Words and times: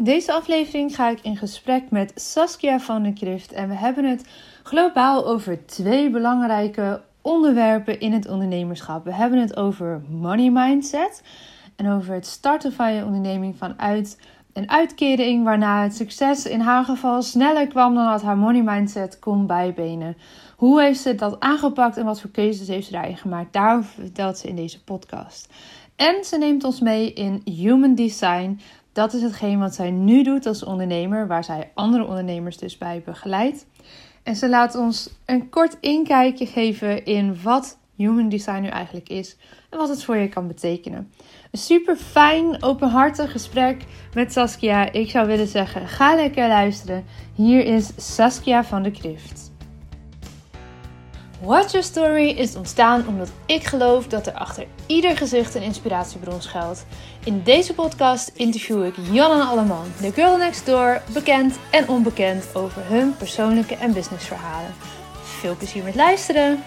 In 0.00 0.06
deze 0.06 0.32
aflevering 0.32 0.94
ga 0.94 1.08
ik 1.08 1.20
in 1.22 1.36
gesprek 1.36 1.90
met 1.90 2.12
Saskia 2.14 2.78
van 2.78 3.02
de 3.02 3.12
Krift 3.12 3.52
en 3.52 3.68
we 3.68 3.74
hebben 3.74 4.04
het 4.04 4.28
globaal 4.62 5.26
over 5.26 5.66
twee 5.66 6.10
belangrijke 6.10 7.02
onderwerpen 7.22 8.00
in 8.00 8.12
het 8.12 8.28
ondernemerschap. 8.28 9.04
We 9.04 9.14
hebben 9.14 9.38
het 9.40 9.56
over 9.56 10.02
money 10.08 10.50
mindset 10.50 11.22
en 11.76 11.90
over 11.90 12.14
het 12.14 12.26
starten 12.26 12.72
van 12.72 12.92
je 12.92 13.04
onderneming 13.04 13.56
vanuit 13.56 14.18
een 14.52 14.70
uitkering 14.70 15.44
waarna 15.44 15.82
het 15.82 15.96
succes 15.96 16.46
in 16.46 16.60
haar 16.60 16.84
geval 16.84 17.22
sneller 17.22 17.66
kwam 17.66 17.94
dan 17.94 18.06
dat 18.06 18.22
haar 18.22 18.38
money 18.38 18.62
mindset 18.62 19.18
kon 19.18 19.46
bijbenen. 19.46 20.16
Hoe 20.56 20.82
heeft 20.82 21.00
ze 21.00 21.14
dat 21.14 21.40
aangepakt 21.40 21.96
en 21.96 22.04
wat 22.04 22.20
voor 22.20 22.30
keuzes 22.30 22.68
heeft 22.68 22.86
ze 22.86 22.92
daarin 22.92 23.16
gemaakt? 23.16 23.52
Daarover 23.52 23.90
vertelt 23.90 24.38
ze 24.38 24.48
in 24.48 24.56
deze 24.56 24.84
podcast. 24.84 25.48
En 25.96 26.24
ze 26.24 26.38
neemt 26.38 26.64
ons 26.64 26.80
mee 26.80 27.12
in 27.12 27.42
Human 27.44 27.94
Design. 27.94 28.60
Dat 28.92 29.12
is 29.12 29.22
hetgeen 29.22 29.58
wat 29.58 29.74
zij 29.74 29.90
nu 29.90 30.22
doet 30.22 30.46
als 30.46 30.64
ondernemer, 30.64 31.26
waar 31.26 31.44
zij 31.44 31.70
andere 31.74 32.04
ondernemers 32.04 32.56
dus 32.56 32.78
bij 32.78 33.02
begeleidt. 33.04 33.66
En 34.22 34.36
ze 34.36 34.48
laat 34.48 34.74
ons 34.74 35.10
een 35.26 35.48
kort 35.48 35.76
inkijkje 35.80 36.46
geven 36.46 37.04
in 37.04 37.42
wat 37.42 37.78
Human 37.96 38.28
Design 38.28 38.60
nu 38.60 38.68
eigenlijk 38.68 39.08
is 39.08 39.36
en 39.70 39.78
wat 39.78 39.88
het 39.88 40.04
voor 40.04 40.16
je 40.16 40.28
kan 40.28 40.46
betekenen. 40.46 41.12
Een 41.50 41.58
super 41.58 41.96
fijn, 41.96 42.62
openhartig 42.62 43.32
gesprek 43.32 43.84
met 44.14 44.32
Saskia. 44.32 44.92
Ik 44.92 45.10
zou 45.10 45.26
willen 45.26 45.46
zeggen, 45.46 45.88
ga 45.88 46.14
lekker 46.14 46.48
luisteren. 46.48 47.04
Hier 47.34 47.64
is 47.64 47.90
Saskia 47.96 48.64
van 48.64 48.82
de 48.82 48.90
Krift. 48.90 49.49
Watch 51.42 51.72
Your 51.72 51.86
Story 51.86 52.28
is 52.28 52.56
ontstaan 52.56 53.06
omdat 53.06 53.32
ik 53.46 53.62
geloof 53.62 54.06
dat 54.06 54.26
er 54.26 54.32
achter 54.32 54.66
ieder 54.86 55.16
gezicht 55.16 55.54
een 55.54 55.62
inspiratiebron 55.62 56.40
schuilt. 56.42 56.86
In 57.24 57.42
deze 57.42 57.74
podcast 57.74 58.28
interview 58.28 58.84
ik 58.84 58.94
Jan 59.10 59.40
en 59.40 59.46
Alleman, 59.46 59.86
de 60.00 60.12
girl 60.12 60.36
next 60.36 60.66
door, 60.66 61.02
bekend 61.12 61.58
en 61.70 61.88
onbekend 61.88 62.54
over 62.54 62.86
hun 62.86 63.16
persoonlijke 63.16 63.76
en 63.76 63.92
businessverhalen. 63.92 64.70
Veel 65.22 65.56
plezier 65.56 65.84
met 65.84 65.94
luisteren! 65.94 66.62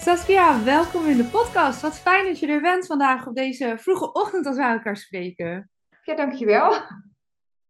Saskia, 0.00 0.64
welkom 0.64 1.06
in 1.06 1.16
de 1.16 1.24
podcast. 1.24 1.80
Wat 1.80 1.98
fijn 1.98 2.26
dat 2.26 2.38
je 2.38 2.46
er 2.46 2.60
bent 2.60 2.86
vandaag 2.86 3.26
op 3.26 3.34
deze 3.34 3.74
vroege 3.78 4.12
ochtend 4.12 4.46
als 4.46 4.56
we 4.56 4.62
elkaar 4.62 4.96
spreken. 4.96 5.70
Ja, 6.04 6.14
dankjewel. 6.14 6.72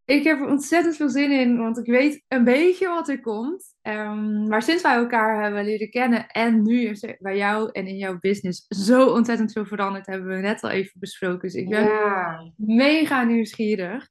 Ik 0.05 0.23
heb 0.23 0.39
er 0.39 0.47
ontzettend 0.47 0.95
veel 0.95 1.09
zin 1.09 1.31
in, 1.31 1.57
want 1.57 1.77
ik 1.77 1.85
weet 1.85 2.23
een 2.27 2.43
beetje 2.43 2.87
wat 2.87 3.09
er 3.09 3.21
komt. 3.21 3.75
Um, 3.81 4.47
maar 4.47 4.61
sinds 4.61 4.83
wij 4.83 4.95
elkaar 4.95 5.43
hebben 5.43 5.65
leren 5.65 5.89
kennen 5.89 6.27
en 6.27 6.61
nu 6.61 6.81
is 6.81 7.03
er 7.03 7.17
bij 7.19 7.37
jou 7.37 7.69
en 7.71 7.87
in 7.87 7.97
jouw 7.97 8.17
business 8.19 8.65
zo 8.67 9.09
ontzettend 9.09 9.51
veel 9.51 9.65
veranderd, 9.65 10.05
hebben 10.05 10.35
we 10.35 10.41
net 10.41 10.63
al 10.63 10.69
even 10.69 10.99
besproken. 10.99 11.39
Dus 11.39 11.53
ik 11.53 11.69
ben 11.69 11.83
ja. 11.83 12.51
mega 12.55 13.23
nieuwsgierig. 13.23 14.07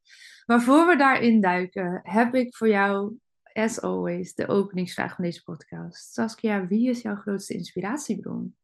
Maar 0.47 0.63
voor 0.63 0.87
we 0.87 0.97
daarin 0.97 1.41
duiken, 1.41 2.01
heb 2.03 2.35
ik 2.35 2.57
voor 2.57 2.69
jou, 2.69 3.17
as 3.53 3.81
always, 3.81 4.35
de 4.35 4.49
openingsvraag 4.49 5.15
van 5.15 5.25
deze 5.25 5.43
podcast. 5.43 6.13
Saskia, 6.13 6.67
wie 6.67 6.89
is 6.89 7.03
jouw 7.03 7.17
grootste 7.17 7.55
inspiratiebron? 7.55 8.55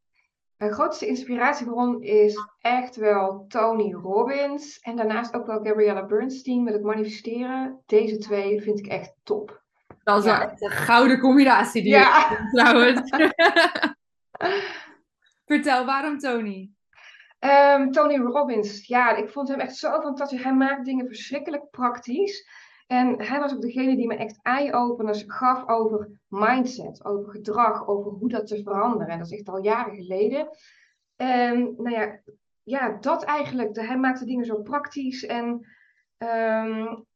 Mijn 0.58 0.72
grootste 0.72 1.06
inspiratiebron 1.06 2.02
is 2.02 2.36
echt 2.60 2.96
wel 2.96 3.44
Tony 3.48 3.92
Robbins. 3.92 4.78
En 4.78 4.96
daarnaast 4.96 5.34
ook 5.34 5.46
wel 5.46 5.64
Gabriella 5.64 6.06
Bernstein 6.06 6.62
met 6.62 6.72
het 6.72 6.82
manifesteren. 6.82 7.82
Deze 7.86 8.18
twee 8.18 8.62
vind 8.62 8.78
ik 8.78 8.86
echt 8.86 9.14
top. 9.22 9.62
Dat 10.04 10.18
is 10.18 10.24
wel 10.24 10.40
echt 10.40 10.62
een 10.62 10.70
gouden 10.70 11.18
combinatie 11.18 11.82
die 11.82 11.92
ja. 11.92 12.30
je 12.30 12.48
trouwens. 12.52 13.10
Vertel, 15.46 15.84
waarom 15.84 16.18
Tony? 16.18 16.70
Um, 17.40 17.92
Tony 17.92 18.16
Robbins, 18.16 18.86
ja, 18.86 19.16
ik 19.16 19.28
vond 19.28 19.48
hem 19.48 19.60
echt 19.60 19.76
zo 19.76 20.00
fantastisch. 20.00 20.42
Hij 20.42 20.54
maakt 20.54 20.84
dingen 20.84 21.06
verschrikkelijk 21.06 21.70
praktisch. 21.70 22.46
En 22.88 23.22
hij 23.22 23.40
was 23.40 23.54
ook 23.54 23.60
degene 23.60 23.96
die 23.96 24.06
me 24.06 24.16
echt 24.16 24.38
eye-openers 24.42 25.24
gaf 25.26 25.68
over 25.68 26.20
mindset, 26.28 27.04
over 27.04 27.30
gedrag, 27.30 27.86
over 27.88 28.10
hoe 28.10 28.28
dat 28.28 28.46
te 28.46 28.62
veranderen. 28.62 29.08
En 29.08 29.18
dat 29.18 29.26
is 29.26 29.38
echt 29.38 29.48
al 29.48 29.62
jaren 29.62 29.94
geleden. 29.94 30.48
En 31.16 31.74
nou 31.76 31.90
ja, 31.90 32.20
ja 32.62 32.96
dat 33.00 33.24
eigenlijk. 33.24 33.76
Hij 33.76 33.98
maakte 33.98 34.24
dingen 34.24 34.44
zo 34.44 34.62
praktisch 34.62 35.26
en 35.26 35.66
um, 36.18 37.06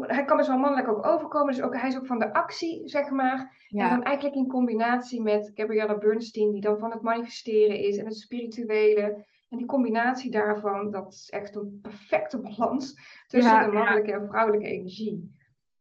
hij 0.00 0.24
kan 0.24 0.36
dus 0.36 0.48
wel 0.48 0.58
mannelijk 0.58 0.88
ook 0.88 1.06
overkomen. 1.06 1.54
Dus 1.54 1.62
ook, 1.62 1.76
hij 1.76 1.88
is 1.88 1.96
ook 1.96 2.06
van 2.06 2.18
de 2.18 2.32
actie, 2.32 2.88
zeg 2.88 3.10
maar. 3.10 3.66
En 3.68 3.88
dan 3.88 4.02
eigenlijk 4.02 4.36
in 4.36 4.48
combinatie 4.48 5.22
met 5.22 5.50
Gabriella 5.54 5.98
Bernstein, 5.98 6.50
die 6.50 6.60
dan 6.60 6.78
van 6.78 6.90
het 6.90 7.02
manifesteren 7.02 7.78
is 7.78 7.96
en 7.96 8.04
het 8.04 8.16
spirituele. 8.16 9.26
En 9.48 9.58
die 9.58 9.66
combinatie 9.66 10.30
daarvan, 10.30 10.90
dat 10.90 11.12
is 11.12 11.30
echt 11.30 11.54
een 11.54 11.78
perfecte 11.82 12.38
balans 12.40 12.94
tussen 13.26 13.60
de 13.64 13.72
mannelijke 13.72 14.12
en 14.12 14.26
vrouwelijke 14.26 14.66
energie. 14.66 15.36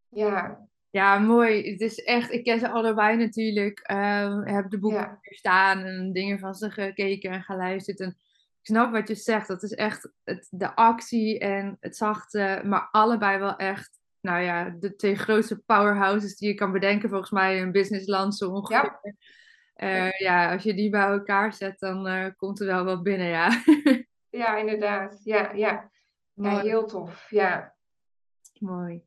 Ja. 0.10 0.68
Ja, 0.90 1.20
mooi. 1.20 1.72
Het 1.72 1.82
is 1.82 2.04
echt, 2.04 2.32
ik 2.32 2.44
ken 2.44 2.60
ze 2.60 2.70
allebei 2.70 3.18
natuurlijk. 3.18 3.90
Uh, 3.92 4.44
heb 4.44 4.70
de 4.70 4.80
boeken 4.80 5.00
ja. 5.00 5.20
staan 5.22 5.84
en 5.84 6.14
dingen 6.14 6.40
van 6.40 6.54
ze 6.54 6.70
gekeken 6.72 7.32
en 7.32 7.44
geluisterd. 7.44 8.00
En 8.00 8.10
ik 8.60 8.66
snap 8.66 8.92
wat 8.92 9.08
je 9.08 9.16
zegt. 9.16 9.48
Dat 9.48 9.64
is 9.64 9.74
echt 9.74 10.12
het, 10.24 10.48
de 10.52 10.76
actie 10.76 11.40
en 11.40 11.78
het 11.80 11.98
zachte, 11.98 12.62
maar 12.66 12.88
allebei 12.92 13.38
wel 13.38 13.56
echt, 13.56 14.00
nou 14.22 14.44
ja, 14.44 14.76
de 14.80 14.96
twee 14.96 15.16
grootste 15.16 15.58
powerhouses 15.66 16.38
die 16.38 16.48
je 16.48 16.56
kan 16.56 16.72
bedenken 16.72 17.10
volgens 17.10 17.32
mij 17.32 17.58
in 17.58 17.72
businessland 17.72 18.36
zo 18.36 18.50
ongeveer. 18.50 19.00
Ja. 19.78 20.06
Uh, 20.06 20.12
ja, 20.20 20.54
als 20.54 20.64
je 20.64 20.74
die 20.74 20.90
bij 20.90 21.08
elkaar 21.08 21.54
zet, 21.54 21.80
dan 21.80 22.08
uh, 22.08 22.26
komt 22.38 22.60
er 22.60 22.66
wel 22.66 22.84
wat 22.84 23.04
binnen, 23.04 23.28
ja. 23.28 23.64
ja, 24.30 24.58
inderdaad. 24.58 25.20
Ja, 25.24 25.52
ja. 25.54 25.92
ja 26.34 26.60
heel 26.60 26.86
tof. 26.86 27.28
Ja. 27.30 27.76
Mooi. 28.60 29.06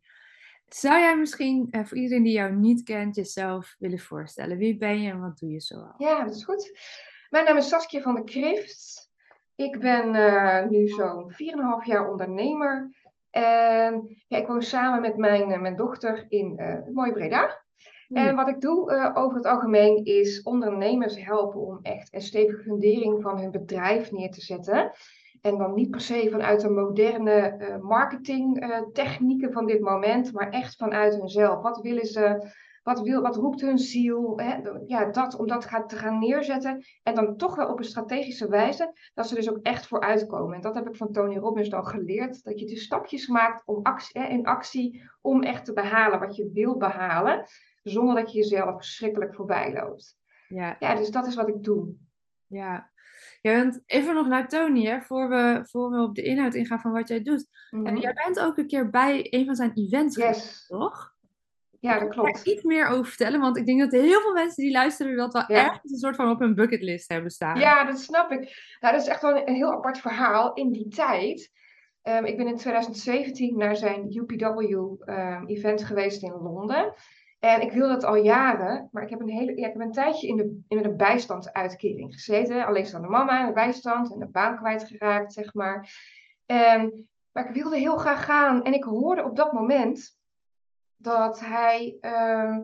Zou 0.68 0.98
jij 0.98 1.16
misschien 1.16 1.68
uh, 1.70 1.84
voor 1.84 1.96
iedereen 1.96 2.22
die 2.22 2.32
jou 2.32 2.52
niet 2.52 2.82
kent, 2.82 3.16
jezelf 3.16 3.76
willen 3.78 3.98
voorstellen? 3.98 4.56
Wie 4.56 4.76
ben 4.76 5.02
je 5.02 5.10
en 5.10 5.20
wat 5.20 5.38
doe 5.38 5.50
je 5.50 5.60
zoal? 5.60 5.94
Ja, 5.98 6.24
dat 6.24 6.34
is 6.34 6.44
goed. 6.44 6.78
Mijn 7.30 7.44
naam 7.44 7.56
is 7.56 7.68
Saskia 7.68 8.00
van 8.00 8.14
der 8.14 8.24
Krift. 8.24 9.10
Ik 9.54 9.80
ben 9.80 10.10
nu 10.70 10.88
zo'n 10.88 11.32
4,5 11.32 11.36
jaar 11.84 12.10
ondernemer. 12.10 12.94
En 13.30 14.22
ja, 14.28 14.38
ik 14.38 14.46
woon 14.46 14.62
samen 14.62 15.00
met 15.00 15.16
mijn, 15.16 15.60
mijn 15.60 15.76
dochter 15.76 16.26
in 16.28 16.60
het 16.60 16.94
mooie 16.94 17.12
Breda. 17.12 17.62
En 18.12 18.36
wat 18.36 18.48
ik 18.48 18.60
doe 18.60 18.92
uh, 18.92 19.10
over 19.14 19.36
het 19.36 19.46
algemeen 19.46 20.04
is 20.04 20.42
ondernemers 20.42 21.24
helpen 21.24 21.60
om 21.60 21.78
echt 21.82 22.14
een 22.14 22.20
stevige 22.20 22.62
fundering 22.62 23.22
van 23.22 23.38
hun 23.38 23.50
bedrijf 23.50 24.12
neer 24.12 24.30
te 24.30 24.40
zetten. 24.40 24.92
En 25.40 25.58
dan 25.58 25.74
niet 25.74 25.90
per 25.90 26.00
se 26.00 26.28
vanuit 26.30 26.60
de 26.60 26.70
moderne 26.70 27.56
uh, 27.58 27.76
marketingtechnieken 27.76 29.48
uh, 29.48 29.54
van 29.54 29.66
dit 29.66 29.80
moment, 29.80 30.32
maar 30.32 30.50
echt 30.50 30.76
vanuit 30.76 31.14
hunzelf. 31.14 31.62
Wat 31.62 31.80
willen 31.80 32.06
ze? 32.06 32.52
Wat, 32.82 33.00
wil, 33.00 33.22
wat 33.22 33.36
roept 33.36 33.60
hun 33.60 33.78
ziel? 33.78 34.32
Hè? 34.36 34.56
Ja, 34.86 35.04
dat, 35.04 35.36
om 35.36 35.46
dat 35.46 35.68
te 35.86 35.96
gaan 35.96 36.18
neerzetten. 36.18 36.84
En 37.02 37.14
dan 37.14 37.36
toch 37.36 37.56
wel 37.56 37.68
op 37.68 37.78
een 37.78 37.84
strategische 37.84 38.48
wijze, 38.48 38.92
dat 39.14 39.28
ze 39.28 39.34
dus 39.34 39.50
ook 39.50 39.58
echt 39.62 39.86
vooruitkomen. 39.86 40.54
En 40.54 40.60
dat 40.60 40.74
heb 40.74 40.88
ik 40.88 40.96
van 40.96 41.12
Tony 41.12 41.36
Robbins 41.36 41.68
dan 41.68 41.86
geleerd. 41.86 42.44
Dat 42.44 42.60
je 42.60 42.66
dus 42.66 42.82
stapjes 42.82 43.26
maakt 43.26 43.62
om 43.66 43.80
actie, 43.82 44.20
hè, 44.20 44.28
in 44.28 44.46
actie 44.46 45.02
om 45.20 45.42
echt 45.42 45.64
te 45.64 45.72
behalen 45.72 46.20
wat 46.20 46.36
je 46.36 46.50
wil 46.52 46.76
behalen 46.76 47.44
zonder 47.82 48.14
dat 48.14 48.32
je 48.32 48.38
jezelf 48.38 48.76
verschrikkelijk 48.76 49.34
voorbij 49.34 49.72
loopt. 49.72 50.18
Ja. 50.48 50.76
ja, 50.78 50.94
dus 50.94 51.10
dat 51.10 51.26
is 51.26 51.34
wat 51.34 51.48
ik 51.48 51.62
doe. 51.62 51.94
Ja, 52.46 52.90
ja 53.40 53.56
want 53.56 53.82
even 53.86 54.14
nog 54.14 54.26
naar 54.26 54.48
Tony, 54.48 54.84
hè, 54.84 55.00
voor, 55.00 55.28
we, 55.28 55.60
voor 55.62 55.90
we 55.90 56.02
op 56.02 56.14
de 56.14 56.22
inhoud 56.22 56.54
ingaan 56.54 56.80
van 56.80 56.92
wat 56.92 57.08
jij 57.08 57.22
doet. 57.22 57.48
En 57.70 57.80
mhm. 57.80 57.96
jij 57.96 58.12
bent 58.12 58.40
ook 58.40 58.56
een 58.56 58.66
keer 58.66 58.90
bij 58.90 59.26
een 59.30 59.44
van 59.44 59.54
zijn 59.54 59.72
events 59.74 60.16
yes. 60.16 60.26
geweest, 60.26 60.66
toch? 60.66 61.18
Ja, 61.80 61.98
dat 61.98 62.08
klopt. 62.08 62.38
Ik 62.38 62.52
iets 62.52 62.62
meer 62.62 62.86
over 62.86 63.06
vertellen, 63.06 63.40
want 63.40 63.56
ik 63.56 63.66
denk 63.66 63.80
dat 63.80 63.92
heel 63.92 64.20
veel 64.20 64.32
mensen 64.32 64.62
die 64.62 64.72
luisteren 64.72 65.16
dat 65.16 65.32
wel 65.32 65.44
ja. 65.46 65.70
echt 65.70 65.90
een 65.90 65.98
soort 65.98 66.16
van 66.16 66.30
op 66.30 66.38
hun 66.38 66.54
bucketlist 66.54 67.08
hebben 67.08 67.30
staan. 67.30 67.58
Ja, 67.58 67.84
dat 67.84 67.98
snap 68.00 68.30
ik. 68.30 68.38
Nou, 68.80 68.94
dat 68.94 69.02
is 69.02 69.08
echt 69.08 69.22
wel 69.22 69.46
een, 69.46 69.54
heel 69.54 69.72
apart 69.72 69.98
verhaal. 69.98 70.54
In 70.54 70.72
die 70.72 70.88
tijd, 70.88 71.50
um, 72.02 72.24
ik 72.24 72.36
ben 72.36 72.46
in 72.46 72.56
2017 72.56 73.56
naar 73.56 73.76
zijn 73.76 74.16
UPW-event 74.16 75.80
um, 75.80 75.86
geweest 75.86 76.22
in 76.22 76.32
Londen. 76.32 76.94
En 77.40 77.60
ik 77.60 77.72
wil 77.72 77.88
dat 77.88 78.04
al 78.04 78.16
jaren, 78.16 78.88
maar 78.92 79.02
ik 79.02 79.10
heb 79.10 79.20
een, 79.20 79.28
hele, 79.28 79.56
ja, 79.56 79.66
ik 79.66 79.72
heb 79.72 79.82
een 79.82 79.92
tijdje 79.92 80.26
in, 80.26 80.36
de, 80.36 80.60
in 80.68 80.84
een 80.84 80.96
bijstandsuitkering 80.96 82.12
gezeten. 82.12 82.66
Alleenstaande 82.66 83.08
mama 83.08 83.40
in 83.40 83.46
de 83.46 83.52
bijstand 83.52 84.12
en 84.12 84.18
de 84.18 84.26
baan 84.26 84.56
kwijtgeraakt, 84.56 85.32
zeg 85.32 85.54
maar. 85.54 85.92
En, 86.46 87.08
maar 87.32 87.48
ik 87.48 87.54
wilde 87.54 87.76
heel 87.76 87.96
graag 87.96 88.24
gaan. 88.24 88.62
En 88.62 88.74
ik 88.74 88.84
hoorde 88.84 89.24
op 89.24 89.36
dat 89.36 89.52
moment 89.52 90.18
dat 90.96 91.40
hij 91.40 91.96
uh, 92.00 92.56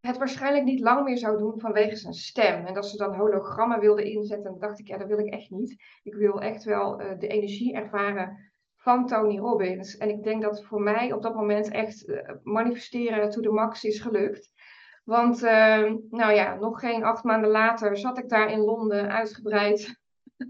het 0.00 0.18
waarschijnlijk 0.18 0.64
niet 0.64 0.80
lang 0.80 1.04
meer 1.04 1.18
zou 1.18 1.38
doen 1.38 1.60
vanwege 1.60 1.96
zijn 1.96 2.14
stem. 2.14 2.66
En 2.66 2.74
dat 2.74 2.86
ze 2.86 2.96
dan 2.96 3.14
hologrammen 3.14 3.80
wilden 3.80 4.04
inzetten. 4.04 4.52
En 4.52 4.58
dacht 4.58 4.78
ik, 4.78 4.88
ja, 4.88 4.96
dat 4.96 5.08
wil 5.08 5.18
ik 5.18 5.32
echt 5.32 5.50
niet. 5.50 5.82
Ik 6.02 6.14
wil 6.14 6.40
echt 6.40 6.64
wel 6.64 7.00
uh, 7.00 7.18
de 7.18 7.28
energie 7.28 7.74
ervaren 7.74 8.47
van 8.78 9.06
Tony 9.06 9.38
Robbins. 9.38 9.96
En 9.96 10.08
ik 10.08 10.22
denk 10.22 10.42
dat 10.42 10.64
voor 10.64 10.80
mij 10.80 11.12
op 11.12 11.22
dat 11.22 11.34
moment 11.34 11.70
echt 11.70 12.08
uh, 12.08 12.18
manifesteren 12.42 13.30
to 13.30 13.40
the 13.40 13.50
max 13.50 13.84
is 13.84 14.00
gelukt. 14.00 14.50
Want, 15.04 15.42
uh, 15.42 15.92
nou 16.10 16.32
ja, 16.32 16.54
nog 16.54 16.80
geen 16.80 17.04
acht 17.04 17.24
maanden 17.24 17.50
later 17.50 17.96
zat 17.96 18.18
ik 18.18 18.28
daar 18.28 18.50
in 18.50 18.60
Londen 18.60 19.10
uitgebreid 19.10 20.00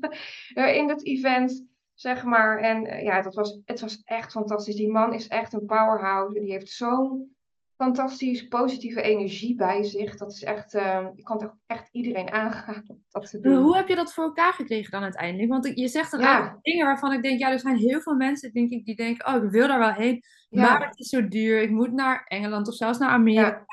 in 0.54 0.88
het 0.88 1.06
event. 1.06 1.66
zeg 1.94 2.24
maar. 2.24 2.58
En 2.58 2.86
eh, 2.86 3.02
ja, 3.02 3.22
dat 3.22 3.34
was, 3.34 3.60
het 3.64 3.80
was 3.80 4.02
echt 4.04 4.32
fantastisch. 4.32 4.76
Die 4.76 4.90
man 4.90 5.14
is 5.14 5.28
echt 5.28 5.52
een 5.52 5.66
powerhouse. 5.66 6.40
Die 6.40 6.50
heeft 6.50 6.68
zo'n 6.68 7.36
fantastisch 7.78 8.48
positieve 8.48 9.02
energie 9.02 9.54
bij 9.54 9.82
zich. 9.82 10.16
Dat 10.16 10.32
is 10.32 10.42
echt, 10.44 10.74
uh, 10.74 11.06
ik 11.14 11.24
kan 11.24 11.38
toch 11.38 11.54
echt 11.66 11.88
iedereen 11.92 12.30
aangaan 12.30 12.84
dat 13.10 13.38
doen. 13.40 13.56
Hoe 13.56 13.76
heb 13.76 13.88
je 13.88 13.94
dat 13.94 14.12
voor 14.12 14.24
elkaar 14.24 14.52
gekregen 14.52 14.90
dan 14.90 15.02
uiteindelijk? 15.02 15.50
Want 15.50 15.70
je 15.74 15.88
zegt 15.88 16.12
er 16.12 16.20
ja. 16.20 16.58
dingen 16.62 16.86
waarvan 16.86 17.12
ik 17.12 17.22
denk, 17.22 17.40
ja, 17.40 17.50
er 17.50 17.60
zijn 17.60 17.76
heel 17.76 18.00
veel 18.00 18.14
mensen 18.14 18.52
denk 18.52 18.70
ik, 18.70 18.84
die 18.84 18.96
denken, 18.96 19.26
oh, 19.26 19.44
ik 19.44 19.50
wil 19.50 19.68
daar 19.68 19.78
wel 19.78 19.92
heen. 19.92 20.22
Maar 20.50 20.86
het 20.88 20.98
is 20.98 21.08
zo 21.08 21.28
duur. 21.28 21.62
Ik 21.62 21.70
moet 21.70 21.92
naar 21.92 22.24
Engeland 22.24 22.68
of 22.68 22.74
zelfs 22.74 22.98
naar 22.98 23.10
Amerika. 23.10 23.66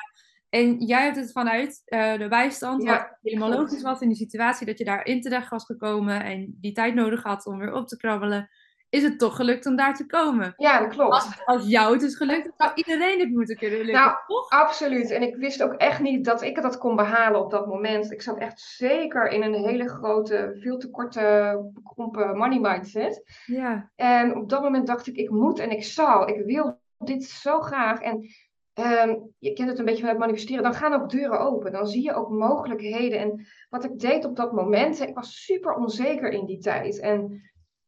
En 0.49 0.85
jij 0.85 1.03
hebt 1.03 1.15
het 1.15 1.31
vanuit 1.31 1.81
uh, 1.85 2.17
de 2.17 2.27
bijstand, 2.27 2.83
wat 2.83 3.17
helemaal 3.21 3.49
logisch 3.49 3.81
was 3.81 4.01
in 4.01 4.07
die 4.07 4.17
situatie 4.17 4.65
dat 4.65 4.77
je 4.77 4.85
daar 4.85 5.05
in 5.05 5.21
terecht 5.21 5.49
was 5.49 5.65
gekomen 5.65 6.23
en 6.23 6.57
die 6.61 6.71
tijd 6.71 6.93
nodig 6.93 7.23
had 7.23 7.45
om 7.45 7.57
weer 7.57 7.73
op 7.73 7.87
te 7.87 7.97
krabbelen, 7.97 8.49
is 8.95 9.03
het 9.03 9.19
toch 9.19 9.35
gelukt 9.35 9.65
om 9.65 9.75
daar 9.75 9.95
te 9.95 10.05
komen. 10.05 10.53
Ja, 10.57 10.79
dat 10.79 10.89
klopt. 10.89 11.13
Als, 11.13 11.45
als 11.45 11.67
jou 11.67 11.93
het 11.93 12.01
is 12.01 12.15
gelukt, 12.15 12.43
dan 12.43 12.53
zou 12.57 12.71
iedereen 12.75 13.19
het 13.19 13.29
moeten 13.29 13.57
kunnen 13.57 13.77
lukken, 13.77 13.95
nou, 13.95 14.15
toch? 14.27 14.49
Absoluut. 14.49 15.11
En 15.11 15.21
ik 15.21 15.35
wist 15.35 15.63
ook 15.63 15.73
echt 15.73 15.99
niet 15.99 16.25
dat 16.25 16.41
ik 16.41 16.61
dat 16.61 16.77
kon 16.77 16.95
behalen 16.95 17.41
op 17.41 17.51
dat 17.51 17.67
moment. 17.67 18.11
Ik 18.11 18.21
zat 18.21 18.37
echt 18.37 18.59
zeker 18.59 19.27
in 19.27 19.43
een 19.43 19.53
hele 19.53 19.89
grote, 19.89 20.57
veel 20.59 20.77
te 20.77 20.89
korte, 20.89 21.69
bekrompen 21.73 22.37
money 22.37 22.59
mindset. 22.59 23.23
Ja. 23.45 23.91
En 23.95 24.35
op 24.35 24.49
dat 24.49 24.61
moment 24.61 24.87
dacht 24.87 25.07
ik, 25.07 25.15
ik 25.15 25.29
moet 25.29 25.59
en 25.59 25.71
ik 25.71 25.83
zal. 25.83 26.29
Ik 26.29 26.45
wil 26.45 26.79
dit 26.97 27.23
zo 27.23 27.59
graag. 27.59 28.01
En 28.01 28.27
Ehm, 28.75 29.15
je 29.39 29.53
kent 29.53 29.69
het 29.69 29.79
een 29.79 29.85
beetje 29.85 29.99
vanuit 29.99 30.19
manifesteren, 30.19 30.63
dan 30.63 30.73
gaan 30.73 30.93
ook 30.93 31.09
deuren 31.09 31.39
open. 31.39 31.71
Dan 31.71 31.87
zie 31.87 32.03
je 32.03 32.13
ook 32.13 32.29
mogelijkheden. 32.29 33.19
En 33.19 33.45
wat 33.69 33.83
ik 33.83 33.99
deed 33.99 34.25
op 34.25 34.35
dat 34.35 34.51
moment, 34.51 34.99
ik 34.99 35.15
was 35.15 35.43
super 35.43 35.73
onzeker 35.73 36.29
in 36.29 36.45
die 36.45 36.59
tijd. 36.59 36.99
En 36.99 37.41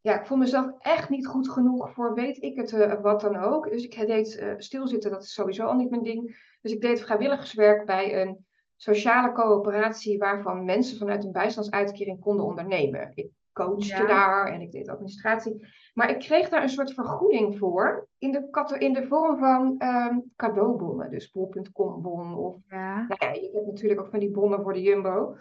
ja, 0.08 0.20
ik 0.20 0.26
vond 0.26 0.40
mezelf 0.40 0.72
echt 0.80 1.10
niet 1.10 1.28
goed 1.28 1.50
genoeg 1.50 1.94
voor 1.94 2.14
weet 2.14 2.44
ik 2.44 2.56
het 2.56 2.72
uh, 2.72 3.02
wat 3.02 3.22
dan 3.22 3.36
ook. 3.36 3.70
Dus 3.70 3.84
ik 3.84 4.08
deed 4.08 4.40
uh, 4.42 4.54
stilzitten, 4.58 5.12
dat 5.12 5.24
is 5.24 5.34
sowieso 5.34 5.66
al 5.66 5.76
niet 5.76 5.90
mijn 5.90 6.04
ding. 6.04 6.46
Dus 6.62 6.72
ik 6.72 6.82
deed 6.82 7.02
vrijwilligerswerk 7.02 7.86
bij 7.86 8.22
een 8.22 8.46
sociale 8.76 9.32
coöperatie 9.32 10.18
waarvan 10.18 10.66
mensen 10.66 10.98
vanuit 10.98 11.24
een 11.24 11.32
bijstandsuitkering 11.32 12.20
konden 12.20 12.46
ondernemen. 12.46 13.12
Ik 13.14 13.30
coachte 13.54 14.06
daar 14.06 14.52
en 14.52 14.62
ik 14.62 14.72
deed 14.72 14.90
administratie. 14.90 15.68
Maar 15.94 16.10
ik 16.10 16.20
kreeg 16.20 16.50
daar 16.50 16.64
een 16.64 16.70
soort 16.70 16.94
vergoeding 16.94 17.58
voor 17.58 18.08
in 18.18 18.32
de, 18.32 18.76
in 18.80 18.94
de 18.94 19.08
vorm 19.08 19.38
van 19.38 19.76
um, 19.84 20.32
cadeaubonnen. 20.36 21.10
Dus 21.10 21.32
bol.com 21.32 22.02
bon 22.02 22.36
of... 22.36 22.56
Ja. 22.70 22.96
Nou 22.96 23.16
ja, 23.20 23.32
je 23.32 23.52
hebt 23.54 23.68
natuurlijk 23.68 24.02
ook 24.02 24.10
van 24.10 24.20
die 24.20 24.32
bonnen 24.32 24.62
voor 24.62 24.74
de 24.74 24.82
Jumbo. 24.82 25.36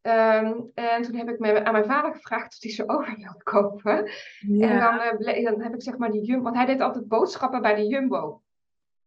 Ehm, 0.00 0.60
en 0.74 1.02
toen 1.02 1.14
heb 1.14 1.28
ik 1.28 1.38
me, 1.38 1.64
aan 1.64 1.72
mijn 1.72 1.84
vader 1.84 2.12
gevraagd 2.12 2.54
of 2.54 2.62
hij 2.62 2.70
ze 2.70 2.88
over 2.98 3.16
wilde 3.16 3.42
kopen. 3.42 4.10
Ja. 4.38 4.68
En 4.68 4.78
dan, 4.78 5.28
uh, 5.34 5.44
dan 5.44 5.62
heb 5.62 5.74
ik 5.74 5.82
zeg 5.82 5.98
maar 5.98 6.10
die 6.10 6.24
Jumbo... 6.24 6.42
Want 6.42 6.56
hij 6.56 6.66
deed 6.66 6.80
altijd 6.80 7.08
boodschappen 7.08 7.62
bij 7.62 7.74
de 7.74 7.86
Jumbo. 7.86 8.42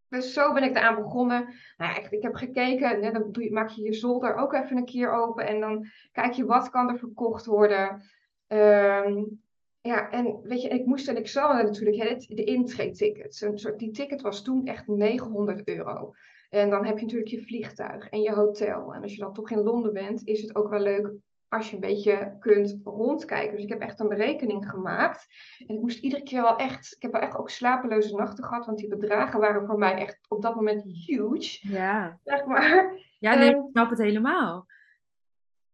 Dus 0.09 0.33
zo 0.33 0.53
ben 0.53 0.63
ik 0.63 0.75
eraan 0.75 0.95
begonnen. 0.95 1.43
Nou 1.77 1.91
ja, 1.91 1.97
echt, 1.97 2.11
ik 2.11 2.21
heb 2.21 2.35
gekeken, 2.35 3.13
dan 3.13 3.31
doe 3.31 3.43
je, 3.43 3.51
maak 3.51 3.69
je 3.69 3.83
je 3.83 3.93
zolder 3.93 4.35
ook 4.35 4.53
even 4.53 4.77
een 4.77 4.85
keer 4.85 5.11
open. 5.11 5.47
En 5.47 5.59
dan 5.59 5.87
kijk 6.11 6.33
je 6.33 6.45
wat 6.45 6.69
kan 6.69 6.89
er 6.89 6.97
verkocht 6.97 7.45
worden. 7.45 8.01
Um, 8.47 9.41
ja, 9.81 10.09
en 10.09 10.39
weet 10.43 10.61
je, 10.61 10.67
ik 10.67 10.85
moest 10.85 11.07
en 11.07 11.17
ik 11.17 11.27
zal 11.27 11.53
natuurlijk 11.53 11.97
hè, 11.97 12.15
de 12.35 12.43
intree-tickets. 12.43 13.41
Een 13.41 13.59
soort, 13.59 13.79
die 13.79 13.91
ticket 13.91 14.21
was 14.21 14.43
toen 14.43 14.65
echt 14.65 14.87
900 14.87 15.67
euro. 15.67 16.13
En 16.51 16.69
dan 16.69 16.85
heb 16.85 16.97
je 16.97 17.03
natuurlijk 17.03 17.31
je 17.31 17.41
vliegtuig 17.41 18.09
en 18.09 18.21
je 18.21 18.31
hotel. 18.31 18.93
En 18.93 19.01
als 19.01 19.13
je 19.13 19.19
dan 19.19 19.33
toch 19.33 19.51
in 19.51 19.63
Londen 19.63 19.93
bent, 19.93 20.27
is 20.27 20.41
het 20.41 20.55
ook 20.55 20.69
wel 20.69 20.79
leuk 20.79 21.11
als 21.47 21.69
je 21.69 21.75
een 21.75 21.81
beetje 21.81 22.35
kunt 22.39 22.79
rondkijken. 22.83 23.55
Dus 23.55 23.63
ik 23.63 23.69
heb 23.69 23.81
echt 23.81 23.99
een 23.99 24.07
berekening 24.07 24.69
gemaakt. 24.69 25.27
En 25.67 25.75
ik 25.75 25.81
moest 25.81 25.99
iedere 25.99 26.23
keer 26.23 26.41
wel 26.41 26.55
echt... 26.55 26.95
Ik 26.95 27.01
heb 27.01 27.11
wel 27.11 27.21
echt 27.21 27.37
ook 27.37 27.49
slapeloze 27.49 28.15
nachten 28.15 28.43
gehad. 28.43 28.65
Want 28.65 28.77
die 28.77 28.87
bedragen 28.87 29.39
waren 29.39 29.65
voor 29.65 29.77
mij 29.77 29.95
echt 29.95 30.19
op 30.27 30.41
dat 30.41 30.55
moment 30.55 30.83
huge. 30.83 31.67
Ja. 31.67 32.19
Zeg 32.23 32.45
maar. 32.45 32.99
Ja, 33.19 33.35
nee, 33.35 33.49
ik 33.49 33.61
snap 33.71 33.89
het 33.89 33.99
helemaal. 33.99 34.65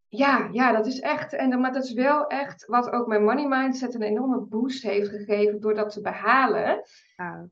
Ja, 0.08 0.48
ja, 0.52 0.72
dat 0.72 0.86
is 0.86 1.00
echt. 1.00 1.32
En, 1.32 1.60
maar 1.60 1.72
dat 1.72 1.84
is 1.84 1.92
wel 1.92 2.26
echt 2.26 2.66
wat 2.66 2.90
ook 2.90 3.06
mijn 3.06 3.24
money 3.24 3.46
mindset 3.48 3.94
een 3.94 4.02
enorme 4.02 4.40
boost 4.40 4.82
heeft 4.82 5.08
gegeven 5.08 5.60
door 5.60 5.74
dat 5.74 5.92
te 5.92 6.00
behalen. 6.00 6.82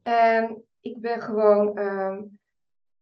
En 0.02 0.64
ik 0.80 1.00
ben 1.00 1.20
gewoon. 1.20 1.78
Ehm, 1.78 2.22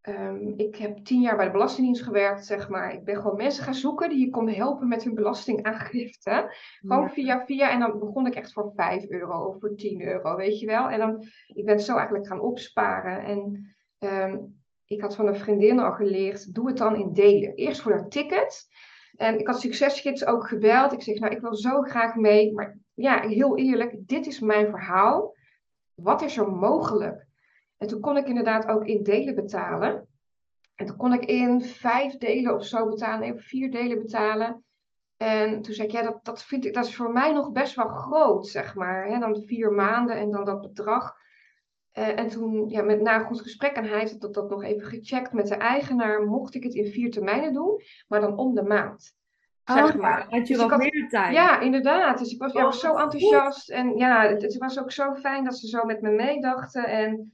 ehm, 0.04 0.52
ik 0.56 0.76
heb 0.76 0.98
tien 0.98 1.20
jaar 1.20 1.36
bij 1.36 1.44
de 1.44 1.50
Belastingdienst 1.50 2.02
gewerkt, 2.02 2.46
zeg 2.46 2.68
maar. 2.68 2.92
Ik 2.92 3.04
ben 3.04 3.16
gewoon 3.16 3.36
mensen 3.36 3.64
gaan 3.64 3.74
zoeken 3.74 4.08
die 4.08 4.18
je 4.18 4.30
kon 4.30 4.48
helpen 4.48 4.88
met 4.88 5.04
hun 5.04 5.14
belastingaangifte. 5.14 6.54
Gewoon 6.80 7.10
via 7.10 7.44
via. 7.44 7.70
En 7.70 7.78
dan 7.80 7.98
begon 7.98 8.26
ik 8.26 8.34
echt 8.34 8.52
voor 8.52 8.72
5 8.76 9.08
euro 9.08 9.44
of 9.44 9.60
voor 9.60 9.74
10 9.76 10.02
euro, 10.02 10.36
weet 10.36 10.60
je 10.60 10.66
wel. 10.66 10.88
En 10.88 10.98
dan, 10.98 11.24
ik 11.46 11.64
ben 11.64 11.80
zo 11.80 11.96
eigenlijk 11.96 12.26
gaan 12.26 12.40
opsparen. 12.40 13.24
En 13.24 13.74
ehm, 13.98 14.38
ik 14.86 15.00
had 15.00 15.16
van 15.16 15.26
een 15.26 15.36
vriendin 15.36 15.78
al 15.78 15.92
geleerd, 15.92 16.54
doe 16.54 16.66
het 16.66 16.76
dan 16.76 16.96
in 16.96 17.12
delen. 17.12 17.54
Eerst 17.54 17.80
voor 17.80 17.96
dat 17.96 18.10
ticket. 18.10 18.68
En 19.16 19.38
ik 19.38 19.46
had 19.46 19.60
Succesgids 19.60 20.26
ook 20.26 20.48
gebeld. 20.48 20.92
Ik 20.92 21.02
zeg, 21.02 21.18
nou, 21.18 21.34
ik 21.34 21.40
wil 21.40 21.54
zo 21.54 21.82
graag 21.82 22.14
mee. 22.14 22.52
Maar 22.52 22.78
ja, 22.94 23.28
heel 23.28 23.58
eerlijk, 23.58 23.94
dit 23.98 24.26
is 24.26 24.40
mijn 24.40 24.70
verhaal. 24.70 25.34
Wat 25.94 26.22
is 26.22 26.36
er 26.36 26.50
mogelijk? 26.50 27.26
En 27.84 27.90
toen 27.90 28.00
kon 28.00 28.16
ik 28.16 28.26
inderdaad 28.26 28.66
ook 28.66 28.84
in 28.84 29.02
delen 29.02 29.34
betalen. 29.34 30.08
En 30.74 30.86
toen 30.86 30.96
kon 30.96 31.12
ik 31.12 31.24
in 31.24 31.62
vijf 31.62 32.16
delen 32.16 32.54
of 32.54 32.64
zo 32.64 32.88
betalen, 32.88 33.20
nee, 33.20 33.34
vier 33.34 33.70
delen 33.70 33.98
betalen. 33.98 34.64
En 35.16 35.62
toen 35.62 35.74
zei 35.74 35.88
ik, 35.88 35.94
ja, 35.94 36.02
dat, 36.02 36.24
dat 36.24 36.44
vind 36.44 36.64
ik, 36.64 36.74
dat 36.74 36.86
is 36.86 36.96
voor 36.96 37.12
mij 37.12 37.32
nog 37.32 37.52
best 37.52 37.74
wel 37.74 37.88
groot, 37.88 38.46
zeg 38.46 38.74
maar. 38.74 39.06
Hè? 39.06 39.18
Dan 39.18 39.42
vier 39.46 39.72
maanden 39.72 40.16
en 40.16 40.30
dan 40.30 40.44
dat 40.44 40.60
bedrag. 40.60 41.14
Uh, 41.98 42.18
en 42.18 42.28
toen, 42.28 42.68
ja, 42.68 42.82
met, 42.82 43.00
na 43.00 43.14
een 43.14 43.24
goed 43.24 43.40
gesprek, 43.40 43.72
en 43.72 43.84
hij 43.84 43.98
heeft 43.98 44.20
dat, 44.20 44.34
dat 44.34 44.50
nog 44.50 44.62
even 44.62 44.86
gecheckt 44.86 45.32
met 45.32 45.48
de 45.48 45.54
eigenaar, 45.54 46.22
mocht 46.22 46.54
ik 46.54 46.62
het 46.62 46.74
in 46.74 46.92
vier 46.92 47.10
termijnen 47.10 47.52
doen, 47.52 47.80
maar 48.08 48.20
dan 48.20 48.36
om 48.36 48.54
de 48.54 48.62
maand. 48.62 49.16
Oh, 49.64 49.76
zeg 49.76 49.96
maar. 49.96 50.26
had 50.28 50.48
je 50.48 50.54
dus 50.54 50.66
wat 50.66 50.78
meer 50.78 51.08
tijd. 51.08 51.34
Ja, 51.34 51.60
inderdaad. 51.60 52.18
Dus 52.18 52.32
ik 52.32 52.40
was, 52.40 52.52
ja, 52.52 52.62
was 52.62 52.84
oh, 52.84 52.90
zo 52.90 52.96
enthousiast. 52.96 53.70
En 53.70 53.96
ja, 53.96 54.28
het, 54.28 54.42
het, 54.42 54.56
was 54.56 54.78
ook 54.78 54.90
zo 54.90 55.14
fijn 55.14 55.44
dat 55.44 55.58
ze 55.58 55.68
zo 55.68 55.84
met 55.84 56.00
me 56.00 56.10
meedachten. 56.10 56.84
En 56.84 57.32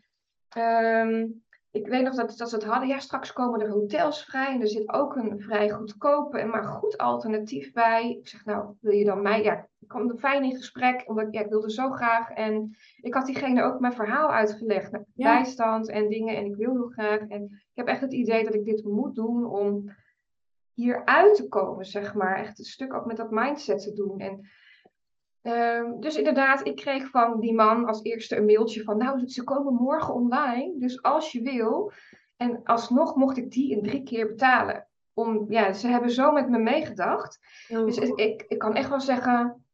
um, 0.57 1.43
ik 1.73 1.87
weet 1.87 2.03
nog 2.03 2.15
dat, 2.15 2.37
dat 2.37 2.49
ze 2.49 2.55
het 2.55 2.65
hadden. 2.65 2.89
Ja, 2.89 2.99
straks 2.99 3.33
komen 3.33 3.61
er 3.61 3.71
hotels 3.71 4.25
vrij. 4.25 4.55
En 4.55 4.61
er 4.61 4.69
zit 4.69 4.93
ook 4.93 5.17
een 5.17 5.41
vrij 5.41 5.71
goedkope 5.71 6.39
en 6.39 6.49
maar 6.49 6.65
goed 6.65 6.99
alternatief 6.99 7.73
bij. 7.73 8.11
Ik 8.11 8.29
zeg, 8.29 8.45
nou, 8.45 8.75
wil 8.81 8.93
je 8.93 9.05
dan 9.05 9.23
mij... 9.23 9.43
Ja, 9.43 9.69
ik 9.79 9.89
kwam 9.89 10.19
fijn 10.19 10.45
in 10.45 10.57
gesprek, 10.57 11.03
omdat 11.07 11.27
ja, 11.31 11.41
ik 11.41 11.51
wilde 11.51 11.71
zo 11.71 11.91
graag. 11.91 12.31
En 12.31 12.77
ik 13.01 13.15
had 13.15 13.27
diegene 13.27 13.63
ook 13.63 13.81
mijn 13.81 13.93
verhaal 13.93 14.33
uitgelegd. 14.33 14.91
Met 14.93 15.05
bijstand 15.15 15.89
en 15.89 16.09
dingen. 16.09 16.37
En 16.37 16.45
ik 16.45 16.57
wil 16.57 16.73
heel 16.73 16.89
graag. 16.89 17.21
En 17.21 17.45
ik 17.45 17.71
heb 17.75 17.87
echt 17.87 18.01
het 18.01 18.13
idee 18.13 18.45
dat 18.45 18.55
ik 18.55 18.65
dit 18.65 18.85
moet 18.85 19.15
doen 19.15 19.47
om 19.47 19.91
hier 20.75 21.05
uit 21.05 21.35
te 21.35 21.49
komen, 21.49 21.85
zeg 21.85 22.15
maar. 22.15 22.37
Echt 22.37 22.59
een 22.59 22.65
stuk 22.65 22.95
ook 22.95 23.07
met 23.07 23.17
dat 23.17 23.31
mindset 23.31 23.83
te 23.83 23.93
doen. 23.93 24.19
En 24.19 24.49
Ehm, 25.43 26.01
dus 26.01 26.17
inderdaad, 26.17 26.67
ik 26.67 26.77
kreeg 26.77 27.09
van 27.11 27.41
die 27.41 27.55
man 27.55 27.85
als 27.87 28.03
eerste 28.03 28.37
een 28.37 28.45
mailtje 28.45 28.83
van, 28.83 28.97
nou, 28.97 29.29
ze 29.29 29.45
komen 29.45 29.75
morgen 29.75 30.15
online, 30.15 30.79
dus 30.79 31.03
als 31.03 31.33
je 31.33 31.43
wil. 31.43 31.93
En 32.37 32.61
alsnog 32.65 33.17
mocht 33.17 33.37
ik 33.37 33.51
die 33.51 33.71
in 33.71 33.83
drie 33.83 34.03
keer 34.03 34.27
betalen. 34.27 34.89
Om, 35.15 35.47
ja, 35.49 35.73
ze 35.73 35.89
hebben 35.89 36.11
zo 36.11 36.33
met 36.33 36.49
me 36.49 36.59
meegedacht. 36.59 37.39
dus 37.69 37.99
ik, 37.99 38.45
ik 38.49 38.59
kan 38.59 38.75
echt 38.75 38.89
wel 38.89 39.01
zeggen, 39.01 39.65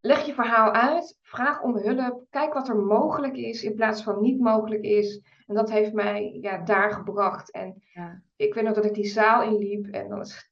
leg 0.00 0.26
je 0.26 0.34
verhaal 0.34 0.72
uit, 0.72 1.18
vraag 1.22 1.62
om 1.62 1.76
hulp, 1.76 2.24
kijk 2.30 2.52
wat 2.52 2.68
er 2.68 2.76
mogelijk 2.76 3.36
is 3.36 3.62
in 3.62 3.74
plaats 3.74 4.02
van 4.02 4.20
niet 4.20 4.40
mogelijk 4.40 4.82
is. 4.82 5.22
En 5.46 5.54
dat 5.54 5.70
heeft 5.70 5.92
mij 5.92 6.38
ja, 6.40 6.58
daar 6.58 6.92
gebracht. 6.92 7.50
En 7.50 7.82
ja. 7.94 8.22
ik 8.36 8.54
weet 8.54 8.64
nog 8.64 8.74
dat 8.74 8.84
ik 8.84 8.94
die 8.94 9.06
zaal 9.06 9.42
inliep 9.42 9.86
en 9.86 10.08
dan 10.08 10.20
is 10.20 10.50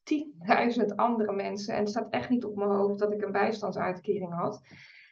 10.000 0.79 0.95
andere 0.95 1.33
mensen. 1.33 1.75
En 1.75 1.81
het 1.81 1.89
staat 1.89 2.11
echt 2.11 2.29
niet 2.29 2.45
op 2.45 2.57
mijn 2.57 2.71
hoofd 2.71 2.99
dat 2.99 3.13
ik 3.13 3.23
een 3.23 3.33
bijstandsuitkering 3.33 4.35
had. 4.35 4.61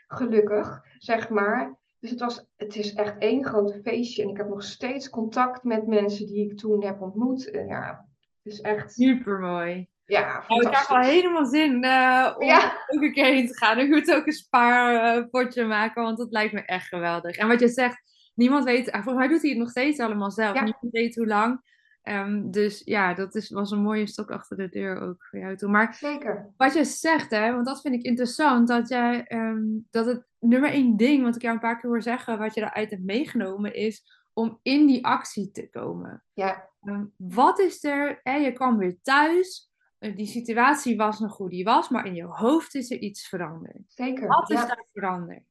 Gelukkig, 0.07 0.83
zeg 0.99 1.29
maar. 1.29 1.79
Dus 2.01 2.11
het, 2.11 2.21
was, 2.21 2.47
het 2.57 2.77
is 2.77 2.95
echt 2.95 3.19
één 3.19 3.45
groot 3.45 3.79
feestje. 3.83 4.23
En 4.23 4.29
ik 4.29 4.37
heb 4.37 4.49
nog 4.49 4.63
steeds 4.63 5.11
contact 5.11 5.63
met 5.65 5.87
mensen 5.87 6.27
die 6.27 6.51
ik 6.51 6.59
toen 6.59 6.85
heb 6.85 7.01
ontmoet. 7.01 7.51
ja, 7.53 8.07
het 8.43 8.53
is 8.53 8.61
echt... 8.61 8.93
Super 8.93 9.39
mooi. 9.39 9.89
Ja, 10.07 10.45
oh, 10.49 10.63
ik 10.63 10.77
heb 10.77 10.89
al 10.89 11.01
helemaal 11.01 11.45
zin 11.45 11.85
uh, 11.85 12.35
om 12.39 12.51
ook 12.87 13.03
een 13.03 13.13
keer 13.13 13.25
heen 13.25 13.47
te 13.47 13.57
gaan. 13.57 13.79
Ik 13.79 13.89
moet 13.89 14.15
ook 14.15 14.27
een 14.27 14.33
spaarpotje 14.33 15.65
maken, 15.65 16.03
want 16.03 16.19
dat 16.19 16.33
lijkt 16.33 16.53
me 16.53 16.61
echt 16.61 16.89
geweldig. 16.89 17.37
En 17.37 17.49
wat 17.49 17.61
je 17.61 17.69
zegt, 17.69 18.03
niemand 18.35 18.65
weet, 18.65 18.91
volgens 18.91 19.15
mij 19.15 19.29
doet 19.29 19.43
hij 19.43 19.51
het 19.51 19.59
nog 19.59 19.71
steeds 19.71 20.01
allemaal 20.01 20.31
zelf. 20.31 20.55
Niemand 20.55 20.91
weet 20.91 21.17
hoe 21.17 21.27
lang. 21.27 21.65
Um, 22.09 22.51
dus 22.51 22.83
ja, 22.85 23.15
dat 23.15 23.35
is, 23.35 23.51
was 23.51 23.71
een 23.71 23.83
mooie 23.83 24.07
stok 24.07 24.31
achter 24.31 24.57
de 24.57 24.69
deur 24.69 25.01
ook 25.01 25.27
voor 25.31 25.39
jou 25.39 25.57
toe. 25.57 25.71
Maar 25.71 25.95
Zeker. 25.95 26.53
wat 26.57 26.75
je 26.75 26.85
zegt, 26.85 27.31
hè, 27.31 27.53
want 27.53 27.67
dat 27.67 27.81
vind 27.81 27.95
ik 27.95 28.03
interessant, 28.03 28.69
dat, 28.69 28.89
jij, 28.89 29.25
um, 29.29 29.87
dat 29.91 30.07
het 30.07 30.25
nummer 30.41 30.71
één 30.71 30.97
ding, 30.97 31.23
wat 31.23 31.37
ik 31.37 31.43
jou 31.43 31.55
een 31.55 31.61
paar 31.61 31.81
keer 31.81 31.91
hoor 31.91 32.03
zeggen, 32.03 32.39
wat 32.39 32.55
je 32.55 32.61
eruit 32.61 32.91
hebt 32.91 33.05
meegenomen, 33.05 33.75
is 33.75 34.03
om 34.33 34.59
in 34.63 34.87
die 34.87 35.07
actie 35.07 35.51
te 35.51 35.71
komen. 35.71 36.23
Ja. 36.35 36.69
Um, 36.83 37.13
wat 37.17 37.59
is 37.59 37.85
er, 37.85 38.21
hè, 38.23 38.37
je 38.37 38.53
kwam 38.53 38.79
weer 38.79 38.97
thuis, 39.03 39.71
eh, 39.76 39.76
die 39.99 40.27
situatie 40.27 40.97
was 40.97 41.21
nog 41.21 41.37
hoe 41.37 41.49
die 41.49 41.65
was, 41.65 41.89
maar 41.89 42.07
in 42.07 42.15
je 42.15 42.25
hoofd 42.25 42.75
is 42.75 42.91
er 42.91 42.99
iets 42.99 43.29
veranderd. 43.29 43.83
Zeker. 43.87 44.27
Wat 44.27 44.51
is 44.51 44.67
daar 44.67 44.85
veranderd? 44.93 45.45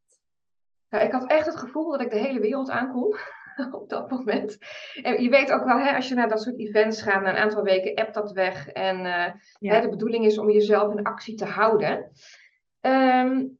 Nou, 0.89 1.05
ik 1.05 1.11
had 1.11 1.29
echt 1.29 1.45
het 1.45 1.55
gevoel 1.55 1.91
dat 1.91 2.01
ik 2.01 2.09
de 2.09 2.17
hele 2.17 2.39
wereld 2.39 2.69
aankon 2.69 3.15
op 3.71 3.89
dat 3.89 4.09
moment. 4.09 4.57
En 5.01 5.23
je 5.23 5.29
weet 5.29 5.51
ook 5.51 5.63
wel, 5.63 5.77
hè, 5.77 5.95
als 5.95 6.07
je 6.07 6.15
naar 6.15 6.29
dat 6.29 6.41
soort 6.41 6.59
events 6.59 7.01
gaat, 7.01 7.21
na 7.21 7.29
een 7.29 7.43
aantal 7.43 7.63
weken 7.63 7.95
appt 7.95 8.13
dat 8.13 8.31
weg. 8.31 8.67
En 8.67 8.99
uh, 8.99 9.25
hè, 9.71 9.81
de 9.81 9.89
bedoeling 9.89 10.25
is 10.25 10.37
om 10.37 10.49
jezelf 10.49 10.93
in 10.93 11.03
actie 11.03 11.35
te 11.35 11.45
houden. 11.45 12.11
Um, 12.81 13.57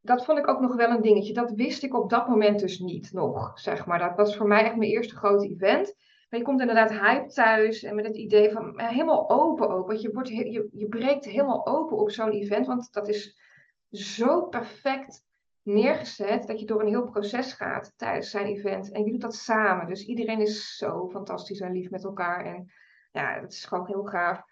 dat 0.00 0.24
vond 0.24 0.38
ik 0.38 0.48
ook 0.48 0.60
nog 0.60 0.74
wel 0.74 0.90
een 0.90 1.02
dingetje. 1.02 1.32
Dat 1.32 1.52
wist 1.52 1.82
ik 1.82 1.94
op 1.94 2.10
dat 2.10 2.28
moment 2.28 2.60
dus 2.60 2.78
niet 2.78 3.12
nog, 3.12 3.58
zeg 3.58 3.86
maar. 3.86 3.98
Dat 3.98 4.16
was 4.16 4.36
voor 4.36 4.46
mij 4.46 4.64
echt 4.64 4.76
mijn 4.76 4.90
eerste 4.90 5.16
grote 5.16 5.48
event. 5.48 5.94
Maar 6.32 6.40
je 6.40 6.46
komt 6.46 6.60
inderdaad 6.60 6.90
hype 6.90 7.26
thuis 7.26 7.82
en 7.82 7.94
met 7.94 8.06
het 8.06 8.16
idee 8.16 8.50
van 8.52 8.80
helemaal 8.80 9.30
open 9.30 9.68
ook. 9.68 9.86
Want 9.86 10.00
je, 10.00 10.12
wordt, 10.12 10.28
je, 10.28 10.68
je 10.72 10.88
breekt 10.88 11.24
helemaal 11.24 11.66
open 11.66 11.96
op 11.96 12.10
zo'n 12.10 12.30
event, 12.30 12.66
want 12.66 12.92
dat 12.92 13.08
is 13.08 13.38
zo 13.90 14.42
perfect 14.42 15.24
neergezet 15.62 16.46
dat 16.46 16.60
je 16.60 16.66
door 16.66 16.80
een 16.80 16.88
heel 16.88 17.10
proces 17.10 17.52
gaat 17.52 17.92
tijdens 17.96 18.30
zijn 18.30 18.46
event. 18.46 18.92
En 18.92 19.04
je 19.04 19.10
doet 19.10 19.20
dat 19.20 19.34
samen. 19.34 19.86
Dus 19.86 20.06
iedereen 20.06 20.40
is 20.40 20.76
zo 20.76 21.08
fantastisch 21.08 21.60
en 21.60 21.72
lief 21.72 21.90
met 21.90 22.04
elkaar. 22.04 22.44
En 22.44 22.72
ja, 23.10 23.40
het 23.40 23.52
is 23.52 23.64
gewoon 23.64 23.86
heel 23.86 24.04
gaaf. 24.04 24.42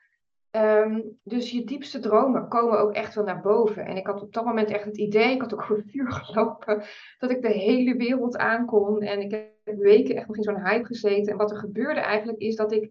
Ehm, 0.51 1.01
dus 1.23 1.51
je 1.51 1.65
diepste 1.65 1.99
dromen 1.99 2.49
komen 2.49 2.81
ook 2.81 2.93
echt 2.93 3.15
wel 3.15 3.25
naar 3.25 3.41
boven. 3.41 3.87
En 3.87 3.97
ik 3.97 4.07
had 4.07 4.23
op 4.23 4.33
dat 4.33 4.45
moment 4.45 4.71
echt 4.71 4.85
het 4.85 4.99
idee, 4.99 5.35
ik 5.35 5.41
had 5.41 5.55
ook 5.55 5.65
voor 5.67 5.83
vuur 5.87 6.13
gelopen, 6.13 6.83
dat 7.19 7.31
ik 7.31 7.43
de 7.43 7.53
hele 7.53 7.97
wereld 7.97 8.37
aankon. 8.37 9.03
En 9.03 9.21
ik 9.21 9.31
heb 9.31 9.79
weken 9.79 10.17
echt 10.17 10.27
nog 10.27 10.37
in 10.37 10.43
zo'n 10.43 10.67
hype 10.67 10.87
gezeten. 10.87 11.33
En 11.33 11.39
wat 11.39 11.51
er 11.51 11.57
gebeurde 11.57 12.01
eigenlijk 12.01 12.39
is 12.39 12.57
dat 12.57 12.73
ik 12.73 12.91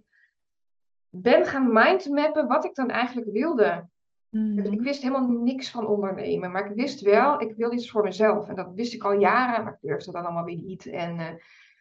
ben 1.09 1.45
gaan 1.45 1.73
mindmappen 1.73 2.47
wat 2.47 2.65
ik 2.65 2.75
dan 2.75 2.89
eigenlijk 2.89 3.31
wilde. 3.31 3.87
Mhm. 4.29 4.73
Ik 4.73 4.81
wist 4.81 5.01
helemaal 5.01 5.27
niks 5.27 5.71
van 5.71 5.87
ondernemen, 5.87 6.51
maar 6.51 6.69
ik 6.69 6.75
wist 6.75 7.01
wel, 7.01 7.41
ik 7.41 7.55
wil 7.55 7.73
iets 7.73 7.91
voor 7.91 8.03
mezelf. 8.03 8.47
En 8.47 8.55
dat 8.55 8.71
wist 8.73 8.93
ik 8.93 9.03
al 9.03 9.13
jaren, 9.13 9.63
maar 9.63 9.73
ik 9.73 9.89
durfde 9.89 10.11
dan 10.11 10.23
allemaal 10.23 10.43
weer 10.43 10.61
niet. 10.61 10.85
En 10.85 11.15
uh, 11.15 11.27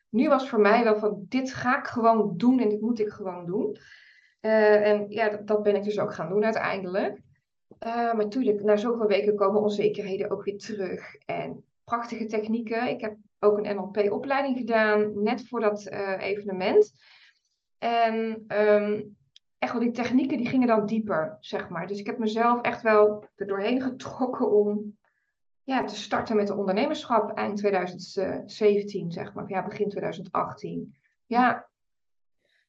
nu 0.08 0.28
was 0.28 0.49
voor 0.49 0.61
mij 0.61 0.85
wel 0.85 0.97
van, 0.97 1.25
dit 1.28 1.52
ga 1.52 1.78
ik 1.78 1.87
gewoon 1.87 2.37
doen 2.37 2.61
en 2.61 2.68
dit 2.68 2.80
moet 2.80 3.00
ik 3.00 3.08
gewoon 3.08 3.47
doen. 3.47 3.76
Uh, 4.40 4.88
en 4.88 5.07
ja, 5.09 5.28
dat, 5.28 5.62
ben 5.62 5.76
ik 5.76 5.85
dus 5.85 5.99
ook 5.99 6.14
gaan 6.14 6.28
doen 6.28 6.45
uiteindelijk. 6.45 7.21
Uh, 7.87 7.95
maar 7.95 8.16
natuurlijk, 8.16 8.62
na 8.62 8.76
zoveel 8.76 9.07
weken 9.07 9.37
komen 9.37 9.61
onzekerheden 9.61 10.30
ook 10.30 10.45
weer 10.45 10.59
terug. 10.59 11.14
En 11.14 11.64
prachtige 11.85 12.26
technieken. 12.26 12.88
Ik 12.88 13.00
heb 13.00 13.16
ook 13.38 13.59
een 13.59 13.76
NLP-opleiding 13.76 14.59
gedaan, 14.59 15.23
net 15.23 15.49
voor 15.49 15.61
dat 15.61 15.87
evenement. 16.18 16.92
En 17.78 18.45
um, 18.49 19.16
echt 19.59 19.73
wel 19.73 19.80
die 19.80 19.90
technieken 19.90 20.37
die 20.37 20.49
gingen 20.49 20.68
dan 20.68 20.87
dieper, 20.87 21.37
zeg 21.40 21.68
maar. 21.68 21.87
Dus 21.87 21.99
ik 21.99 22.07
heb 22.07 22.18
mezelf 22.18 22.61
echt 22.61 22.83
wel 22.83 23.25
er 23.37 23.47
doorheen 23.47 23.83
getrokken 23.83 24.50
om 24.50 24.97
ja, 25.64 25.85
te 25.85 25.97
starten 25.97 26.37
met 26.37 26.47
de 26.47 26.57
ondernemerschap 26.57 27.30
eind 27.30 27.57
2017, 27.57 29.12
zeg 29.12 29.35
maar. 29.35 29.49
Ja, 29.49 29.64
begin 29.64 29.88
2018. 29.88 30.97
Ja. 31.26 31.68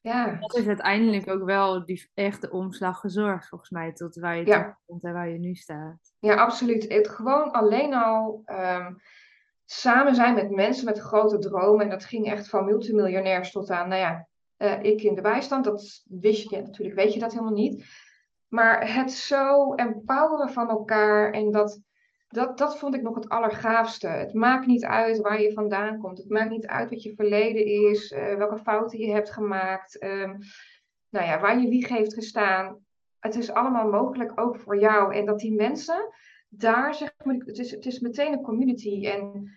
Ja. 0.01 0.37
Dat 0.39 0.55
is 0.55 0.67
uiteindelijk 0.67 1.29
ook 1.29 1.43
wel 1.43 1.85
die 1.85 2.09
echte 2.13 2.49
omslag 2.49 2.99
gezorgd, 2.99 3.47
volgens 3.47 3.69
mij, 3.69 3.93
tot 3.93 4.15
waar 4.15 4.37
je 4.37 4.45
ja. 4.45 4.79
komt 4.85 5.03
en 5.03 5.13
waar 5.13 5.29
je 5.29 5.39
nu 5.39 5.55
staat. 5.55 6.13
Ja, 6.19 6.35
absoluut. 6.35 6.91
Het 6.91 7.09
gewoon 7.09 7.51
alleen 7.51 7.93
al 7.93 8.43
um, 8.45 8.97
samen 9.65 10.15
zijn 10.15 10.35
met 10.35 10.49
mensen 10.49 10.85
met 10.85 10.99
grote 10.99 11.37
dromen. 11.37 11.83
En 11.83 11.89
dat 11.89 12.05
ging 12.05 12.31
echt 12.31 12.49
van 12.49 12.65
multimiljonairs 12.65 13.51
tot 13.51 13.69
aan, 13.69 13.89
nou 13.89 14.01
ja, 14.01 14.27
uh, 14.57 14.83
ik 14.83 15.01
in 15.01 15.15
de 15.15 15.21
bijstand. 15.21 15.65
Dat 15.65 16.03
wist 16.05 16.49
je, 16.49 16.55
ja, 16.55 16.61
natuurlijk 16.61 16.97
weet 16.97 17.13
je 17.13 17.19
dat 17.19 17.31
helemaal 17.31 17.53
niet. 17.53 17.85
Maar 18.47 18.93
het 18.93 19.11
zo 19.11 19.73
empoweren 19.73 20.49
van 20.49 20.69
elkaar 20.69 21.31
en 21.31 21.51
dat, 21.51 21.81
dat, 22.29 22.57
dat 22.57 22.77
vond 22.77 22.95
ik 22.95 23.01
nog 23.01 23.15
het 23.15 23.29
allergaafste. 23.29 24.07
Het 24.07 24.33
maakt 24.33 24.65
niet 24.65 24.85
uit 24.85 25.17
waar 25.17 25.41
je 25.41 25.53
vandaan 25.53 25.99
komt. 25.99 26.17
Het 26.17 26.29
maakt 26.29 26.49
niet 26.49 26.67
uit 26.67 26.89
wat 26.89 27.03
je 27.03 27.15
verleden 27.15 27.65
is, 27.65 28.11
uh, 28.11 28.35
welke 28.35 28.57
fouten 28.57 28.99
je 28.99 29.11
hebt 29.11 29.31
gemaakt, 29.31 30.03
um, 30.03 30.37
nou 31.09 31.25
ja, 31.25 31.39
waar 31.39 31.59
je 31.59 31.69
wieg 31.69 31.87
heeft 31.87 32.13
gestaan. 32.13 32.77
Het 33.19 33.35
is 33.35 33.51
allemaal 33.51 33.89
mogelijk 33.89 34.41
ook 34.41 34.59
voor 34.59 34.79
jou. 34.79 35.15
En 35.15 35.25
dat 35.25 35.39
die 35.39 35.55
mensen 35.55 36.13
daar, 36.47 36.95
zeg 36.95 37.13
maar, 37.23 37.35
het 37.35 37.57
is, 37.57 37.71
het 37.71 37.85
is 37.85 37.99
meteen 37.99 38.33
een 38.33 38.41
community. 38.41 39.07
En 39.07 39.51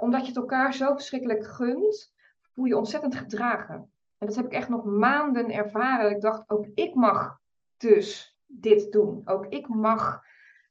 omdat 0.00 0.20
je 0.20 0.26
het 0.26 0.36
elkaar 0.36 0.74
zo 0.74 0.94
verschrikkelijk 0.94 1.46
gunt, 1.46 2.14
voel 2.54 2.64
je 2.64 2.76
ontzettend 2.76 3.14
gedragen. 3.14 3.92
En 4.18 4.26
dat 4.26 4.36
heb 4.36 4.44
ik 4.44 4.52
echt 4.52 4.68
nog 4.68 4.84
maanden 4.84 5.50
ervaren. 5.50 6.10
Ik 6.10 6.20
dacht, 6.20 6.50
ook 6.50 6.66
ik 6.74 6.94
mag 6.94 7.38
dus 7.76 8.38
dit 8.46 8.92
doen. 8.92 9.22
Ook 9.24 9.46
ik 9.46 9.68
mag 9.68 10.22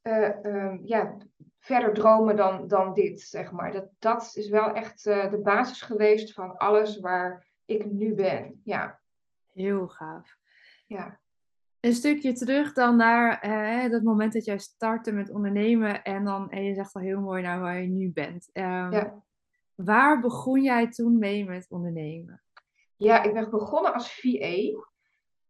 uh, 0.02 0.28
uh, 0.42 0.74
ja, 0.82 1.16
verder 1.58 1.94
dromen 1.94 2.36
dan, 2.36 2.68
dan 2.68 2.94
dit, 2.94 3.20
zeg 3.20 3.52
maar. 3.52 3.72
Dat, 3.72 3.88
dat 3.98 4.32
is 4.34 4.48
wel 4.48 4.72
echt 4.72 5.06
uh, 5.06 5.30
de 5.30 5.38
basis 5.38 5.82
geweest 5.82 6.32
van 6.32 6.56
alles 6.56 7.00
waar 7.00 7.46
ik 7.64 7.90
nu 7.90 8.14
ben. 8.14 8.60
Ja. 8.64 9.00
Heel 9.52 9.88
gaaf. 9.88 10.36
Ja. 10.86 11.20
Een 11.80 11.94
stukje 11.94 12.32
terug 12.32 12.72
dan 12.72 12.96
naar 12.96 13.40
eh, 13.40 13.90
dat 13.90 14.02
moment 14.02 14.32
dat 14.32 14.44
jij 14.44 14.58
startte 14.58 15.12
met 15.12 15.30
ondernemen 15.30 16.02
en 16.02 16.24
dan, 16.24 16.50
en 16.50 16.64
je 16.64 16.74
zegt 16.74 16.94
al 16.94 17.00
heel 17.00 17.20
mooi 17.20 17.42
naar 17.42 17.60
waar 17.60 17.80
je 17.80 17.88
nu 17.88 18.12
bent. 18.12 18.50
Um, 18.52 18.64
ja. 18.92 19.22
Waar 19.74 20.20
begon 20.20 20.62
jij 20.62 20.88
toen 20.88 21.18
mee 21.18 21.44
met 21.44 21.66
ondernemen? 21.68 22.42
Ja, 22.96 23.22
ik 23.22 23.32
ben 23.32 23.50
begonnen 23.50 23.94
als 23.94 24.20
VA 24.20 24.80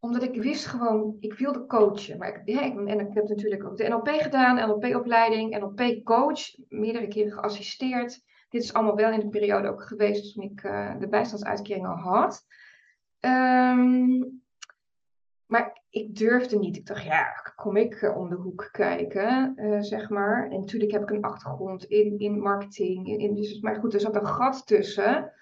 omdat 0.01 0.23
ik 0.23 0.43
wist 0.43 0.67
gewoon, 0.67 1.17
ik 1.21 1.35
wilde 1.35 1.67
coachen. 1.67 2.19
Maar 2.19 2.43
ik, 2.45 2.49
en 2.87 3.01
ik 3.01 3.15
heb 3.15 3.29
natuurlijk 3.29 3.65
ook 3.65 3.77
de 3.77 3.89
NLP 3.89 4.09
gedaan, 4.09 4.69
NLP-opleiding, 4.69 5.59
NLP-coach, 5.59 6.41
meerdere 6.69 7.09
keren 7.09 7.33
geassisteerd. 7.33 8.21
Dit 8.49 8.63
is 8.63 8.73
allemaal 8.73 8.97
wel 8.97 9.13
in 9.13 9.21
de 9.21 9.29
periode 9.29 9.69
ook 9.69 9.83
geweest 9.83 10.35
toen 10.35 10.45
ik 10.45 10.63
uh, 10.63 10.99
de 10.99 11.09
bijstandsuitkering 11.09 11.87
al 11.87 11.97
had. 11.97 12.47
Um, 13.21 14.43
maar 15.47 15.83
ik 15.91 16.17
durfde 16.17 16.59
niet. 16.59 16.77
Ik 16.77 16.87
dacht, 16.87 17.05
ja, 17.05 17.53
kom 17.57 17.77
ik 17.77 18.03
uh, 18.03 18.17
om 18.17 18.29
de 18.29 18.35
hoek 18.35 18.69
kijken, 18.73 19.55
uh, 19.57 19.81
zeg 19.81 20.09
maar. 20.09 20.51
En 20.51 20.61
natuurlijk 20.61 20.93
heb 20.93 21.03
ik 21.03 21.11
een 21.11 21.23
achtergrond 21.23 21.85
in, 21.85 22.19
in 22.19 22.41
marketing. 22.41 23.07
In, 23.07 23.35
dus, 23.35 23.61
maar 23.61 23.77
goed, 23.77 23.95
er 23.95 24.01
zat 24.01 24.15
een 24.15 24.27
gat 24.27 24.67
tussen. 24.67 25.33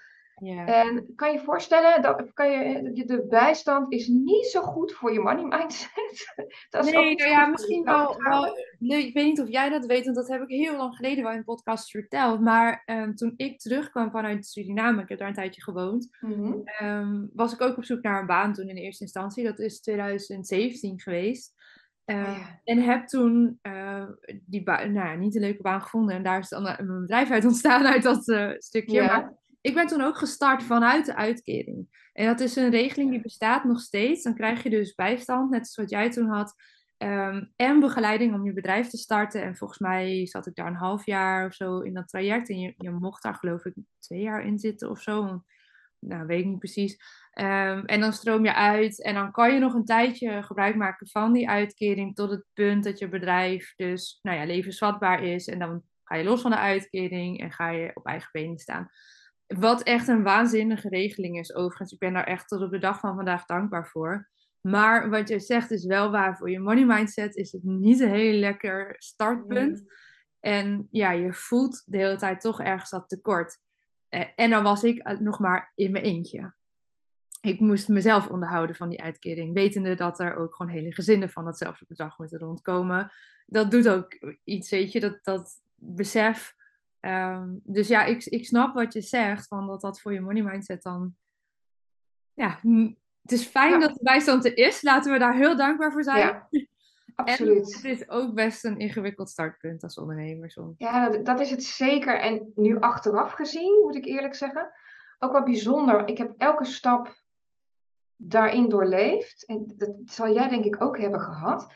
Ja. 0.43 0.67
En 0.67 1.13
kan 1.15 1.33
je 1.33 1.39
voorstellen, 1.39 2.03
dat, 2.03 2.33
kan 2.33 2.51
je, 2.51 3.05
de 3.07 3.27
bijstand 3.29 3.93
is 3.93 4.07
niet 4.07 4.47
zo 4.47 4.63
goed 4.63 4.93
voor 4.93 5.13
je 5.13 5.21
money 5.21 5.45
mindset. 5.45 6.35
dat 6.71 6.87
is 6.87 6.93
nee, 6.93 7.15
nou 7.15 7.31
ja, 7.31 7.47
misschien 7.47 7.85
wel, 7.85 8.17
wel 8.23 8.57
nee, 8.79 9.07
ik 9.07 9.15
weet 9.15 9.25
niet 9.25 9.41
of 9.41 9.49
jij 9.49 9.69
dat 9.69 9.87
weet, 9.87 10.05
want 10.05 10.17
dat 10.17 10.29
heb 10.29 10.43
ik 10.43 10.49
heel 10.49 10.77
lang 10.77 10.97
geleden 10.97 11.25
wel 11.25 11.33
in 11.33 11.45
podcast 11.45 11.91
verteld. 11.91 12.41
Maar 12.41 12.83
um, 12.87 13.15
toen 13.15 13.33
ik 13.37 13.59
terugkwam 13.59 14.11
vanuit 14.11 14.47
Suriname, 14.47 15.03
ik 15.03 15.09
heb 15.09 15.19
daar 15.19 15.29
een 15.29 15.35
tijdje 15.35 15.63
gewoond, 15.63 16.17
mm-hmm. 16.21 16.63
um, 16.83 17.31
was 17.35 17.53
ik 17.53 17.61
ook 17.61 17.77
op 17.77 17.85
zoek 17.85 18.03
naar 18.03 18.21
een 18.21 18.27
baan 18.27 18.53
toen 18.53 18.69
in 18.69 18.77
eerste 18.77 19.05
instantie. 19.05 19.45
Dat 19.45 19.59
is 19.59 19.81
2017 19.81 21.01
geweest. 21.01 21.55
Uh, 22.07 22.17
oh, 22.17 22.39
ja. 22.39 22.61
En 22.65 22.83
heb 22.83 23.07
toen 23.07 23.59
uh, 23.63 24.05
die 24.47 24.63
nou 24.65 24.93
ja, 24.93 25.15
niet 25.15 25.35
een 25.35 25.41
leuke 25.41 25.63
baan 25.63 25.83
gevonden. 25.83 26.15
En 26.15 26.23
daar 26.23 26.39
is 26.39 26.49
dan 26.49 26.67
een 26.67 27.01
bedrijf 27.01 27.31
uit 27.31 27.45
ontstaan 27.45 27.87
uit 27.87 28.03
dat 28.03 28.29
uh, 28.29 28.51
stukje. 28.59 29.03
Ja. 29.03 29.07
Maar 29.07 29.35
ik 29.67 29.75
ben 29.75 29.87
toen 29.87 30.01
ook 30.01 30.19
gestart 30.19 30.63
vanuit 30.63 31.07
de 31.07 31.15
uitkering. 31.15 32.09
En 32.13 32.27
dat 32.27 32.41
is 32.41 32.57
een 32.57 32.71
regeling 32.71 33.11
die 33.11 33.21
bestaat 33.21 33.65
nog 33.65 33.81
steeds. 33.81 34.23
Dan 34.23 34.35
krijg 34.35 34.63
je 34.63 34.71
dus 34.71 34.95
bijstand, 34.95 35.51
net 35.51 35.69
zoals 35.69 35.91
wat 35.91 36.01
jij 36.01 36.11
toen 36.11 36.29
had. 36.29 36.55
Um, 36.99 37.53
en 37.57 37.81
begeleiding 37.81 38.35
om 38.35 38.45
je 38.45 38.53
bedrijf 38.53 38.89
te 38.89 38.97
starten. 38.97 39.43
En 39.43 39.57
volgens 39.57 39.79
mij 39.79 40.27
zat 40.27 40.47
ik 40.47 40.55
daar 40.55 40.67
een 40.67 40.75
half 40.75 41.07
jaar 41.07 41.47
of 41.47 41.55
zo 41.55 41.81
in 41.81 41.95
dat 41.95 42.09
traject. 42.09 42.49
En 42.49 42.59
je, 42.59 42.75
je 42.77 42.91
mocht 42.91 43.23
daar 43.23 43.35
geloof 43.35 43.65
ik 43.65 43.75
twee 43.99 44.21
jaar 44.21 44.45
in 44.45 44.59
zitten 44.59 44.91
of 44.91 45.01
zo. 45.01 45.43
Nou, 45.99 46.27
weet 46.27 46.41
ik 46.41 46.47
niet 46.47 46.59
precies. 46.59 46.93
Um, 47.41 47.85
en 47.85 48.01
dan 48.01 48.13
stroom 48.13 48.45
je 48.45 48.55
uit. 48.55 49.03
En 49.03 49.15
dan 49.15 49.33
kan 49.33 49.55
je 49.55 49.61
nog 49.61 49.75
een 49.75 49.85
tijdje 49.85 50.43
gebruik 50.43 50.77
maken 50.77 51.09
van 51.09 51.33
die 51.33 51.49
uitkering. 51.49 52.15
Tot 52.15 52.31
het 52.31 52.45
punt 52.55 52.85
dat 52.85 52.99
je 52.99 53.09
bedrijf 53.09 53.73
dus 53.77 54.19
nou 54.23 54.39
ja, 54.39 54.45
levensvatbaar 54.45 55.23
is. 55.23 55.47
En 55.49 55.59
dan 55.59 55.83
ga 56.05 56.17
je 56.17 56.25
los 56.25 56.41
van 56.41 56.51
de 56.51 56.57
uitkering 56.57 57.41
en 57.41 57.53
ga 57.53 57.71
je 57.71 57.91
op 57.95 58.07
eigen 58.07 58.29
benen 58.33 58.59
staan. 58.59 58.91
Wat 59.47 59.83
echt 59.83 60.09
een 60.09 60.23
waanzinnige 60.23 60.89
regeling 60.89 61.39
is, 61.39 61.55
overigens. 61.55 61.93
Ik 61.93 61.99
ben 61.99 62.13
daar 62.13 62.27
echt 62.27 62.49
tot 62.49 62.63
op 62.63 62.71
de 62.71 62.79
dag 62.79 63.01
van 63.01 63.15
vandaag 63.15 63.45
dankbaar 63.45 63.87
voor. 63.87 64.29
Maar 64.61 65.11
wat 65.11 65.29
je 65.29 65.41
zegt 65.41 65.71
is 65.71 65.85
wel 65.85 66.11
waar. 66.11 66.37
Voor 66.37 66.51
je 66.51 66.59
money 66.59 66.85
mindset 66.85 67.37
is 67.37 67.53
het 67.53 67.63
niet 67.63 68.01
een 68.01 68.11
heel 68.11 68.39
lekker 68.39 68.95
startpunt. 68.99 69.85
En 70.41 70.89
ja, 70.91 71.11
je 71.11 71.33
voelt 71.33 71.83
de 71.87 71.97
hele 71.97 72.17
tijd 72.17 72.41
toch 72.41 72.61
ergens 72.61 72.91
dat 72.91 73.09
tekort. 73.09 73.59
Eh, 74.09 74.25
en 74.37 74.51
dan 74.51 74.63
was 74.63 74.85
ik 74.85 75.19
nog 75.21 75.39
maar 75.39 75.73
in 75.75 75.91
mijn 75.91 76.05
eentje. 76.05 76.55
Ik 77.41 77.61
moest 77.61 77.89
mezelf 77.89 78.29
onderhouden 78.29 78.77
van 78.77 78.89
die 78.89 79.03
uitkering. 79.03 79.55
Wetende 79.55 79.95
dat 79.95 80.21
er 80.21 80.37
ook 80.37 80.55
gewoon 80.55 80.73
hele 80.73 80.95
gezinnen 80.95 81.31
van 81.31 81.45
datzelfde 81.45 81.85
bedrag 81.89 82.19
moeten 82.19 82.39
rondkomen. 82.39 83.13
Dat 83.47 83.71
doet 83.71 83.89
ook 83.89 84.37
iets, 84.45 84.71
weet 84.71 84.93
je. 84.93 85.01
Dat, 85.01 85.19
dat 85.23 85.63
besef 85.75 86.56
Um, 87.07 87.61
dus 87.65 87.89
ja, 87.89 88.05
ik, 88.05 88.25
ik 88.25 88.47
snap 88.47 88.75
wat 88.75 88.93
je 88.93 89.01
zegt, 89.01 89.49
van 89.49 89.67
dat 89.67 89.81
dat 89.81 90.01
voor 90.01 90.13
je 90.13 90.21
money 90.21 90.43
mindset 90.43 90.83
dan... 90.83 91.15
Ja, 92.35 92.61
het 93.23 93.33
is 93.33 93.47
fijn 93.47 93.81
dat 93.81 93.95
de 93.95 94.03
bijstand 94.03 94.45
er 94.45 94.57
is. 94.57 94.83
Laten 94.83 95.13
we 95.13 95.19
daar 95.19 95.35
heel 95.35 95.57
dankbaar 95.57 95.93
voor 95.93 96.03
zijn. 96.03 96.19
Ja. 96.19 96.49
absoluut. 97.15 97.75
En 97.75 97.89
het 97.89 98.01
is 98.01 98.09
ook 98.09 98.35
best 98.35 98.65
een 98.65 98.79
ingewikkeld 98.79 99.31
startpunt 99.31 99.83
als 99.83 99.99
ondernemer 99.99 100.51
soms. 100.51 100.75
Ja, 100.79 101.09
dat, 101.09 101.25
dat 101.25 101.41
is 101.41 101.51
het 101.51 101.65
zeker. 101.65 102.21
En 102.21 102.53
nu 102.55 102.79
achteraf 102.79 103.33
gezien, 103.33 103.81
moet 103.83 103.97
ik 103.97 104.05
eerlijk 104.05 104.35
zeggen, 104.35 104.73
ook 105.19 105.33
wel 105.33 105.43
bijzonder. 105.43 106.09
Ik 106.09 106.19
heb 106.19 106.35
elke 106.39 106.65
stap 106.65 107.23
daarin 108.17 108.69
doorleefd. 108.69 109.45
En 109.47 109.75
dat 109.77 109.95
zal 110.05 110.33
jij 110.33 110.49
denk 110.49 110.65
ik 110.65 110.83
ook 110.83 110.99
hebben 110.99 111.21
gehad. 111.21 111.73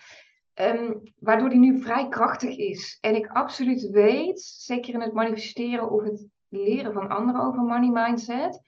Ehm, 0.54 0.92
waardoor 1.18 1.48
die 1.48 1.58
nu 1.58 1.80
vrij 1.80 2.08
krachtig 2.08 2.56
is. 2.56 2.98
En 3.00 3.14
ik 3.14 3.26
absoluut 3.26 3.90
weet, 3.90 4.40
zeker 4.40 4.94
in 4.94 5.00
het 5.00 5.12
manifesteren 5.12 5.90
of 5.90 6.02
het 6.02 6.26
leren 6.48 6.92
van 6.92 7.08
anderen 7.08 7.40
over 7.40 7.62
money 7.62 7.90
mindset, 7.90 8.62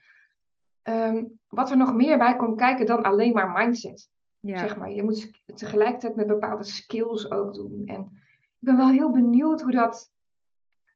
ehm, 0.81 1.25
wat 1.47 1.69
er 1.69 1.77
nog 1.77 1.93
meer 1.93 2.17
bij 2.17 2.35
komt 2.35 2.57
kijken 2.57 2.85
dan 2.85 3.03
alleen 3.03 3.33
maar 3.33 3.51
mindset. 3.51 4.09
Ja. 4.39 4.57
Zeg 4.57 4.77
maar, 4.77 4.91
je 4.91 5.03
moet 5.03 5.31
tegelijkertijd 5.55 6.15
met 6.15 6.27
bepaalde 6.27 6.63
skills 6.63 7.31
ook 7.31 7.53
doen. 7.53 7.83
En 7.85 8.01
ik 8.59 8.59
ben 8.59 8.77
wel 8.77 8.89
heel 8.89 9.11
benieuwd 9.11 9.61
hoe 9.61 9.71
dat 9.71 10.11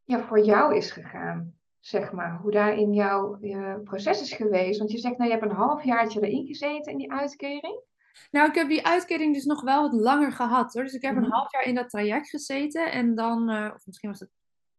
ja, 0.03 0.19
voor 0.19 0.39
jou 0.39 0.75
is 0.75 0.91
gegaan. 0.91 1.53
Zeg 1.79 2.11
maar, 2.11 2.37
hoe 2.37 2.51
daar 2.51 2.77
in 2.77 2.93
jouw 2.93 3.39
proces 3.83 4.21
is 4.21 4.33
geweest. 4.33 4.79
Want 4.79 4.91
je 4.91 4.97
zegt, 4.97 5.17
nou, 5.17 5.29
je 5.31 5.37
hebt 5.37 5.49
een 5.49 5.57
halfjaartje 5.57 6.21
erin 6.21 6.45
gezeten 6.45 6.91
in 6.91 6.97
die 6.97 7.11
uitkering. 7.11 7.81
Nou, 8.31 8.49
ik 8.49 8.55
heb 8.55 8.69
die 8.69 8.85
uitkering 8.85 9.33
dus 9.33 9.45
nog 9.45 9.61
wel 9.61 9.81
wat 9.81 10.01
langer 10.01 10.31
gehad 10.31 10.73
hoor. 10.73 10.83
Dus 10.83 10.93
ik 10.93 11.01
heb 11.01 11.15
een 11.15 11.21
mhm. 11.21 11.31
half 11.31 11.51
jaar 11.51 11.63
in 11.63 11.75
dat 11.75 11.89
traject 11.89 12.29
gezeten. 12.29 12.91
En 12.91 13.15
dan, 13.15 13.51
uh, 13.51 13.71
of 13.75 13.85
misschien 13.85 14.09
was 14.09 14.19
het 14.19 14.29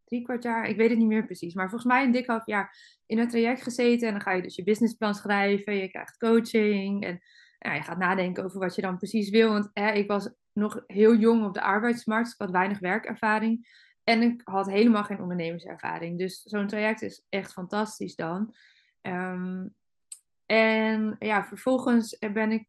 drie 0.05 0.23
kwart 0.23 0.43
jaar, 0.43 0.69
ik 0.69 0.77
weet 0.77 0.91
het 0.91 0.99
niet 0.99 1.09
meer 1.09 1.25
precies. 1.25 1.55
Maar 1.55 1.69
volgens 1.69 1.93
mij 1.93 2.05
een 2.05 2.13
dik 2.13 2.27
half 2.27 2.47
jaar 2.47 3.01
in 3.07 3.19
het 3.19 3.31
traject 3.31 3.63
gezeten. 3.63 4.07
En 4.07 4.13
dan 4.15 4.23
ga 4.23 4.33
je 4.33 4.43
dus 4.43 4.57
je 4.57 4.63
businessplan 4.63 5.15
schrijven. 5.15 5.75
Je 5.75 5.89
krijgt 5.89 6.17
coaching. 6.17 7.05
En 7.05 7.21
ja, 7.59 7.75
je 7.75 7.83
gaat 7.83 7.99
nadenken 7.99 8.45
over 8.45 8.59
wat 8.59 8.75
je 8.75 8.83
dan 8.83 8.97
precies 8.97 9.31
wil. 9.31 9.53
Want 9.53 9.71
hè, 9.73 9.93
ik 9.93 10.09
was 10.09 10.31
nog 10.53 10.83
heel 10.87 11.15
jong 11.15 11.45
op 11.45 11.55
de 11.55 11.63
arbeidsmarkt. 11.63 12.25
Dus 12.25 12.35
ik 12.35 12.41
had 12.41 12.51
weinig 12.51 12.79
werkervaring. 12.79 13.87
En 14.05 14.23
ik 14.23 14.41
had 14.45 14.67
helemaal 14.67 15.05
geen 15.05 15.21
ondernemerservaring. 15.21 16.19
Dus 16.19 16.43
zo'n 16.43 16.67
traject 16.67 17.03
is 17.03 17.25
echt 17.29 17.53
fantastisch 17.53 18.17
dan. 18.17 18.55
Ehm, 19.01 19.67
en 20.47 21.17
ja, 21.19 21.45
vervolgens 21.45 22.19
ben 22.19 22.53
ik 22.53 22.69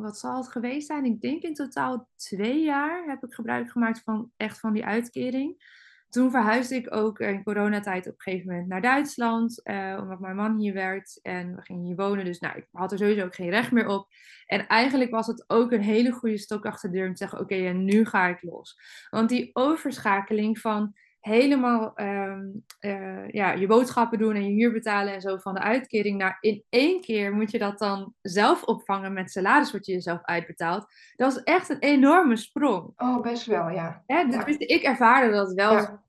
wat 0.00 0.18
zal 0.18 0.36
het 0.36 0.48
geweest 0.48 0.86
zijn? 0.86 1.04
Ik 1.04 1.20
denk 1.20 1.42
in 1.42 1.54
totaal 1.54 2.08
twee 2.16 2.62
jaar 2.62 3.04
heb 3.06 3.24
ik 3.24 3.34
gebruik 3.34 3.70
gemaakt 3.70 4.02
van 4.02 4.30
echt 4.36 4.60
van 4.60 4.72
die 4.72 4.84
uitkering. 4.84 5.80
Toen 6.08 6.30
verhuisde 6.30 6.74
ik 6.74 6.94
ook 6.94 7.18
in 7.18 7.42
coronatijd 7.42 8.06
op 8.06 8.12
een 8.12 8.20
gegeven 8.20 8.50
moment 8.50 8.68
naar 8.68 8.80
Duitsland, 8.80 9.62
eh, 9.62 9.98
omdat 10.00 10.20
mijn 10.20 10.36
man 10.36 10.58
hier 10.58 10.74
werkt 10.74 11.18
en 11.22 11.54
we 11.54 11.62
gingen 11.62 11.84
hier 11.84 11.96
wonen. 11.96 12.24
Dus 12.24 12.38
nou, 12.38 12.56
ik 12.56 12.66
had 12.72 12.92
er 12.92 12.98
sowieso 12.98 13.24
ook 13.24 13.34
geen 13.34 13.50
recht 13.50 13.72
meer 13.72 13.86
op. 13.86 14.08
En 14.46 14.66
eigenlijk 14.66 15.10
was 15.10 15.26
het 15.26 15.44
ook 15.46 15.72
een 15.72 15.82
hele 15.82 16.12
goede 16.12 16.38
stok 16.38 16.66
achter 16.66 16.90
de 16.90 16.96
deur 16.96 17.06
om 17.06 17.12
te 17.12 17.18
zeggen: 17.18 17.40
Oké, 17.40 17.54
en 17.54 17.84
nu 17.84 18.04
ga 18.04 18.26
ik 18.26 18.42
los. 18.42 18.78
Want 19.10 19.28
die 19.28 19.50
overschakeling 19.52 20.58
van 20.58 20.94
helemaal 21.22 21.94
ehm, 21.94 22.48
eh, 22.78 23.28
ja, 23.28 23.52
je 23.52 23.66
boodschappen 23.66 24.18
doen 24.18 24.34
en 24.34 24.46
je 24.46 24.52
huur 24.52 24.72
betalen 24.72 25.14
en 25.14 25.20
zo 25.20 25.36
van 25.36 25.54
de 25.54 25.60
uitkering 25.60 26.18
naar 26.18 26.38
in 26.40 26.64
één 26.68 27.00
keer 27.00 27.32
moet 27.32 27.50
je 27.50 27.58
dat 27.58 27.78
dan 27.78 28.14
zelf 28.22 28.62
opvangen 28.62 29.12
met 29.12 29.30
salaris 29.30 29.72
wat 29.72 29.86
je 29.86 29.92
jezelf 29.92 30.22
uitbetaalt. 30.22 30.86
Dat 31.16 31.32
is 31.32 31.42
echt 31.42 31.68
een 31.68 31.78
enorme 31.78 32.36
sprong. 32.36 32.92
Oh, 32.96 33.20
best 33.20 33.46
wel, 33.46 33.68
ja. 33.68 34.02
Hè, 34.06 34.20
ja. 34.20 34.46
ik 34.46 34.82
ervaarde 34.82 35.32
dat 35.32 35.52
wel. 35.52 36.00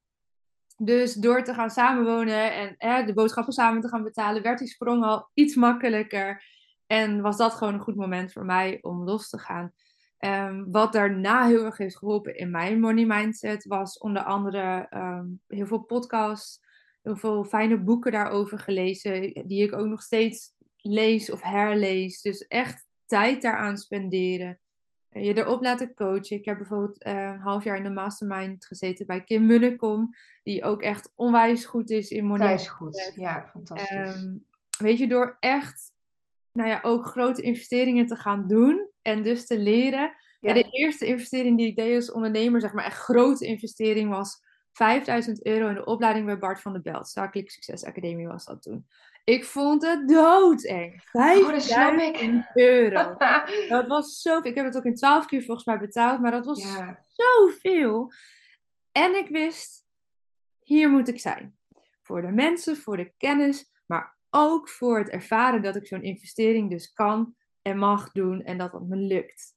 Dus 0.77 1.13
door 1.13 1.43
te 1.43 1.53
gaan 1.53 1.70
samenwonen 1.70 2.53
en 2.53 2.75
hè, 2.77 3.03
de 3.03 3.13
boodschappen 3.13 3.53
samen 3.53 3.82
te 3.82 3.88
gaan 3.88 4.03
betalen, 4.03 4.41
werd 4.41 4.60
die 4.60 4.67
sprong 4.67 5.03
al 5.03 5.29
iets 5.34 5.55
makkelijker. 5.55 6.43
En 6.88 7.22
was 7.22 7.38
dat 7.38 7.53
gewoon 7.53 7.74
een 7.74 7.79
goed 7.79 7.96
moment 7.96 8.32
voor 8.32 8.46
mij 8.46 8.77
om 8.82 9.03
los 9.03 9.29
te 9.29 9.39
gaan. 9.39 9.74
Um, 10.25 10.72
wat 10.72 10.94
daarna 10.94 11.48
heel 11.48 11.65
erg 11.65 11.77
heeft 11.77 11.98
geholpen 11.98 12.36
in 12.36 12.51
mijn 12.51 12.80
money 12.80 13.06
mindset 13.06 13.65
was 13.65 13.98
onder 13.98 14.24
andere 14.24 14.88
ehm, 14.89 15.25
heel 15.48 15.65
veel 15.65 15.80
podcasts, 15.80 16.60
heel 17.01 17.15
veel 17.15 17.44
fijne 17.44 17.77
boeken 17.77 18.12
daarover 18.12 18.60
gelezen, 18.60 19.48
die 19.48 19.63
ik 19.63 19.74
ook 19.74 19.88
nog 19.88 20.01
steeds 20.01 20.53
lees 20.77 21.32
of 21.32 21.42
herlees. 21.42 22.22
Dus 22.22 22.48
echt 22.48 22.86
tijd 23.06 23.41
daaraan 23.41 23.78
spenderen. 23.78 24.60
Je 25.10 25.38
erop 25.38 25.62
laten 25.62 25.93
coachen. 25.93 26.38
Ik 26.38 26.45
heb 26.45 26.58
bijvoorbeeld 26.58 27.06
uh, 27.06 27.13
een 27.13 27.39
half 27.39 27.63
jaar 27.63 27.78
in 27.78 27.84
de 27.84 27.89
mastermind 27.89 28.65
gezeten 28.65 29.06
bij 29.06 29.24
Kim 29.24 29.45
Munnekom, 29.45 30.15
die 30.43 30.63
ook 30.63 30.82
echt 30.82 31.12
onwijs 31.15 31.65
goed 31.65 31.89
is 31.89 32.10
in 32.10 32.26
money 32.26 32.47
mindset. 32.47 32.69
goed, 32.69 33.12
ja, 33.15 33.50
fantastisch. 33.52 34.15
Um, 34.15 34.45
weet 34.78 34.97
je, 34.97 35.08
door 35.08 35.38
echt 35.39 35.91
nou 36.52 36.69
ja, 36.69 36.80
ook 36.82 37.06
grote 37.06 37.41
investeringen 37.41 38.08
te 38.08 38.15
gaan 38.15 38.47
doen 38.47 38.89
en 39.02 39.24
dus 39.24 39.45
te 39.45 39.60
leren. 39.60 40.15
Ja. 40.47 40.53
de 40.53 40.69
eerste 40.69 41.06
investering 41.06 41.58
die 41.58 41.67
ik 41.67 41.75
deed 41.75 41.95
als 41.95 42.12
ondernemer, 42.12 42.62
zeg 42.62 42.73
maar 42.73 42.86
echt 42.86 42.97
grote 42.97 43.45
investering, 43.45 44.10
was 44.10 44.41
5000 44.71 45.45
euro 45.45 45.67
in 45.67 45.75
de 45.75 45.86
opleiding 45.86 46.25
bij 46.25 46.38
Bart 46.38 46.62
van 46.62 46.71
der 46.73 46.82
Belt. 46.82 47.10
Zakelijk 47.10 47.49
Succes 47.51 47.84
Academie 47.84 48.27
was 48.27 48.45
dat 48.45 48.62
toen. 48.62 48.88
Ik 49.23 49.45
vond 49.45 49.82
het 49.82 50.08
doodeng. 50.08 51.01
5000 51.12 52.45
euro. 52.53 53.15
dat 53.69 53.88
was 53.88 54.21
zo 54.21 54.39
Ik 54.41 54.56
heb 54.56 54.65
het 54.65 54.77
ook 54.77 54.86
in 54.86 54.95
12 54.95 55.25
keer 55.25 55.43
volgens 55.43 55.65
mij 55.65 55.79
betaald, 55.79 56.21
maar 56.21 56.32
dat 56.32 56.45
was 56.45 56.63
ja. 56.63 57.06
zoveel. 57.08 58.12
En 58.91 59.15
ik 59.15 59.27
wist, 59.27 59.86
hier 60.63 60.89
moet 60.89 61.08
ik 61.08 61.19
zijn. 61.19 61.58
Voor 62.01 62.21
de 62.21 62.32
mensen, 62.32 62.77
voor 62.77 62.97
de 62.97 63.13
kennis, 63.17 63.71
maar 63.86 64.17
ook 64.29 64.69
voor 64.69 64.97
het 64.97 65.10
ervaren 65.10 65.62
dat 65.62 65.75
ik 65.75 65.88
zo'n 65.88 66.03
investering 66.03 66.69
dus 66.69 66.93
kan 66.93 67.36
en 67.62 67.77
mag 67.77 68.12
doen 68.12 68.43
en 68.43 68.58
dat 68.58 68.71
het 68.71 68.88
me 68.88 68.95
lukt. 68.95 69.53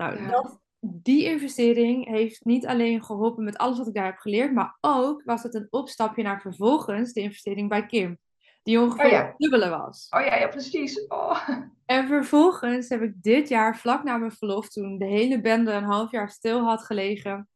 Nou, 0.00 0.26
dat, 0.26 0.60
die 0.80 1.24
investering 1.24 2.06
heeft 2.08 2.44
niet 2.44 2.66
alleen 2.66 3.04
geholpen 3.04 3.44
met 3.44 3.56
alles 3.56 3.78
wat 3.78 3.86
ik 3.86 3.94
daar 3.94 4.04
heb 4.04 4.18
geleerd, 4.18 4.52
maar 4.52 4.76
ook 4.80 5.22
was 5.24 5.42
het 5.42 5.54
een 5.54 5.66
opstapje 5.70 6.22
naar 6.22 6.40
vervolgens 6.40 7.12
de 7.12 7.20
investering 7.20 7.68
bij 7.68 7.86
Kim. 7.86 8.18
Die 8.62 8.80
ongeveer 8.80 9.04
oh 9.04 9.10
ja. 9.10 9.34
dubbele 9.36 9.68
was. 9.68 10.06
Oh 10.10 10.24
ja, 10.24 10.36
ja 10.36 10.48
precies. 10.48 11.06
Oh. 11.06 11.48
En 11.84 12.06
vervolgens 12.06 12.88
heb 12.88 13.02
ik 13.02 13.22
dit 13.22 13.48
jaar, 13.48 13.78
vlak 13.78 14.04
na 14.04 14.16
mijn 14.16 14.32
verlof, 14.32 14.68
toen 14.68 14.98
de 14.98 15.06
hele 15.06 15.40
bende 15.40 15.72
een 15.72 15.84
half 15.84 16.10
jaar 16.10 16.30
stil 16.30 16.60
had 16.60 16.84
gelegen, 16.84 17.48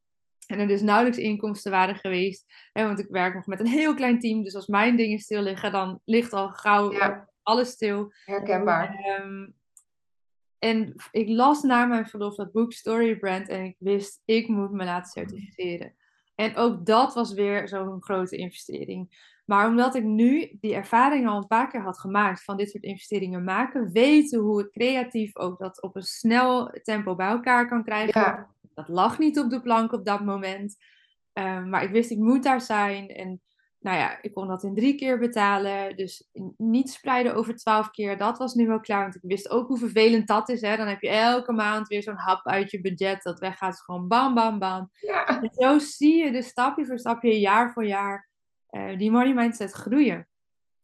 en 0.47 0.59
er 0.59 0.67
dus 0.67 0.83
nauwelijks 0.83 1.19
inkomsten 1.19 1.71
waren 1.71 1.97
geweest. 1.97 2.45
Hè, 2.73 2.87
want 2.87 2.99
ik 2.99 3.07
werk 3.09 3.35
nog 3.35 3.47
met 3.47 3.61
een 3.61 3.67
heel 3.67 3.95
klein 3.95 4.19
team. 4.19 4.43
Dus 4.43 4.55
als 4.55 4.67
mijn 4.67 4.97
dingen 4.97 5.19
stil 5.19 5.43
liggen, 5.43 5.73
dan 5.73 6.01
ligt 6.05 6.33
al 6.33 6.49
gauw 6.49 6.93
alles 7.43 7.71
stil. 7.71 8.13
Herkenbaar. 8.25 9.21
Um, 9.23 9.55
en 10.65 10.95
ik 11.11 11.29
las 11.29 11.63
na 11.63 11.87
mijn 11.87 12.07
verlof 12.07 12.35
dat 12.35 12.53
boek 12.53 12.73
Storybrand. 12.73 13.49
En 13.49 13.65
ik 13.65 13.77
wist, 13.79 14.23
ik 14.25 14.49
moet 14.49 14.71
me 14.71 14.85
laten 14.85 15.11
certificeren. 15.11 15.95
En 16.35 16.57
ook 16.57 16.87
dat 16.87 17.15
was 17.15 17.33
weer 17.33 17.69
zo'n 17.69 18.03
grote 18.03 18.37
investering. 18.37 19.33
Maar 19.45 19.69
omdat 19.69 19.95
ik 19.95 20.05
nu 20.05 20.57
die 20.61 20.75
ervaring 20.75 21.29
al 21.29 21.37
een 21.37 21.47
paar 21.47 21.69
keer 21.69 21.83
had 21.83 21.99
gemaakt 21.99 22.45
van 22.45 22.57
dit 22.57 22.71
soort 22.71 22.83
investeringen 22.85 23.45
maken, 23.45 23.93
weten 23.93 24.41
hoe 24.41 24.61
ik 24.61 24.71
creatief 24.71 25.37
ook 25.37 25.59
dat 25.59 25.83
op 25.83 25.97
een 25.97 26.03
snel 26.03 26.71
tempo 26.83 27.15
bij 27.15 27.29
elkaar 27.29 27.69
kan 27.69 27.85
krijgen. 27.85 28.21
Ja 28.21 28.53
dat 28.75 28.89
lag 28.89 29.19
niet 29.19 29.39
op 29.39 29.51
de 29.51 29.61
plank 29.61 29.93
op 29.93 30.05
dat 30.05 30.25
moment. 30.25 30.77
Ehm, 31.33 31.69
maar 31.69 31.83
ik 31.83 31.91
wist, 31.91 32.11
ik 32.11 32.19
moet 32.19 32.43
daar 32.43 32.61
zijn. 32.61 33.09
En 33.09 33.41
nou 33.85 33.99
ja, 33.99 34.19
ik 34.23 34.35
kon 34.35 34.49
dat 34.49 34.63
in 34.63 34.75
drie 34.75 34.95
keer 34.95 35.19
betalen. 35.19 35.97
Dus 35.97 36.31
niet 36.57 36.91
spreiden 36.91 37.35
over 37.35 37.57
twaalf 37.57 37.91
keer. 37.91 38.17
Dat 38.17 38.39
was 38.39 38.55
nu 38.55 38.67
wel 38.67 38.81
klaar. 38.81 39.03
Want 39.03 39.15
ik 39.15 39.21
wist 39.23 39.51
ook 39.51 39.69
hoe 39.69 39.79
vervelend 39.79 40.27
dat 40.27 40.49
is. 40.49 40.61
Hè? 40.61 40.77
Dan 40.77 40.87
heb 40.87 41.01
je 41.01 41.09
elke 41.09 41.53
maand 41.53 41.89
weer 41.89 42.03
zo'n 42.03 42.17
hap 42.17 42.47
uit 42.47 42.71
je 42.71 42.81
budget. 42.81 43.23
Dat 43.23 43.39
weggaat. 43.39 43.71
Dus 43.71 43.81
gewoon 43.81 44.09
bam, 44.09 44.35
bam, 44.35 44.59
bam. 44.59 44.91
Ja. 45.01 45.27
En 45.27 45.51
zo 45.53 45.79
zie 45.79 46.25
je 46.25 46.33
dus 46.33 46.47
stapje 46.47 46.87
voor 46.87 46.99
stapje, 46.99 47.41
jaar 47.41 47.73
voor 47.73 47.87
jaar, 47.87 48.29
uh, 48.71 48.99
die 48.99 49.11
money 49.11 49.35
mindset 49.35 49.73
groeien. 49.73 50.29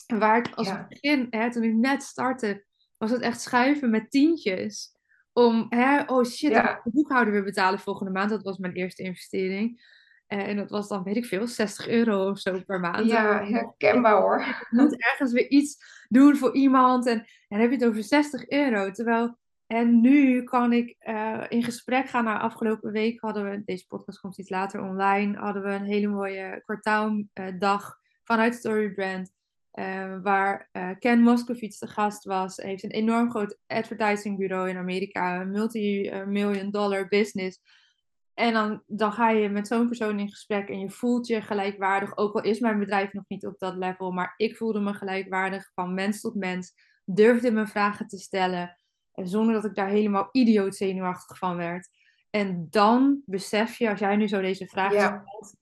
En 0.06 0.18
waar 0.18 0.38
ik 0.38 0.54
als 0.54 0.72
begin, 0.88 1.26
hè, 1.30 1.50
toen 1.50 1.62
ik 1.62 1.74
net 1.74 2.02
startte, 2.02 2.64
was 2.96 3.10
het 3.10 3.20
echt 3.20 3.40
schuiven 3.40 3.90
met 3.90 4.10
tientjes 4.10 4.96
om, 5.32 5.66
hè, 5.68 6.02
oh 6.02 6.24
shit, 6.24 6.50
ja. 6.50 6.80
de 6.84 6.90
boekhouder 6.90 7.32
weer 7.32 7.44
betalen 7.44 7.78
volgende 7.78 8.12
maand. 8.12 8.30
Dat 8.30 8.42
was 8.42 8.58
mijn 8.58 8.74
eerste 8.74 9.02
investering. 9.02 9.82
Eh, 10.30 10.48
en 10.48 10.56
dat 10.56 10.70
was 10.70 10.88
dan, 10.88 11.02
weet 11.02 11.16
ik 11.16 11.24
veel, 11.24 11.46
60 11.46 11.88
euro 11.88 12.30
of 12.30 12.38
zo 12.38 12.60
per 12.66 12.80
maand. 12.80 13.06
Ja, 13.06 13.44
herkenbaar 13.44 14.20
hoor. 14.20 14.40
Ik 14.40 14.66
moet 14.70 15.02
ergens 15.02 15.32
weer 15.32 15.48
iets 15.48 15.76
doen 16.08 16.36
voor 16.36 16.54
iemand. 16.54 17.06
En, 17.06 17.18
en 17.18 17.26
dan 17.48 17.58
heb 17.58 17.70
je 17.70 17.76
het 17.76 17.84
over 17.84 18.02
60 18.02 18.48
euro. 18.48 18.90
Terwijl, 18.90 19.38
en 19.66 20.00
nu 20.00 20.42
kan 20.42 20.72
ik 20.72 20.96
uh, 21.08 21.44
in 21.48 21.62
gesprek 21.62 22.08
gaan. 22.08 22.24
Nou, 22.24 22.40
afgelopen 22.40 22.92
week 22.92 23.20
hadden 23.20 23.50
we, 23.50 23.62
deze 23.64 23.86
podcast 23.86 24.20
komt 24.20 24.38
iets 24.38 24.50
later 24.50 24.82
online, 24.82 25.38
hadden 25.38 25.62
we 25.62 25.70
een 25.70 25.84
hele 25.84 26.08
mooie 26.08 26.62
kwartaaldag 26.64 27.98
vanuit 28.24 28.54
Storybrand. 28.54 29.32
Uh, 29.74 30.16
waar 30.22 30.68
uh, 30.72 30.90
Ken 30.98 31.20
Moskovits 31.20 31.78
de 31.78 31.86
gast 31.86 32.24
was. 32.24 32.56
Hij 32.56 32.68
heeft 32.68 32.84
een 32.84 32.90
enorm 32.90 33.30
groot 33.30 33.58
advertisingbureau 33.66 34.68
in 34.68 34.76
Amerika. 34.76 35.40
Een 35.40 35.50
multi-million 35.50 36.70
dollar 36.70 37.08
business. 37.08 37.60
En 38.40 38.52
dan, 38.52 38.82
dan 38.86 39.12
ga 39.12 39.30
je 39.30 39.48
met 39.48 39.66
zo'n 39.66 39.86
persoon 39.86 40.18
in 40.18 40.28
gesprek 40.30 40.68
en 40.68 40.78
je 40.78 40.90
voelt 40.90 41.26
je 41.26 41.40
gelijkwaardig. 41.42 42.16
Ook 42.16 42.34
al 42.34 42.42
is 42.42 42.60
mijn 42.60 42.78
bedrijf 42.78 43.12
nog 43.12 43.24
niet 43.28 43.46
op 43.46 43.58
dat 43.58 43.76
level. 43.76 44.10
Maar 44.10 44.34
ik 44.36 44.56
voelde 44.56 44.80
me 44.80 44.94
gelijkwaardig 44.94 45.70
van 45.74 45.94
mens 45.94 46.20
tot 46.20 46.34
mens. 46.34 46.74
Durfde 47.04 47.50
me 47.50 47.66
vragen 47.66 48.06
te 48.06 48.18
stellen. 48.18 48.76
En 49.12 49.28
zonder 49.28 49.54
dat 49.54 49.64
ik 49.64 49.74
daar 49.74 49.88
helemaal 49.88 50.28
idioot 50.32 50.74
zenuwachtig 50.76 51.38
van 51.38 51.56
werd. 51.56 51.88
En 52.30 52.66
dan 52.70 53.22
besef 53.26 53.76
je, 53.78 53.90
als 53.90 53.98
jij 53.98 54.16
nu 54.16 54.28
zo 54.28 54.40
deze 54.40 54.66
vraag 54.66 54.92
Ja. 54.92 55.24
stelt, 55.24 55.56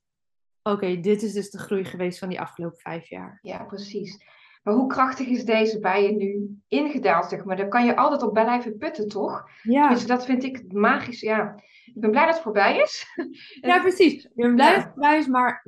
oké, 0.62 1.00
dit 1.00 1.22
is 1.22 1.32
dus 1.32 1.50
de 1.50 1.58
groei 1.58 1.84
geweest 1.84 2.18
van 2.18 2.28
die 2.28 2.40
afgelopen 2.40 2.78
vijf 2.78 3.08
jaar. 3.08 3.38
Ja, 3.42 3.64
precies. 3.64 4.24
Maar 4.68 4.76
hoe 4.76 4.87
krachtig 4.88 5.26
is 5.26 5.44
deze 5.44 5.78
bij 5.78 6.02
je 6.02 6.12
nu 6.12 6.61
ingedaald, 6.68 7.28
zeg 7.28 7.44
maar? 7.44 7.57
Daar 7.57 7.68
kan 7.68 7.85
je 7.85 7.96
altijd 7.96 8.22
op 8.22 8.33
blijven 8.33 8.76
putten, 8.76 9.09
toch? 9.09 9.48
Ja, 9.62 9.88
Dus 9.88 10.07
dat 10.07 10.24
vind 10.24 10.44
ik 10.44 10.72
magisch. 10.72 11.20
Ja, 11.20 11.54
ik 11.85 12.00
ben 12.00 12.11
blij 12.11 12.24
dat 12.24 12.35
het 12.35 12.42
voorbij 12.42 12.78
is. 12.78 13.07
ja 13.61 13.81
precies. 13.81 14.24
Ik 14.24 14.35
ben 14.35 14.54
blij 14.54 14.66
Ja. 14.70 14.74
dat 14.74 14.85
het 14.85 14.92
voorbij 14.92 15.18
is, 15.18 15.26
maar 15.26 15.66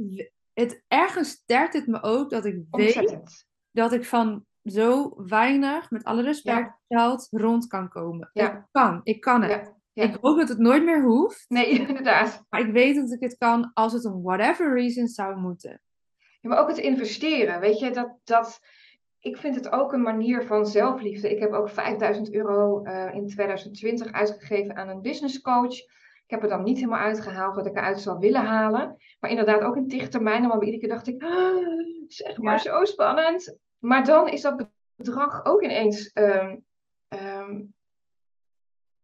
het, 0.52 0.82
ergens 0.88 1.30
sterkt 1.30 1.72
het 1.74 1.86
me 1.86 2.02
ook 2.02 2.30
dat 2.30 2.44
ik 2.44 2.54
weet 2.54 2.66
Ontzettend. 2.70 3.46
dat 3.70 3.92
ik 3.92 4.04
van 4.04 4.44
zo 4.64 5.12
weinig, 5.26 5.90
met 5.90 6.04
alle 6.04 6.22
respect, 6.22 6.72
Ja. 6.86 6.98
geld 6.98 7.26
rond 7.30 7.66
kan 7.66 7.88
komen. 7.88 8.30
Ja. 8.32 8.52
Ik 8.56 8.62
kan, 8.70 9.00
ik 9.02 9.20
kan 9.20 9.42
het. 9.42 9.50
Ja, 9.50 9.76
ja. 9.92 10.02
Ik 10.02 10.18
hoop 10.20 10.38
dat 10.38 10.48
het 10.48 10.58
nooit 10.58 10.84
meer 10.84 11.02
hoeft, 11.02 11.44
Nee, 11.48 11.68
inderdaad. 11.78 12.44
maar 12.48 12.60
ik 12.60 12.72
weet 12.72 12.94
dat 12.96 13.12
ik 13.12 13.20
het 13.20 13.36
kan 13.38 13.70
als 13.74 13.92
het 13.92 14.04
om 14.04 14.22
whatever 14.22 14.74
reason 14.74 15.06
zou 15.08 15.36
moeten. 15.36 15.80
Ja, 16.42 16.48
maar 16.48 16.58
ook 16.58 16.68
het 16.68 16.78
investeren, 16.78 17.60
weet 17.60 17.78
je, 17.78 17.90
dat, 17.90 18.18
dat, 18.24 18.60
ik 19.20 19.36
vind 19.36 19.54
het 19.54 19.72
ook 19.72 19.92
een 19.92 20.02
manier 20.02 20.46
van 20.46 20.66
zelfliefde. 20.66 21.30
Ik 21.30 21.38
heb 21.38 21.52
ook 21.52 21.68
5000 21.70 22.32
euro 22.32 22.82
eh, 22.82 23.14
in 23.14 23.26
2020 23.28 24.12
uitgegeven 24.12 24.76
aan 24.76 24.88
een 24.88 25.00
business 25.02 25.40
coach. 25.40 25.74
Ik 26.26 26.36
heb 26.36 26.42
er 26.42 26.48
dan 26.48 26.62
niet 26.62 26.76
helemaal 26.78 26.98
uitgehaald 27.00 27.54
wat 27.54 27.66
ik 27.66 27.76
eruit 27.76 28.00
zou 28.00 28.18
willen 28.18 28.44
halen. 28.44 28.96
Maar 29.20 29.30
inderdaad 29.30 29.60
ook 29.60 29.76
in 29.76 30.08
termijn. 30.10 30.46
Maar 30.46 30.58
iedere 30.62 30.78
keer 30.78 30.88
dacht 30.88 31.06
ik, 31.08 31.22
ah, 31.22 31.56
zeg 32.08 32.38
maar, 32.38 32.52
Ja. 32.52 32.58
zo 32.58 32.84
spannend. 32.84 33.56
Maar 33.78 34.04
dan 34.04 34.28
is 34.28 34.40
dat 34.40 34.68
bedrag 34.94 35.44
ook 35.44 35.62
ineens 35.62 36.12
ehm, 36.12 36.56
ehm, 37.08 37.62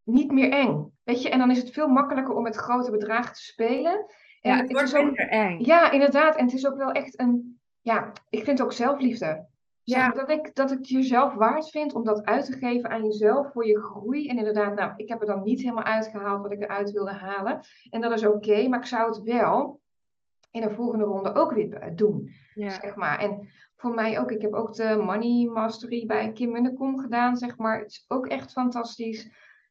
niet 0.02 0.32
meer 0.32 0.50
eng. 0.52 0.92
Weet 1.04 1.22
je, 1.22 1.30
en 1.30 1.38
dan 1.38 1.50
is 1.50 1.58
het 1.58 1.70
veel 1.70 1.88
makkelijker 1.88 2.34
om 2.34 2.42
met 2.42 2.56
grote 2.56 2.90
bedragen 2.90 3.34
te 3.34 3.42
spelen. 3.42 4.06
En 4.40 4.50
Ja, 4.52 4.56
het 4.56 4.72
wordt 4.72 4.88
is 4.88 4.94
ook, 4.94 5.04
minder 5.04 5.28
eng. 5.28 5.58
ja, 5.64 5.90
inderdaad. 5.90 6.36
En 6.36 6.44
het 6.44 6.54
is 6.54 6.66
ook 6.66 6.76
wel 6.76 6.90
echt 6.92 7.20
een, 7.20 7.60
ja, 7.80 8.12
ik 8.30 8.44
vind 8.44 8.58
het 8.58 8.66
ook 8.66 8.72
zelfliefde. 8.72 9.46
Zeg 9.86 9.98
Ja. 9.98 10.10
dat 10.10 10.30
ik, 10.30 10.54
dat 10.54 10.70
ik 10.70 10.78
het 10.78 10.88
jezelf 10.88 11.34
waard 11.34 11.70
vind 11.70 11.94
om 11.94 12.04
dat 12.04 12.24
uit 12.24 12.44
te 12.44 12.52
geven 12.52 12.90
aan 12.90 13.04
jezelf 13.04 13.52
voor 13.52 13.66
je 13.66 13.80
groei. 13.80 14.28
En 14.28 14.38
inderdaad, 14.38 14.74
nou, 14.74 14.92
ik 14.96 15.08
heb 15.08 15.20
er 15.20 15.26
dan 15.26 15.42
niet 15.42 15.60
helemaal 15.60 15.84
uitgehaald 15.84 16.42
wat 16.42 16.52
ik 16.52 16.62
eruit 16.62 16.90
wilde 16.90 17.12
halen. 17.12 17.60
En 17.90 18.00
dat 18.00 18.12
is 18.12 18.26
oké, 18.26 18.68
maar 18.68 18.78
ik 18.78 18.84
zou 18.86 19.08
het 19.08 19.22
wel 19.22 19.80
in 20.50 20.62
een 20.62 20.74
volgende 20.74 21.04
ronde 21.04 21.34
ook 21.34 21.52
weer 21.52 21.92
doen. 21.94 22.30
Ja. 22.54 22.70
Zeg 22.70 22.94
maar. 22.94 23.18
En 23.18 23.48
voor 23.76 23.94
mij 23.94 24.20
ook, 24.20 24.30
ik 24.30 24.42
heb 24.42 24.52
ook 24.54 24.74
de 24.74 25.02
Money 25.04 25.46
Mastery 25.46 26.06
bij 26.06 26.32
Kim 26.32 26.50
Munnekom 26.52 26.98
gedaan, 26.98 27.36
zeg 27.36 27.56
maar. 27.56 27.78
Het 27.78 27.90
is 27.90 28.04
ook 28.08 28.26
echt 28.26 28.52
fantastisch. 28.52 29.30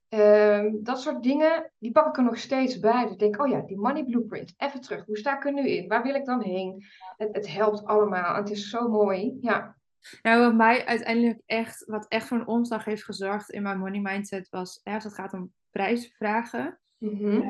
Ehm, 0.09 0.71
dat 0.73 1.01
soort 1.01 1.23
dingen, 1.23 1.71
die 1.79 1.91
pak 1.91 2.07
ik 2.07 2.17
er 2.17 2.23
nog 2.23 2.37
steeds 2.37 2.79
bij. 2.79 3.03
Dus 3.03 3.11
ik 3.11 3.19
denk, 3.19 3.41
oh 3.41 3.47
ja, 3.47 3.59
die 3.61 3.77
Money 3.77 4.03
Blueprint, 4.03 4.53
even 4.57 4.81
terug. 4.81 5.05
Hoe 5.05 5.17
sta 5.17 5.35
ik 5.35 5.45
er 5.45 5.53
nu 5.53 5.67
in? 5.69 5.87
Waar 5.87 6.03
wil 6.03 6.15
ik 6.15 6.25
dan 6.25 6.41
heen? 6.41 6.83
Het, 7.17 7.35
het 7.35 7.47
helpt 7.53 7.85
allemaal. 7.85 8.35
en 8.35 8.41
Het 8.41 8.49
is 8.51 8.69
zo 8.69 8.89
mooi. 8.89 9.37
Ja, 9.41 9.74
Nou, 10.21 10.41
wat 10.41 10.55
mij 10.55 10.85
uiteindelijk 10.85 11.41
echt, 11.45 11.85
wat 11.85 12.07
echt 12.07 12.27
voor 12.27 12.37
een 12.39 12.47
omslag 12.47 12.85
heeft 12.85 13.03
gezorgd 13.03 13.49
in 13.49 13.61
mijn 13.63 13.79
money 13.79 13.99
mindset 13.99 14.49
was, 14.49 14.79
hè, 14.83 14.93
als 14.93 15.03
het 15.03 15.13
gaat 15.13 15.33
om 15.33 15.53
prijsvragen, 15.69 16.79
Mhm. 16.97 17.41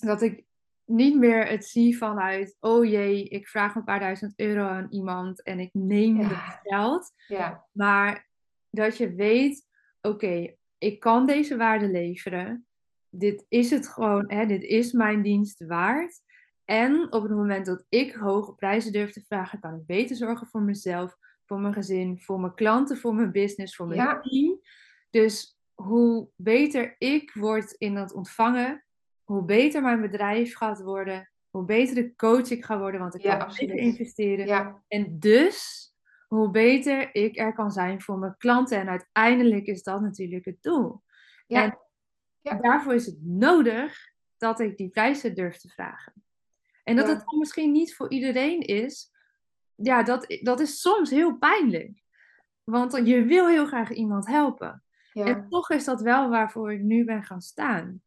dat 0.00 0.22
ik 0.22 0.44
niet 0.84 1.16
meer 1.18 1.46
het 1.46 1.64
zie 1.64 1.96
vanuit, 1.98 2.56
oh 2.60 2.84
jee, 2.84 3.28
ik 3.28 3.48
vraag 3.48 3.74
een 3.74 3.84
paar 3.84 4.00
duizend 4.00 4.32
euro 4.36 4.66
aan 4.66 4.86
iemand 4.90 5.42
en 5.42 5.60
ik 5.60 5.70
neem 5.72 6.20
Ja. 6.20 6.28
het 6.28 6.60
geld. 6.62 7.12
ja, 7.26 7.64
Maar 7.72 8.28
dat 8.70 8.96
je 8.96 9.14
weet, 9.14 9.66
oké, 10.00 10.54
ik 10.78 11.00
kan 11.00 11.26
deze 11.26 11.56
waarde 11.56 11.88
leveren. 11.88 12.66
Dit 13.08 13.44
is 13.48 13.70
het 13.70 13.88
gewoon, 13.88 14.24
hè, 14.32 14.46
dit 14.46 14.62
is 14.62 14.92
mijn 14.92 15.22
dienst 15.22 15.64
waard. 15.66 16.22
En 16.64 17.12
op 17.12 17.22
het 17.22 17.32
moment 17.32 17.66
dat 17.66 17.84
ik 17.88 18.12
hoge 18.14 18.54
prijzen 18.54 18.92
durf 18.92 19.12
te 19.12 19.24
vragen, 19.26 19.60
kan 19.60 19.74
ik 19.74 19.86
beter 19.86 20.16
zorgen 20.16 20.46
voor 20.46 20.62
mezelf, 20.62 21.16
voor 21.46 21.60
mijn 21.60 21.72
gezin, 21.74 22.20
voor 22.20 22.40
mijn 22.40 22.54
klanten, 22.54 22.96
voor 22.98 23.14
mijn 23.14 23.32
business, 23.32 23.76
voor 23.76 23.86
mijn 23.86 24.00
Ja. 24.00 24.20
team. 24.20 24.60
Dus 25.10 25.58
hoe 25.74 26.28
beter 26.36 26.94
ik 26.98 27.30
word 27.34 27.72
in 27.72 27.94
dat 27.94 28.12
ontvangen, 28.12 28.84
hoe 29.24 29.44
beter 29.44 29.82
mijn 29.82 30.00
bedrijf 30.00 30.56
gaat 30.56 30.82
worden, 30.82 31.30
hoe 31.50 31.64
beter 31.64 31.94
de 31.94 32.14
coach 32.14 32.50
ik 32.50 32.64
ga 32.64 32.78
worden, 32.78 33.00
want 33.00 33.14
ik 33.14 33.22
Ja, 33.22 33.36
kan 33.36 33.48
beter 33.58 33.76
investeren. 33.76 34.46
ja, 34.46 34.82
En 34.88 35.18
dus, 35.18 35.88
hoe 36.26 36.50
beter 36.50 37.14
ik 37.14 37.38
er 37.38 37.54
kan 37.54 37.70
zijn 37.70 38.00
voor 38.02 38.18
mijn 38.18 38.36
klanten. 38.36 38.78
En 38.78 38.88
uiteindelijk 38.88 39.66
is 39.66 39.82
dat 39.82 40.00
natuurlijk 40.00 40.44
het 40.44 40.62
doel. 40.62 41.02
ja, 41.46 41.62
En 41.64 41.78
Ja. 42.40 42.54
daarvoor 42.54 42.94
is 42.94 43.06
het 43.06 43.18
nodig 43.24 44.12
dat 44.36 44.60
ik 44.60 44.76
die 44.76 44.88
prijzen 44.88 45.34
durf 45.34 45.56
te 45.56 45.68
vragen. 45.68 46.12
En 46.84 46.96
dat 46.96 47.06
het 47.08 47.32
misschien 47.38 47.72
niet 47.72 47.94
voor 47.96 48.10
iedereen 48.10 48.60
is, 48.60 49.10
ja, 49.76 50.02
dat, 50.02 50.38
dat 50.42 50.60
is 50.60 50.80
soms 50.80 51.10
heel 51.10 51.36
pijnlijk. 51.36 52.02
Want 52.64 53.00
je 53.06 53.24
wil 53.24 53.48
heel 53.48 53.66
graag 53.66 53.90
iemand 53.90 54.26
helpen. 54.26 54.82
ja, 55.12 55.24
En 55.24 55.48
toch 55.48 55.70
is 55.70 55.84
dat 55.84 56.00
wel 56.00 56.28
waarvoor 56.28 56.72
ik 56.72 56.80
nu 56.82 57.04
ben 57.04 57.22
gaan 57.22 57.40
staan. 57.42 58.02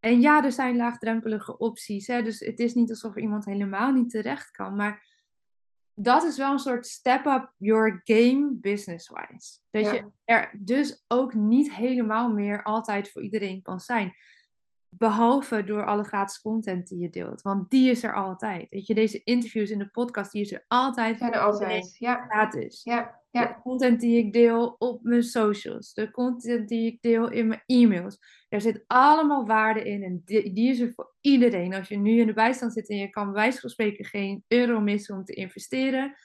En 0.00 0.20
ja, 0.20 0.44
er 0.44 0.52
zijn 0.52 0.76
laagdrempelige 0.76 1.58
opties. 1.58 2.06
Hè? 2.06 2.22
Dus 2.22 2.40
het 2.40 2.58
is 2.58 2.74
niet 2.74 2.90
alsof 2.90 3.16
iemand 3.16 3.44
helemaal 3.44 3.92
niet 3.92 4.10
terecht 4.10 4.50
kan. 4.50 4.76
Maar 4.76 5.06
dat 5.94 6.22
is 6.22 6.36
wel 6.36 6.52
een 6.52 6.58
soort 6.58 6.86
step 6.86 7.26
up 7.26 7.52
your 7.56 8.00
game 8.04 8.48
business-wise. 8.52 9.58
Dat 9.70 9.84
Ja. 9.84 9.92
je 9.92 10.10
er 10.24 10.50
dus 10.58 11.04
ook 11.08 11.34
niet 11.34 11.74
helemaal 11.74 12.32
meer 12.32 12.62
altijd 12.62 13.10
voor 13.10 13.22
iedereen 13.22 13.62
kan 13.62 13.80
zijn. 13.80 14.14
Behalve 14.98 15.64
door 15.64 15.84
alle 15.84 16.04
gratis 16.04 16.40
content 16.40 16.88
die 16.88 16.98
je 16.98 17.10
deelt. 17.10 17.42
Want 17.42 17.70
die 17.70 17.90
is 17.90 18.02
er 18.02 18.14
altijd. 18.14 18.66
Weet 18.70 18.86
je, 18.86 18.94
deze 18.94 19.20
interviews 19.24 19.70
in 19.70 19.78
de 19.78 19.88
podcast, 19.88 20.32
die 20.32 20.42
is 20.42 20.52
er 20.52 20.64
altijd 20.68 21.18
zijn 21.18 21.32
er 21.32 21.40
altijd. 21.40 21.96
Ja, 21.98 22.26
gratis. 22.28 22.82
ja, 22.82 23.20
De 23.30 23.60
content 23.62 24.00
die 24.00 24.18
ik 24.18 24.32
deel 24.32 24.74
op 24.78 25.02
mijn 25.02 25.22
socials, 25.22 25.94
de 25.94 26.10
content 26.10 26.68
die 26.68 26.86
ik 26.86 27.02
deel 27.02 27.30
in 27.30 27.46
mijn 27.46 27.62
e-mails. 27.66 28.18
Er 28.48 28.60
zit 28.60 28.84
allemaal 28.86 29.46
waarde 29.46 29.82
in 29.82 30.02
en 30.02 30.22
die, 30.24 30.52
die 30.52 30.70
is 30.70 30.80
er 30.80 30.92
voor 30.94 31.14
iedereen. 31.20 31.74
Als 31.74 31.88
je 31.88 31.96
nu 31.96 32.20
in 32.20 32.26
de 32.26 32.32
bijstand 32.32 32.72
zit 32.72 32.88
en 32.88 32.96
je 32.96 33.10
kan 33.10 33.24
bij 33.24 33.34
wijze 33.34 33.60
van 33.60 33.70
spreken 33.70 34.04
geen 34.04 34.44
euro 34.48 34.80
missen 34.80 35.16
om 35.16 35.24
te 35.24 35.34
investeren, 35.34 36.16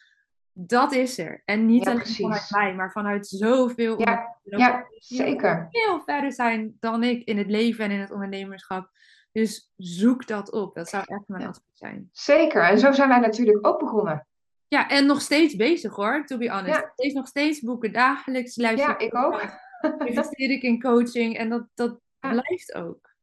dat 0.59 0.91
is 0.93 1.17
er. 1.17 1.41
En 1.45 1.65
niet 1.65 1.83
Ja, 1.83 1.89
alleen 1.91 2.01
precies. 2.01 2.17
vanuit 2.25 2.49
mij, 2.49 2.73
maar 2.75 2.91
vanuit 2.91 3.27
zoveel 3.27 3.99
Ja, 4.01 4.37
ja, 4.43 4.85
die 4.89 5.17
zeker. 5.17 5.67
veel 5.71 6.01
verder 6.05 6.31
zijn 6.33 6.77
dan 6.79 7.03
ik 7.03 7.23
in 7.23 7.37
het 7.37 7.47
leven 7.49 7.83
en 7.85 7.91
in 7.91 7.99
het 7.99 8.11
ondernemerschap. 8.11 8.89
Dus 9.31 9.71
zoek 9.77 10.27
dat 10.27 10.51
op. 10.51 10.75
Dat 10.75 10.89
zou 10.89 11.03
echt 11.07 11.23
mijn 11.27 11.41
Ja. 11.41 11.47
advies 11.47 11.71
zijn. 11.73 12.09
Zeker. 12.11 12.63
En 12.63 12.79
zo 12.79 12.91
zijn 12.91 13.09
wij 13.09 13.19
natuurlijk 13.19 13.67
ook 13.67 13.79
begonnen. 13.79 14.27
Ja, 14.67 14.89
en 14.89 15.05
nog 15.05 15.21
steeds 15.21 15.55
bezig 15.55 15.95
hoor, 15.95 16.25
to 16.25 16.37
be 16.37 16.49
honest. 16.49 16.79
Ja. 16.79 16.91
Steeds 16.93 17.13
nog 17.13 17.27
steeds 17.27 17.59
boeken, 17.61 17.93
dagelijks 17.93 18.55
luister 18.55 18.89
Ja, 18.89 18.97
ik 18.97 19.15
ook. 19.15 19.41
investeer 20.09 20.49
ik 20.51 20.61
in 20.61 20.81
coaching 20.81 21.37
en 21.37 21.49
dat, 21.49 21.67
dat 21.75 21.99
blijft 22.19 22.73
ook. 22.75 23.15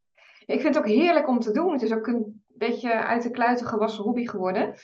Ik 0.46 0.60
vind 0.60 0.74
het 0.74 0.78
ook 0.78 0.90
heerlijk 0.90 1.28
om 1.28 1.40
te 1.40 1.52
doen. 1.52 1.72
Het 1.72 1.82
is 1.82 1.92
ook 1.92 2.06
een 2.06 2.44
beetje 2.46 2.92
uit 2.92 3.22
de 3.22 3.30
kluiten 3.30 3.66
gewassen 3.66 4.04
hobby 4.04 4.26
geworden. 4.26 4.74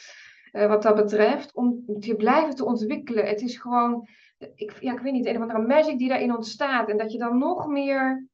Eh, 0.52 0.68
wat 0.68 0.82
dat 0.82 0.94
betreft. 0.94 1.54
Om 1.54 1.82
je 2.00 2.16
blijven 2.16 2.54
te 2.54 2.64
ontwikkelen. 2.64 3.26
Het 3.26 3.40
is 3.40 3.56
gewoon, 3.56 4.08
ik, 4.54 4.72
ja, 4.80 4.92
ik 4.92 5.00
weet 5.00 5.12
niet, 5.12 5.26
een 5.26 5.36
of 5.36 5.42
andere 5.42 5.66
magic 5.66 5.98
die 5.98 6.08
daarin 6.08 6.36
ontstaat. 6.36 6.88
En 6.88 6.96
dat 6.96 7.12
je 7.12 7.18
dan 7.18 7.38
nog 7.38 7.66
meer 7.66 8.28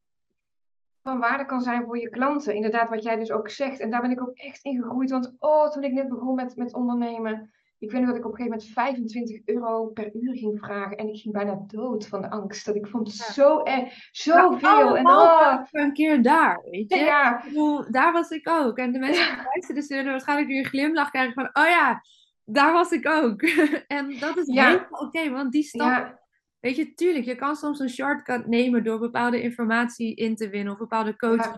van 1.02 1.18
waarde 1.18 1.44
kan 1.44 1.60
zijn 1.60 1.84
voor 1.84 1.98
je 1.98 2.10
klanten. 2.10 2.54
Inderdaad, 2.54 2.88
wat 2.88 3.02
jij 3.02 3.16
dus 3.16 3.30
ook 3.30 3.48
zegt. 3.48 3.80
En 3.80 3.90
daar 3.90 4.00
ben 4.00 4.10
ik 4.10 4.20
ook 4.20 4.36
echt 4.36 4.64
in 4.64 4.82
gegroeid. 4.82 5.10
Want 5.10 5.34
oh, 5.38 5.70
toen 5.70 5.84
ik 5.84 5.92
net 5.92 6.08
begon 6.08 6.34
met, 6.34 6.56
met 6.56 6.74
ondernemen. 6.74 7.50
Ik 7.78 7.90
weet 7.90 8.00
nog 8.00 8.10
dat 8.10 8.18
ik 8.18 8.24
op 8.26 8.30
een 8.30 8.36
gegeven 8.36 8.58
moment 8.58 8.74
25 8.74 9.40
euro 9.44 9.86
per 9.86 10.10
uur 10.14 10.36
ging 10.36 10.58
vragen. 10.58 10.96
En 10.96 11.08
ik 11.08 11.20
ging 11.20 11.34
bijna 11.34 11.64
dood 11.66 12.06
van 12.06 12.20
de 12.20 12.30
angst. 12.30 12.66
Dat 12.66 12.74
ik 12.76 12.86
vond 12.86 13.06
het 13.08 13.16
Ja. 13.16 13.32
zo 13.32 13.62
erg, 13.62 13.92
zoveel. 14.10 14.96
En 14.96 15.04
allemaal 15.06 15.58
oh, 15.58 15.64
een 15.70 15.92
keer 15.92 16.22
daar, 16.22 16.62
weet 16.70 16.92
je? 16.92 16.98
ja, 16.98 17.38
Ik 17.38 17.44
bedoel, 17.44 17.90
daar 17.90 18.12
was 18.12 18.30
ik 18.30 18.48
ook. 18.48 18.78
En 18.78 18.92
de 18.92 18.98
mensen 18.98 19.34
die 19.34 19.44
luisteren 19.44 19.82
zullen 19.82 20.04
waarschijnlijk 20.10 20.48
nu 20.48 20.58
een 20.58 20.64
glimlach 20.64 21.10
krijgen 21.10 21.34
van, 21.34 21.44
oh 21.52 21.68
ja, 21.68 22.00
daar 22.44 22.72
was 22.72 22.90
ik 22.90 23.08
ook. 23.08 23.42
en 23.96 24.18
dat 24.18 24.36
is 24.36 24.46
Ja. 24.54 24.64
helemaal 24.66 25.00
oké, 25.06 25.30
want 25.30 25.52
die 25.52 25.62
stap, 25.62 26.18
weet 26.60 26.76
je, 26.76 26.94
tuurlijk, 26.94 27.24
je 27.24 27.34
kan 27.34 27.56
soms 27.56 27.78
een 27.80 27.90
shortcut 27.90 28.46
nemen 28.46 28.84
door 28.84 28.98
bepaalde 28.98 29.42
informatie 29.42 30.14
in 30.14 30.36
te 30.36 30.48
winnen 30.48 30.72
of 30.72 30.78
bepaalde 30.78 31.16
coaching. 31.16 31.56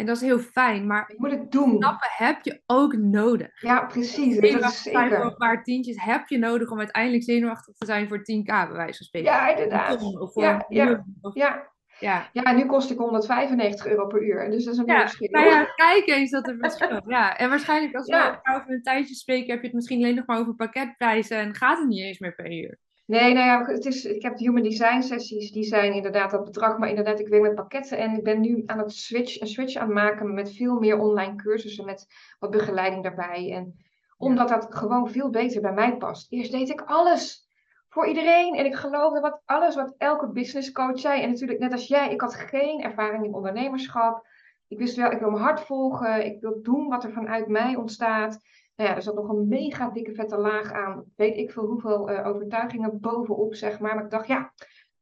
En 0.00 0.06
dat 0.06 0.16
is 0.16 0.22
heel 0.22 0.38
fijn, 0.38 0.86
maar 0.86 1.04
je 1.08 1.14
moet 1.18 1.30
het 1.30 1.52
doen. 1.52 1.76
stappen 1.76 2.08
heb 2.16 2.38
je 2.42 2.62
ook 2.66 2.96
nodig. 2.96 3.60
Ja, 3.60 3.80
precies. 3.86 4.40
Dat 4.40 4.70
is 4.70 4.82
zeker. 4.82 5.20
een 5.24 5.36
paar 5.36 5.62
tientjes 5.62 6.02
heb 6.04 6.28
je 6.28 6.38
nodig 6.38 6.70
om 6.70 6.78
uiteindelijk 6.78 7.22
zenuwachtig 7.24 7.74
te 7.74 7.86
zijn 7.86 8.08
voor 8.08 8.18
10k, 8.18 8.44
bij 8.44 8.68
wijze 8.72 8.96
van 8.96 9.06
spreken. 9.06 9.30
Ja, 9.32 9.48
inderdaad. 9.48 10.02
Of 10.02 10.32
voor 10.32 10.42
Ja, 10.42 10.64
ja. 10.68 11.04
of- 11.20 11.34
Ja. 11.34 11.68
ja. 11.98 12.28
ja, 12.32 12.52
nu 12.52 12.66
kost 12.66 12.90
ik 12.90 12.98
195 12.98 13.86
euro 13.86 14.06
per 14.06 14.22
uur. 14.22 14.50
Dus 14.50 14.64
dat 14.64 14.74
is 14.74 14.80
een 14.80 14.86
Ja, 14.86 15.00
verschil. 15.00 15.28
nou 15.30 15.46
ja, 15.46 15.64
kijk 15.64 16.06
eens 16.08 16.30
dat 16.30 16.48
er 16.48 16.56
verschil. 16.58 17.02
Ja, 17.06 17.36
en 17.36 17.48
waarschijnlijk 17.48 17.94
als 17.94 18.06
we 18.06 18.14
Ja. 18.16 18.40
over 18.54 18.70
een 18.70 18.82
tijdje 18.82 19.14
spreken, 19.14 19.50
heb 19.50 19.60
je 19.60 19.66
het 19.66 19.74
misschien 19.74 20.02
alleen 20.02 20.14
nog 20.14 20.26
maar 20.26 20.38
over 20.38 20.54
pakketprijzen 20.54 21.38
en 21.38 21.54
gaat 21.54 21.78
het 21.78 21.88
niet 21.88 22.00
eens 22.00 22.18
meer 22.18 22.34
per 22.34 22.52
uur. 22.52 22.78
Nee, 23.10 23.34
nou 23.34 23.46
ja, 23.46 23.72
het 23.72 23.86
is, 23.86 24.04
ik 24.04 24.22
heb 24.22 24.36
de 24.36 24.44
human 24.44 24.62
design 24.62 25.00
sessies, 25.00 25.52
die 25.52 25.64
zijn 25.64 25.92
inderdaad 25.94 26.30
dat 26.30 26.44
bedrag, 26.44 26.78
maar 26.78 26.88
inderdaad, 26.88 27.20
ik 27.20 27.28
werk 27.28 27.42
met 27.42 27.54
pakketten 27.54 27.98
en 27.98 28.16
ik 28.16 28.22
ben 28.22 28.40
nu 28.40 28.62
aan 28.66 28.78
het 28.78 28.92
switch, 28.92 29.40
een 29.40 29.46
switch 29.46 29.76
aan 29.76 29.86
het 29.86 29.94
maken 29.94 30.34
met 30.34 30.56
veel 30.56 30.78
meer 30.78 30.98
online 30.98 31.36
cursussen, 31.36 31.84
met 31.84 32.06
wat 32.38 32.50
begeleiding 32.50 33.02
daarbij. 33.02 33.52
En 33.52 33.74
omdat 34.16 34.48
dat 34.48 34.66
gewoon 34.74 35.10
veel 35.10 35.30
beter 35.30 35.60
bij 35.60 35.72
mij 35.72 35.96
past. 35.96 36.32
Eerst 36.32 36.52
deed 36.52 36.68
ik 36.68 36.80
alles 36.80 37.48
voor 37.88 38.06
iedereen 38.06 38.54
en 38.54 38.64
ik 38.64 38.74
geloofde 38.74 39.20
wat 39.20 39.40
alles 39.44 39.74
wat 39.74 39.94
elke 39.98 40.28
business 40.28 40.72
coach 40.72 40.98
zei. 40.98 41.22
En 41.22 41.28
natuurlijk, 41.28 41.60
net 41.60 41.72
als 41.72 41.86
jij, 41.86 42.12
ik 42.12 42.20
had 42.20 42.34
geen 42.34 42.82
ervaring 42.82 43.24
in 43.24 43.34
ondernemerschap. 43.34 44.26
Ik 44.68 44.78
wist 44.78 44.96
wel, 44.96 45.10
ik 45.10 45.18
wil 45.18 45.30
mijn 45.30 45.42
hart 45.42 45.60
volgen, 45.60 46.24
ik 46.24 46.40
wil 46.40 46.62
doen 46.62 46.88
wat 46.88 47.04
er 47.04 47.12
vanuit 47.12 47.48
mij 47.48 47.76
ontstaat. 47.76 48.40
Nou 48.80 48.92
ja, 48.92 48.98
er 48.98 49.02
zat 49.02 49.14
nog 49.14 49.28
een 49.28 49.48
mega 49.48 49.90
dikke 49.90 50.14
vette 50.14 50.36
laag 50.36 50.72
aan. 50.72 51.04
Weet 51.16 51.36
ik 51.36 51.50
veel 51.50 51.64
hoeveel 51.64 52.10
uh, 52.10 52.26
overtuigingen 52.26 53.00
bovenop, 53.00 53.54
zeg 53.54 53.78
maar. 53.78 53.94
Maar 53.94 54.04
ik 54.04 54.10
dacht, 54.10 54.26
ja, 54.26 54.52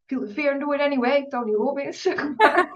feel 0.06 0.20
the 0.20 0.26
fear 0.26 0.52
and 0.52 0.60
do 0.60 0.72
it 0.72 0.80
anyway. 0.80 1.26
Tony 1.26 1.52
Robbins, 1.52 2.02
zeg 2.08 2.36
maar. 2.36 2.72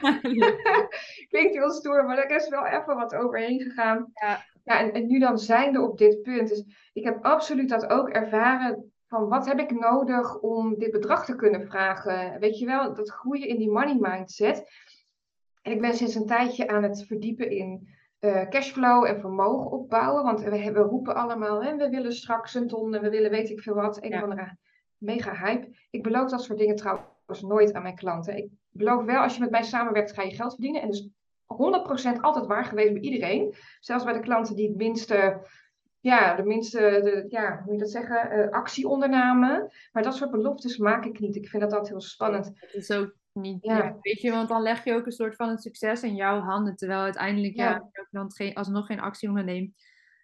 Klinkt 1.29 1.55
heel 1.55 1.71
stoer, 1.71 2.05
maar 2.05 2.19
er 2.19 2.37
is 2.37 2.49
wel 2.49 2.67
even 2.67 2.97
wat 2.97 3.15
overheen 3.15 3.61
gegaan. 3.61 4.11
Ja, 4.13 4.45
ja 4.65 4.79
en, 4.79 4.93
en 4.93 5.07
nu 5.07 5.19
dan 5.19 5.39
zijnde 5.39 5.81
op 5.81 5.99
dit 5.99 6.23
punt. 6.23 6.49
Dus 6.49 6.65
ik 6.93 7.05
heb 7.05 7.25
absoluut 7.25 7.69
dat 7.69 7.89
ook 7.89 8.09
ervaren 8.09 8.93
van 9.07 9.29
wat 9.29 9.47
heb 9.47 9.59
ik 9.59 9.71
nodig 9.71 10.39
om 10.39 10.79
dit 10.79 10.91
bedrag 10.91 11.25
te 11.25 11.37
kunnen 11.37 11.67
vragen? 11.67 12.41
Weet 12.41 12.59
je 12.59 12.67
wel, 12.67 12.95
dat 12.95 13.11
groeien 13.11 13.49
in 13.49 13.59
die 13.59 13.71
money 13.71 13.97
mindset. 14.01 14.65
En 15.63 15.73
ik 15.73 15.81
ben 15.81 15.95
sinds 15.95 16.15
een 16.15 16.27
tijdje 16.27 16.69
aan 16.69 16.83
het 16.83 17.05
verdiepen 17.07 17.51
in 17.51 17.89
uh, 18.25 18.49
cashflow 18.49 19.05
en 19.05 19.21
vermogen 19.21 19.71
opbouwen. 19.71 20.23
Want 20.23 20.41
we, 20.41 20.73
we 20.73 20.81
roepen 20.81 21.15
allemaal, 21.15 21.63
hè, 21.63 21.77
we 21.77 21.89
willen 21.89 22.13
straks 22.13 22.55
een 22.55 22.69
ton 22.69 22.95
en 22.95 23.03
we 23.03 23.11
willen 23.11 23.31
weet 23.31 23.51
ik 23.51 23.61
veel 23.61 23.75
wat. 23.75 24.03
Een 24.03 24.11
ja. 24.11 24.17
of 24.17 24.23
andere 24.23 24.57
mega 24.99 25.35
hype. 25.35 25.69
Ik 25.91 26.03
beloof 26.03 26.31
dat 26.31 26.43
soort 26.43 26.59
dingen 26.59 26.77
trouwens 26.77 27.43
nooit 27.43 27.73
aan 27.73 27.83
mijn 27.83 27.97
klanten. 27.97 28.37
Ik 28.37 28.51
beloof 28.71 29.05
wel, 29.05 29.23
als 29.23 29.35
je 29.35 29.41
met 29.41 29.51
mij 29.51 29.63
samenwerkt, 29.63 30.13
ga 30.13 30.23
je 30.23 30.35
geld 30.35 30.53
verdienen. 30.53 30.83
En 30.83 30.89
dus 30.89 31.09
100% 31.47 32.21
altijd 32.21 32.47
waar 32.47 32.65
geweest 32.65 32.93
bij 32.93 33.03
iedereen. 33.03 33.55
Zelfs 33.81 34.05
bij 34.05 34.13
de 34.13 34.21
klanten 34.21 34.57
die 34.57 34.69
het 34.69 34.77
minste, 34.77 35.47
ja, 36.01 36.35
de 36.35 36.45
minste, 36.45 36.79
de, 36.79 37.25
ja, 37.29 37.53
hoe 37.53 37.63
moet 37.65 37.75
je 37.75 37.81
dat 37.81 37.91
zeggen, 37.91 38.39
uh, 38.39 38.49
actie 38.49 38.89
ondernamen. 38.89 39.71
Maar 39.93 40.03
dat 40.03 40.15
soort 40.15 40.31
beloftes 40.31 40.77
maak 40.77 41.05
ik 41.05 41.19
niet. 41.19 41.37
Ik 41.37 41.49
vind 41.49 41.63
dat 41.63 41.73
altijd 41.73 41.91
heel 41.91 42.01
spannend. 42.01 42.47
Het 42.55 42.75
is 42.75 42.91
ook 42.91 43.15
niet, 43.33 43.65
ja. 43.65 43.97
weet 44.01 44.21
je, 44.21 44.31
want 44.31 44.49
dan 44.49 44.63
leg 44.63 44.85
je 44.85 44.95
ook 44.95 45.07
een 45.07 45.13
soort 45.13 45.37
van 45.37 45.49
het 45.49 45.63
succes 45.63 46.03
in 46.03 46.15
jouw 46.15 46.41
handen. 46.41 46.77
Terwijl 46.77 47.01
uiteindelijk, 47.01 47.57
ja, 47.57 47.71
ja 47.71 48.07
dan 48.11 48.33
geen, 48.33 48.55
alsnog 48.55 48.87
geen 48.87 49.01
actie 49.01 49.29
onderneemt, 49.29 49.75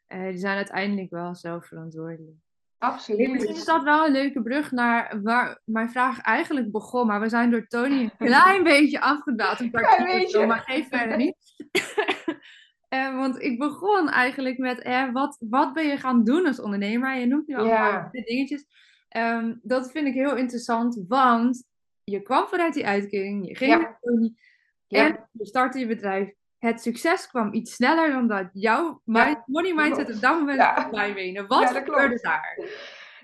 uh, 0.09 0.29
die 0.29 0.39
zijn 0.39 0.57
uiteindelijk 0.57 1.11
wel 1.11 1.35
zelf 1.35 1.67
verantwoordelijk. 1.67 2.37
Absoluut. 2.79 3.31
Misschien 3.31 3.55
is 3.55 3.65
dat 3.65 3.83
wel 3.83 4.07
een 4.07 4.13
leuke 4.13 4.43
brug 4.43 4.71
naar 4.71 5.23
waar 5.23 5.61
mijn 5.65 5.91
vraag 5.91 6.21
eigenlijk 6.21 6.71
begon. 6.71 7.07
Maar 7.07 7.21
we 7.21 7.29
zijn 7.29 7.51
door 7.51 7.67
Tony 7.67 8.01
een 8.01 8.13
klein 8.29 8.63
beetje 8.63 9.01
afgedaald. 9.01 9.61
Een 9.61 9.71
paar 9.71 10.05
keer, 10.05 10.47
maar 10.47 10.61
geef 10.61 10.89
verder 10.89 11.17
niet. 11.17 11.37
uh, 12.89 13.17
want 13.21 13.43
ik 13.43 13.59
begon 13.59 14.09
eigenlijk 14.09 14.59
met, 14.59 14.81
eh, 14.81 15.13
wat, 15.13 15.37
wat 15.49 15.73
ben 15.73 15.87
je 15.87 15.97
gaan 15.97 16.25
doen 16.25 16.47
als 16.47 16.61
ondernemer? 16.61 17.17
Je 17.17 17.27
noemt 17.27 17.47
nu 17.47 17.57
al 17.57 17.67
ja. 17.67 18.09
een 18.13 18.23
dingetjes. 18.23 18.65
Um, 19.17 19.61
dat 19.63 19.91
vind 19.91 20.07
ik 20.07 20.15
heel 20.15 20.37
interessant, 20.37 21.05
want 21.09 21.68
je 22.11 22.23
kwam 22.23 22.47
vanuit 22.47 22.75
die 22.75 22.87
uitkering, 22.87 23.49
je 23.49 23.57
ging 23.57 23.99
ja. 24.87 25.07
en 25.07 25.29
je 25.33 25.47
startte 25.47 25.79
je 25.79 25.87
bedrijf. 25.87 26.33
Het 26.59 26.81
succes 26.81 27.29
kwam 27.29 27.53
iets 27.53 27.75
sneller 27.75 28.11
dan 28.11 28.27
dat 28.27 28.49
jouw 28.53 29.01
money 29.05 29.75
mindset 29.75 30.15
op 30.15 30.21
dat 30.21 30.39
moment 30.39 30.59
ja. 30.59 30.89
bijbenen. 30.91 31.47
Wat 31.47 31.71
gebeurde 31.71 32.19
daar? 32.23 32.59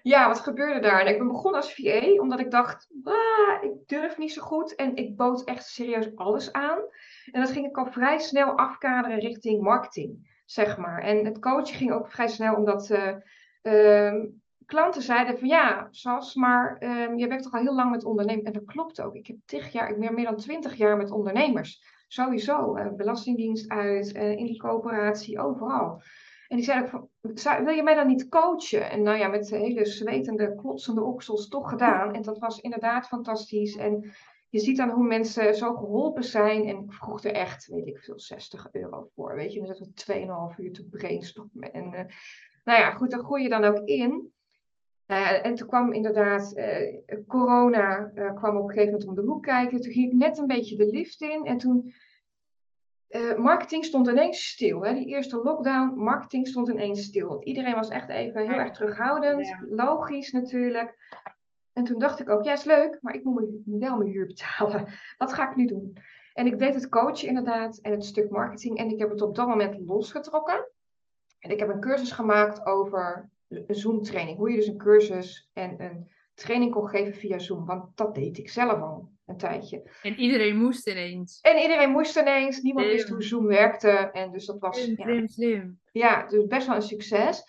Ja, 0.03 0.29
wat 0.29 0.40
gebeurde 0.40 0.81
daar? 0.81 1.01
En 1.01 1.07
ik 1.07 1.18
ben 1.18 1.27
begonnen 1.27 1.61
als 1.61 1.75
VA, 1.75 2.12
omdat 2.20 2.40
ik 2.40 2.51
dacht, 2.51 2.88
ah, 3.05 3.62
ik 3.62 3.73
durf 3.87 4.18
niet 4.18 4.33
zo 4.33 4.42
goed. 4.42 4.75
En 4.75 4.97
ik 4.97 5.16
bood 5.16 5.44
echt 5.44 5.66
serieus 5.66 6.16
alles 6.16 6.53
aan. 6.53 6.79
En 7.33 7.40
dat 7.40 7.51
ging 7.51 7.66
ik 7.66 7.77
al 7.77 7.87
vrij 7.87 8.18
snel 8.18 8.59
afkaderen 8.59 9.18
richting 9.18 9.62
marketing, 9.62 10.40
zeg 10.44 10.77
maar. 10.77 11.03
En 11.03 11.25
het 11.25 11.38
coachen 11.38 11.77
ging 11.77 11.92
ook 11.92 12.11
vrij 12.11 12.29
snel, 12.29 12.55
omdat 12.55 12.90
uh, 13.62 14.25
klanten 14.66 15.03
zeiden 15.03 15.38
van 15.38 15.48
ja, 15.48 15.88
Sas, 15.90 16.35
maar 16.35 16.83
um, 16.83 17.18
je 17.18 17.29
werkt 17.29 17.42
toch 17.42 17.53
al 17.53 17.61
heel 17.61 17.74
lang 17.74 17.90
met 17.90 18.05
ondernemers. 18.05 18.46
En 18.46 18.53
dat 18.53 18.64
klopt 18.64 19.00
ook. 19.00 19.14
Ik 19.14 19.27
heb 19.27 19.37
tig 19.44 19.72
jaar, 19.72 19.90
ik 19.90 20.12
meer 20.12 20.24
dan 20.24 20.37
twintig 20.37 20.74
jaar 20.74 20.96
met 20.96 21.11
ondernemers. 21.11 21.83
Sowieso. 22.09 22.77
Uh, 22.77 22.92
belastingdienst 22.92 23.68
uit, 23.68 24.14
uh, 24.14 24.31
in 24.31 24.46
die 24.46 24.59
coöperatie, 24.59 25.40
overal. 25.40 26.03
En 26.48 26.57
die 26.57 26.64
zeiden 26.64 26.88
van, 26.88 27.09
wil 27.64 27.74
je 27.74 27.83
mij 27.83 27.94
dan 27.94 28.07
niet 28.07 28.29
coachen? 28.29 28.90
En 28.90 29.03
nou 29.03 29.18
ja, 29.18 29.29
met 29.29 29.50
hele 29.50 29.87
zwetende, 29.87 30.55
klotsende 30.55 31.03
oksels 31.03 31.48
toch 31.48 31.68
gedaan. 31.68 32.14
En 32.14 32.22
dat 32.22 32.38
was 32.38 32.61
inderdaad 32.61 33.07
fantastisch. 33.07 33.77
En 33.77 34.12
je 34.48 34.59
ziet 34.59 34.77
dan 34.77 34.90
hoe 34.90 35.07
mensen 35.07 35.55
zo 35.55 35.74
geholpen 35.74 36.24
zijn. 36.24 36.64
En 36.64 36.77
ik 36.77 36.92
vroeg 36.92 37.24
er 37.24 37.33
echt, 37.33 37.66
weet 37.66 37.87
ik 37.87 37.98
veel, 37.98 38.20
60 38.20 38.68
euro 38.72 39.09
voor. 39.14 39.35
Weet 39.35 39.53
je, 39.53 39.59
dan 39.59 39.74
zitten 39.74 40.16
we 40.16 40.53
2,5 40.55 40.59
uur 40.59 40.72
te 40.72 40.88
brainstormen. 40.88 41.72
En 41.72 41.85
uh, 41.85 42.00
nou 42.64 42.81
ja, 42.81 42.90
goed, 42.90 43.11
daar 43.11 43.24
groei 43.24 43.42
je 43.42 43.48
dan 43.48 43.64
ook 43.64 43.81
in. 43.85 44.33
Uh, 45.07 45.47
en 45.47 45.55
toen 45.55 45.69
kwam 45.69 45.93
inderdaad 45.93 46.53
uh, 46.57 47.19
corona 47.27 48.11
uh, 48.14 48.35
kwam 48.35 48.57
op 48.57 48.62
een 48.62 48.69
gegeven 48.69 48.93
moment 48.93 49.09
om 49.09 49.14
de 49.14 49.31
hoek 49.31 49.43
kijken. 49.43 49.81
Toen 49.81 49.93
ging 49.93 50.12
ik 50.12 50.19
net 50.19 50.38
een 50.38 50.47
beetje 50.47 50.77
de 50.77 50.87
lift 50.87 51.21
in. 51.21 51.45
En 51.45 51.59
toen, 51.59 51.93
marketing 53.37 53.85
stond 53.85 54.09
ineens 54.09 54.49
stil. 54.49 54.85
Hè? 54.85 54.95
Die 54.95 55.07
eerste 55.07 55.37
lockdown, 55.37 55.99
marketing 55.99 56.49
stond 56.49 56.69
ineens 56.69 57.03
stil. 57.03 57.29
Want 57.29 57.45
iedereen 57.45 57.75
was 57.75 57.88
echt 57.88 58.09
even 58.09 58.43
heel 58.43 58.59
erg 58.59 58.71
terughoudend. 58.71 59.47
Ja. 59.47 59.64
Logisch 59.69 60.33
natuurlijk. 60.33 60.97
En 61.73 61.85
toen 61.85 61.99
dacht 61.99 62.21
ik 62.21 62.29
ook, 62.29 62.45
ja 62.45 62.53
is 62.53 62.64
leuk, 62.64 62.99
maar 63.01 63.14
ik 63.14 63.25
moet 63.25 63.45
wel 63.64 63.97
mijn 63.97 64.11
huur 64.11 64.27
betalen. 64.27 64.87
Wat 65.19 65.33
ga 65.33 65.51
ik 65.51 65.57
nu 65.57 65.67
doen? 65.67 65.97
En 66.33 66.47
ik 66.47 66.59
deed 66.59 66.75
het 66.75 66.88
coachen 66.88 67.29
inderdaad 67.29 67.79
en 67.79 67.93
het 67.93 68.05
stuk 68.05 68.31
marketing. 68.31 68.79
En 68.79 68.90
ik 68.90 68.99
heb 68.99 69.11
het 69.11 69.23
op 69.23 69.35
dat 69.35 69.49
moment 69.49 69.87
losgetrokken. 69.87 70.69
En 71.38 71.51
ik 71.51 71.59
heb 71.59 71.69
een 71.69 71.81
cursus 71.81 72.12
gemaakt 72.12 72.67
over 72.67 73.31
een 73.48 73.74
Zoom-training. 73.74 74.37
Hoe 74.37 74.50
je 74.50 74.57
dus 74.57 74.66
een 74.66 74.78
cursus 74.78 75.50
en 75.52 75.80
een 75.83 76.11
training 76.35 76.72
kon 76.72 76.88
geven 76.88 77.14
via 77.14 77.38
Zoom. 77.38 77.66
Want 77.66 77.96
dat 77.96 78.14
deed 78.14 78.38
ik 78.38 78.50
zelf 78.50 78.80
al 78.80 79.09
een 79.26 79.37
tijdje. 79.37 79.90
En 80.02 80.14
iedereen 80.14 80.57
moest 80.57 80.88
ineens. 80.88 81.40
En 81.40 81.62
iedereen 81.62 81.90
moest 81.90 82.16
ineens. 82.16 82.61
Niemand 82.61 82.87
wist 82.87 83.09
hoe 83.09 83.22
Zoom 83.22 83.46
werkte. 83.46 83.88
En 83.88 84.33
dus 84.33 84.46
dat 84.46 84.59
was... 84.59 84.83
Slim, 84.83 85.20
ja, 85.20 85.26
slim. 85.26 85.80
Ja, 85.92 86.26
dus 86.26 86.46
best 86.46 86.66
wel 86.66 86.76
een 86.76 86.83
succes. 86.83 87.44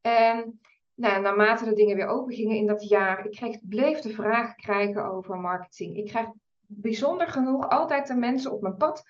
En 0.00 0.60
nou, 0.94 1.22
naarmate 1.22 1.64
de 1.64 1.72
dingen 1.72 1.96
weer 1.96 2.06
open 2.06 2.34
gingen 2.34 2.56
in 2.56 2.66
dat 2.66 2.88
jaar, 2.88 3.24
ik 3.24 3.30
kreeg, 3.30 3.58
bleef 3.62 4.00
de 4.00 4.10
vragen 4.10 4.56
krijgen 4.56 5.04
over 5.04 5.36
marketing. 5.36 5.96
Ik 5.96 6.06
krijg 6.06 6.26
bijzonder 6.66 7.28
genoeg 7.28 7.68
altijd 7.68 8.06
de 8.06 8.14
mensen 8.14 8.52
op 8.52 8.62
mijn 8.62 8.76
pad 8.76 9.04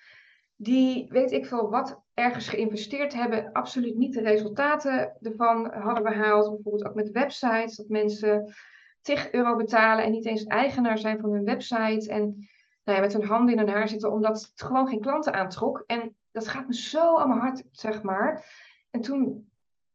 die, 0.63 1.05
weet 1.09 1.31
ik 1.31 1.45
veel 1.45 1.69
wat, 1.69 2.01
ergens 2.13 2.49
geïnvesteerd 2.49 3.13
hebben, 3.13 3.51
absoluut 3.51 3.97
niet 3.97 4.13
de 4.13 4.21
resultaten 4.21 5.17
ervan 5.21 5.73
hadden 5.73 6.03
behaald. 6.03 6.49
Bijvoorbeeld 6.49 6.85
ook 6.85 6.95
met 6.95 7.11
websites, 7.11 7.75
dat 7.75 7.87
mensen 7.87 8.53
10 9.01 9.17
euro 9.31 9.55
betalen 9.55 10.03
en 10.03 10.11
niet 10.11 10.25
eens 10.25 10.43
eigenaar 10.43 10.97
zijn 10.97 11.19
van 11.19 11.31
hun 11.31 11.43
website. 11.43 12.09
En 12.09 12.21
nou 12.83 12.97
ja, 12.97 12.99
met 12.99 13.13
hun 13.13 13.25
handen 13.25 13.53
in 13.53 13.59
hun 13.59 13.69
haar 13.69 13.87
zitten, 13.87 14.11
omdat 14.11 14.41
het 14.41 14.61
gewoon 14.61 14.87
geen 14.87 15.01
klanten 15.01 15.33
aantrok. 15.33 15.83
En 15.87 16.15
dat 16.31 16.47
gaat 16.47 16.67
me 16.67 16.75
zo 16.75 17.17
aan 17.17 17.27
mijn 17.27 17.41
hart, 17.41 17.63
zeg 17.71 18.01
maar. 18.03 18.45
En 18.91 19.01
toen 19.01 19.49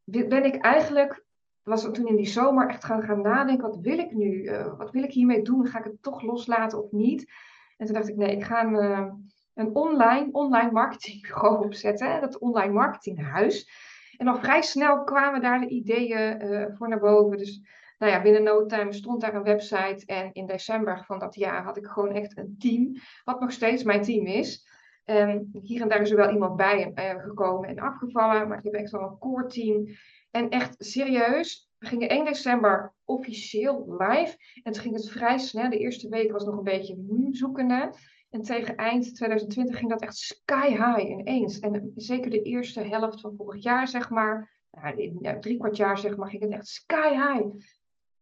ben 0.05 0.45
ik 0.45 0.57
eigenlijk, 0.57 1.25
was 1.63 1.83
toen 1.83 2.09
in 2.09 2.17
die 2.17 2.27
zomer 2.27 2.69
echt 2.69 2.85
gaan, 2.85 3.03
gaan 3.03 3.21
nadenken, 3.21 3.69
wat 3.69 3.81
wil 3.81 3.99
ik 3.99 4.13
nu? 4.13 4.43
Uh, 4.43 4.79
wat 4.79 4.91
wil 4.91 5.03
ik 5.03 5.13
hiermee 5.13 5.43
doen? 5.43 5.67
Ga 5.67 5.79
ik 5.79 5.85
het 5.85 6.03
toch 6.03 6.23
loslaten 6.23 6.83
of 6.83 6.93
niet? 6.93 7.33
En 7.77 7.87
toen 7.87 7.95
dacht 7.95 8.09
ik, 8.09 8.17
nee, 8.17 8.37
ik 8.37 8.45
ga... 8.45 8.65
Uh, 8.65 9.13
een 9.57 9.75
online, 9.75 10.29
online 10.33 10.71
marketingbureau 10.71 11.59
opzetten, 11.65 12.21
dat 12.21 12.39
online 12.39 12.73
marketinghuis. 12.73 13.71
En 14.17 14.29
al 14.29 14.39
vrij 14.39 14.63
snel 14.63 15.05
kwamen 15.05 15.41
daar 15.41 15.61
de 15.61 15.69
ideeën 15.69 16.45
uh, 16.45 16.67
voor 16.77 16.89
naar 16.89 17.01
boven. 17.01 17.39
Dus 17.39 17.63
nou 17.99 18.13
ja, 18.13 18.23
binnen 18.23 18.43
no 18.43 18.67
time 18.67 18.93
stond 18.93 19.21
daar 19.21 19.35
een 19.35 19.43
website. 19.43 20.03
En 20.07 20.33
in 20.33 20.47
december 20.47 21.05
van 21.05 21.19
dat 21.19 21.35
jaar 21.35 21.63
had 21.63 21.77
ik 21.77 21.87
gewoon 21.87 22.13
echt 22.13 22.37
een 22.37 22.55
team, 22.59 22.97
wat 23.25 23.41
nog 23.41 23.53
steeds 23.53 23.83
mijn 23.83 24.03
team 24.03 24.27
is. 24.27 24.69
En 25.05 25.51
hier 25.63 25.81
en 25.81 25.89
daar 25.89 26.01
is 26.01 26.11
er 26.11 26.17
wel 26.17 26.31
iemand 26.31 26.57
bij 26.57 26.93
uh, 26.95 27.23
gekomen 27.23 27.69
en 27.69 27.79
afgevallen, 27.79 28.49
maar 28.49 28.59
ik 28.59 28.65
heb 28.65 28.73
echt 28.73 28.91
wel 28.91 29.03
een 29.03 29.19
core 29.19 29.47
team. 29.47 29.87
En 30.31 30.49
echt 30.49 30.75
serieus, 30.79 31.71
we 31.79 31.87
gingen 31.87 32.09
1 32.09 32.25
december 32.25 32.95
officieel 33.05 33.97
live. 33.99 34.37
En 34.63 34.73
toen 34.73 34.83
ging 34.83 34.95
het 34.95 35.11
vrij 35.11 35.39
snel. 35.39 35.71
De 35.71 35.79
eerste 35.79 36.09
week 36.09 36.33
was 36.33 36.45
nog 36.45 36.57
een 36.57 36.65
beetje 36.65 37.29
zoekende. 37.31 37.95
En 38.37 38.43
tegen 38.43 38.77
eind 38.77 39.15
2020 39.15 39.79
ging 39.79 39.91
dat 39.91 40.03
echt 40.03 40.17
sky 40.17 40.69
high 40.69 41.11
ineens. 41.11 41.59
En 41.59 41.93
zeker 41.95 42.31
de 42.31 42.43
eerste 42.43 42.81
helft 42.81 43.21
van 43.21 43.35
vorig 43.37 43.63
jaar, 43.63 43.89
zeg 43.89 44.11
maar, 44.11 44.51
nou, 44.71 45.41
drie 45.41 45.59
kwart 45.59 45.77
jaar, 45.77 45.99
zeg 45.99 46.17
maar, 46.17 46.29
ging 46.29 46.43
het 46.43 46.53
echt 46.53 46.67
sky 46.67 47.09
high. 47.09 47.47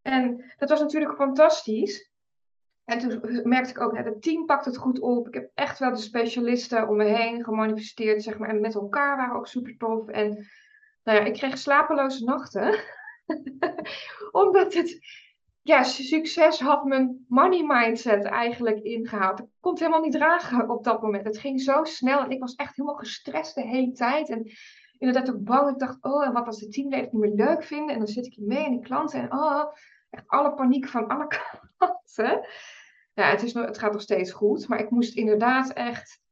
En 0.02 0.52
dat 0.58 0.68
was 0.68 0.80
natuurlijk 0.80 1.14
fantastisch. 1.14 2.10
En 2.84 2.98
toen 2.98 3.40
merkte 3.48 3.70
ik 3.70 3.80
ook, 3.80 3.96
het 3.96 4.22
team 4.22 4.46
pakt 4.46 4.64
het 4.64 4.76
goed 4.76 5.00
op. 5.00 5.28
Ik 5.28 5.34
heb 5.34 5.50
echt 5.54 5.78
wel 5.78 5.90
de 5.90 6.00
specialisten 6.00 6.88
om 6.88 6.96
me 6.96 7.04
heen 7.04 7.44
gemanifesteerd, 7.44 8.22
zeg 8.22 8.38
maar. 8.38 8.48
En 8.48 8.60
met 8.60 8.74
elkaar 8.74 9.16
waren 9.16 9.36
ook 9.36 9.46
super 9.46 9.76
tof. 9.76 10.08
En 10.08 10.46
nou 11.04 11.18
ja, 11.18 11.24
ik 11.24 11.32
kreeg 11.32 11.58
slapeloze 11.58 12.24
nachten. 12.24 12.80
Omdat 14.42 14.74
het 14.74 14.98
ja, 15.64 15.82
succes 15.82 16.60
had 16.60 16.84
mijn 16.84 17.24
money 17.28 17.62
mindset 17.66 18.24
eigenlijk 18.24 18.78
ingehaald. 18.82 19.40
Ik 19.40 19.46
kon 19.60 19.70
het 19.70 19.80
helemaal 19.80 20.02
niet 20.02 20.12
dragen 20.12 20.70
op 20.70 20.84
dat 20.84 21.02
moment. 21.02 21.24
Het 21.24 21.38
ging 21.38 21.60
zo 21.60 21.84
snel 21.84 22.20
en 22.20 22.30
ik 22.30 22.40
was 22.40 22.54
echt 22.54 22.76
helemaal 22.76 22.98
gestrest 22.98 23.54
de 23.54 23.62
hele 23.62 23.92
tijd. 23.92 24.30
En 24.30 24.50
inderdaad 24.98 25.34
ook 25.34 25.44
bang. 25.44 25.70
Ik 25.70 25.78
dacht, 25.78 25.98
oh, 26.00 26.26
en 26.26 26.32
wat 26.32 26.46
als 26.46 26.58
de 26.58 26.68
teamleden 26.68 27.04
het 27.04 27.12
niet 27.12 27.22
meer 27.22 27.46
leuk 27.46 27.64
vinden? 27.64 27.92
En 27.94 27.98
dan 27.98 28.08
zit 28.08 28.26
ik 28.26 28.34
hier 28.34 28.46
mee 28.46 28.64
en 28.64 28.70
die 28.70 28.80
klanten. 28.80 29.20
En 29.20 29.32
oh, 29.32 29.64
echt 30.10 30.24
alle 30.26 30.54
paniek 30.54 30.88
van 30.88 31.08
alle 31.08 31.26
kanten. 31.78 32.46
Ja, 33.14 33.24
het, 33.24 33.42
is 33.42 33.52
nog, 33.52 33.64
het 33.64 33.78
gaat 33.78 33.92
nog 33.92 34.02
steeds 34.02 34.32
goed. 34.32 34.68
Maar 34.68 34.78
ik 34.78 34.90
moest 34.90 35.14
inderdaad 35.14 35.72
echt... 35.72 36.22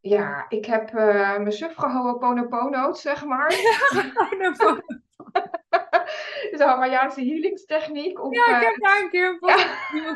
Ja, 0.00 0.46
ik 0.48 0.64
heb 0.64 0.90
uh, 0.90 1.36
mijn 1.36 1.52
suf 1.52 1.74
gehouden, 1.74 2.94
zeg 2.96 3.24
maar. 3.24 3.54
de 6.58 6.64
Hawaiiaanse 6.64 7.20
healingstechniek. 7.20 8.24
Of, 8.24 8.34
ja, 8.34 8.60
ik 8.60 8.66
heb 8.66 8.82
daar 8.82 9.02
een 9.02 9.10
keer 9.10 9.38
een 9.40 9.48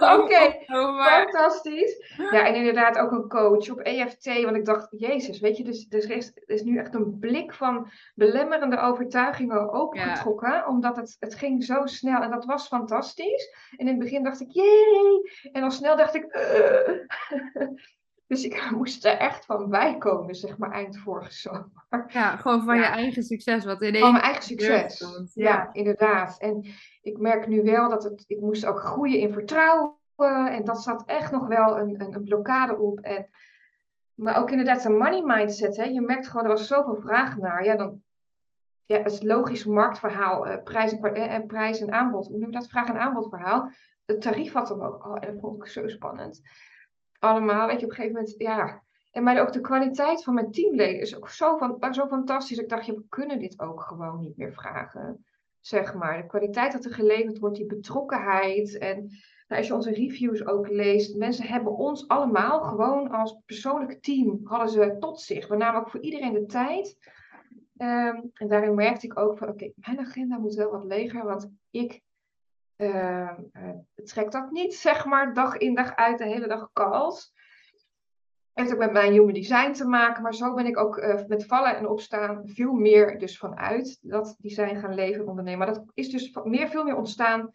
ja. 0.00 0.16
Oké, 0.18 0.64
fantastisch. 1.04 2.14
Ja, 2.30 2.46
en 2.46 2.54
inderdaad 2.54 2.98
ook 2.98 3.10
een 3.10 3.28
coach 3.28 3.70
op 3.70 3.80
EFT. 3.80 4.42
Want 4.42 4.56
ik 4.56 4.64
dacht, 4.64 4.88
jezus, 4.90 5.40
weet 5.40 5.56
je, 5.56 5.64
dus, 5.64 5.86
dus 5.88 6.04
er, 6.04 6.16
is, 6.16 6.26
er 6.26 6.54
is 6.54 6.62
nu 6.62 6.78
echt 6.78 6.94
een 6.94 7.18
blik 7.18 7.54
van 7.54 7.90
belemmerende 8.14 8.78
overtuigingen 8.78 9.72
ook 9.72 9.98
getrokken. 9.98 10.66
Omdat 10.66 10.96
het, 10.96 11.16
het 11.18 11.34
ging 11.34 11.64
zo 11.64 11.86
snel 11.86 12.22
en 12.22 12.30
dat 12.30 12.44
was 12.44 12.66
fantastisch. 12.66 13.54
En 13.70 13.78
in 13.78 13.86
het 13.86 13.98
begin 13.98 14.22
dacht 14.22 14.40
ik, 14.40 14.50
jee. 14.50 15.50
En 15.52 15.62
al 15.62 15.70
snel 15.70 15.96
dacht 15.96 16.14
ik, 16.14 16.36
uh. 16.36 17.68
Dus 18.28 18.44
ik 18.44 18.70
moest 18.76 19.04
er 19.04 19.16
echt 19.16 19.44
van 19.44 19.68
bijkomen, 19.68 20.34
zeg 20.34 20.58
maar, 20.58 20.70
eind 20.70 20.98
vorige 20.98 21.32
zomer. 21.32 22.04
Ja, 22.08 22.36
gewoon 22.36 22.64
van 22.64 22.76
je 22.76 22.84
eigen 22.84 23.22
succes. 23.22 23.64
Wat 23.64 23.82
in 23.82 23.98
van 23.98 24.12
mijn 24.12 24.24
eigen 24.24 24.42
succes. 24.42 25.04
Ja. 25.34 25.68
inderdaad. 25.72 26.38
En 26.38 26.64
ik 27.02 27.18
merk 27.18 27.46
nu 27.46 27.62
wel 27.62 27.88
dat 27.88 28.04
het, 28.04 28.24
ik 28.26 28.40
moest 28.40 28.66
ook 28.66 28.80
groeien 28.80 29.18
in 29.18 29.32
vertrouwen. 29.32 29.96
En 30.50 30.64
dat 30.64 30.82
zat 30.82 31.02
echt 31.06 31.30
nog 31.30 31.46
wel 31.46 31.78
een, 31.78 32.00
een, 32.00 32.14
een 32.14 32.24
blokkade 32.24 32.76
op. 32.76 33.00
En, 33.00 33.28
maar 34.14 34.38
ook 34.38 34.50
inderdaad 34.50 34.84
een 34.84 34.96
money 34.96 35.22
mindset. 35.24 35.76
Hè. 35.76 35.84
Je 35.84 36.00
merkt 36.00 36.28
gewoon, 36.28 36.44
er 36.44 36.50
was 36.50 36.66
zoveel 36.66 36.96
vraag 36.96 37.36
naar. 37.36 37.64
Ja, 37.64 37.76
dan, 37.76 38.02
ja, 38.86 38.96
het 38.96 39.12
is 39.12 39.22
logisch 39.22 39.64
marktverhaal, 39.64 40.48
uh, 40.48 40.62
prijs, 40.64 40.92
en, 41.00 41.40
uh, 41.40 41.46
prijs 41.46 41.80
en 41.80 41.92
aanbod. 41.92 42.26
Hoe 42.26 42.38
noem 42.38 42.50
je 42.50 42.58
dat? 42.58 42.68
Vraag- 42.68 42.88
en 42.88 43.00
aanbodverhaal. 43.00 43.70
Het 44.06 44.20
tarief 44.20 44.52
had 44.52 44.68
hem 44.68 44.82
ook. 44.82 45.06
Oh, 45.06 45.16
en 45.20 45.32
dat 45.32 45.40
vond 45.40 45.62
ik 45.62 45.68
zo 45.70 45.88
spannend 45.88 46.42
allemaal. 47.18 47.66
Weet 47.66 47.80
je, 47.80 47.84
op 47.84 47.90
een 47.90 47.96
gegeven 47.96 48.16
moment, 48.16 48.34
ja. 48.38 48.82
En 49.10 49.22
maar 49.22 49.40
ook 49.40 49.52
de 49.52 49.60
kwaliteit 49.60 50.24
van 50.24 50.34
mijn 50.34 50.50
teamleden 50.50 51.00
is 51.00 51.16
ook 51.16 51.28
zo, 51.28 51.56
van, 51.56 51.94
zo 51.94 52.06
fantastisch. 52.06 52.58
Ik 52.58 52.68
dacht, 52.68 52.86
je, 52.86 52.94
we 52.94 53.04
kunnen 53.08 53.38
dit 53.38 53.60
ook 53.60 53.82
gewoon 53.82 54.20
niet 54.20 54.36
meer 54.36 54.52
vragen. 54.52 55.24
Zeg 55.60 55.94
maar. 55.94 56.16
De 56.16 56.26
kwaliteit 56.26 56.72
dat 56.72 56.84
er 56.84 56.94
geleverd 56.94 57.38
wordt, 57.38 57.56
die 57.56 57.66
betrokkenheid. 57.66 58.78
En 58.78 58.96
nou, 59.48 59.60
als 59.60 59.66
je 59.66 59.74
onze 59.74 59.92
reviews 59.92 60.46
ook 60.46 60.68
leest, 60.68 61.16
mensen 61.16 61.46
hebben 61.46 61.76
ons 61.76 62.08
allemaal 62.08 62.60
gewoon 62.60 63.10
als 63.10 63.40
persoonlijk 63.46 64.02
team 64.02 64.40
hadden 64.44 64.68
ze 64.68 64.96
tot 64.98 65.20
zich. 65.20 65.48
We 65.48 65.56
namen 65.56 65.80
ook 65.80 65.90
voor 65.90 66.00
iedereen 66.00 66.32
de 66.32 66.46
tijd. 66.46 66.96
Ehm, 67.76 68.20
en 68.32 68.48
daarin 68.48 68.74
merkte 68.74 69.06
ik 69.06 69.18
ook 69.18 69.38
van, 69.38 69.48
oké, 69.48 69.72
mijn 69.74 69.98
agenda 69.98 70.38
moet 70.38 70.54
wel 70.54 70.70
wat 70.70 70.84
leger, 70.84 71.24
want 71.24 71.50
ik 71.70 72.02
uh, 72.78 73.30
trekt 74.04 74.32
dat 74.32 74.50
niet, 74.50 74.74
zeg 74.74 75.04
maar, 75.04 75.34
dag 75.34 75.56
in 75.56 75.74
dag 75.74 75.96
uit, 75.96 76.18
de 76.18 76.24
hele 76.24 76.48
dag 76.48 76.70
calls. 76.72 77.36
Heeft 78.52 78.72
ook 78.72 78.78
met 78.78 78.92
mijn 78.92 79.12
human 79.12 79.32
design 79.32 79.72
te 79.72 79.86
maken, 79.86 80.22
maar 80.22 80.34
zo 80.34 80.54
ben 80.54 80.66
ik 80.66 80.78
ook 80.78 80.96
uh, 80.96 81.20
met 81.26 81.46
vallen 81.46 81.76
en 81.76 81.88
opstaan 81.88 82.42
veel 82.44 82.72
meer 82.72 83.18
dus 83.18 83.38
vanuit 83.38 83.98
dat 84.00 84.36
design 84.38 84.76
gaan 84.76 84.94
leven 84.94 85.26
ondernemen. 85.26 85.58
Maar 85.58 85.74
dat 85.74 85.84
is 85.94 86.10
dus 86.10 86.38
meer, 86.44 86.68
veel 86.68 86.84
meer 86.84 86.96
ontstaan 86.96 87.52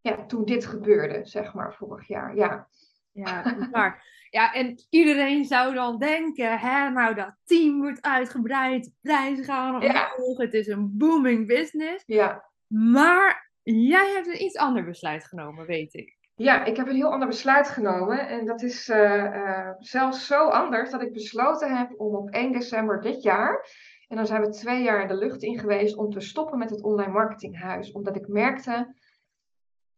ja, 0.00 0.26
toen 0.26 0.44
dit 0.44 0.66
gebeurde, 0.66 1.20
zeg 1.24 1.54
maar, 1.54 1.74
vorig 1.74 2.08
jaar. 2.08 2.36
Ja, 2.36 2.68
ja 3.12 3.42
klaar. 3.70 4.10
Ja, 4.30 4.52
en 4.52 4.86
iedereen 4.90 5.44
zou 5.44 5.74
dan 5.74 5.98
denken, 5.98 6.58
hè, 6.58 6.90
nou 6.90 7.14
dat 7.14 7.36
team 7.44 7.80
wordt 7.80 8.02
uitgebreid, 8.02 8.92
prijzen 9.00 9.44
gaan 9.44 9.74
omhoog, 9.74 10.38
het 10.38 10.54
is 10.54 10.66
een 10.66 10.96
booming 10.96 11.46
business. 11.46 12.02
Ja. 12.06 12.50
Maar 12.66 13.51
Jij 13.62 14.12
hebt 14.14 14.26
een 14.26 14.42
iets 14.42 14.56
ander 14.56 14.84
besluit 14.84 15.24
genomen, 15.24 15.66
weet 15.66 15.94
ik. 15.94 16.16
Ja, 16.34 16.64
ik 16.64 16.76
heb 16.76 16.88
een 16.88 16.94
heel 16.94 17.12
ander 17.12 17.28
besluit 17.28 17.68
genomen. 17.68 18.28
En 18.28 18.46
dat 18.46 18.62
is 18.62 18.88
uh, 18.88 19.24
uh, 19.24 19.70
zelfs 19.78 20.26
zo 20.26 20.48
anders 20.48 20.90
dat 20.90 21.02
ik 21.02 21.12
besloten 21.12 21.76
heb 21.76 22.00
om 22.00 22.14
op 22.14 22.30
1 22.30 22.52
december 22.52 23.00
dit 23.00 23.22
jaar. 23.22 23.68
En 24.08 24.16
dan 24.16 24.26
zijn 24.26 24.40
we 24.40 24.48
twee 24.48 24.82
jaar 24.82 25.02
in 25.02 25.08
de 25.08 25.16
lucht 25.16 25.42
in 25.42 25.58
geweest 25.58 25.96
om 25.96 26.10
te 26.10 26.20
stoppen 26.20 26.58
met 26.58 26.70
het 26.70 26.82
online 26.82 27.12
marketinghuis. 27.12 27.92
Omdat 27.92 28.16
ik 28.16 28.28
merkte 28.28 28.94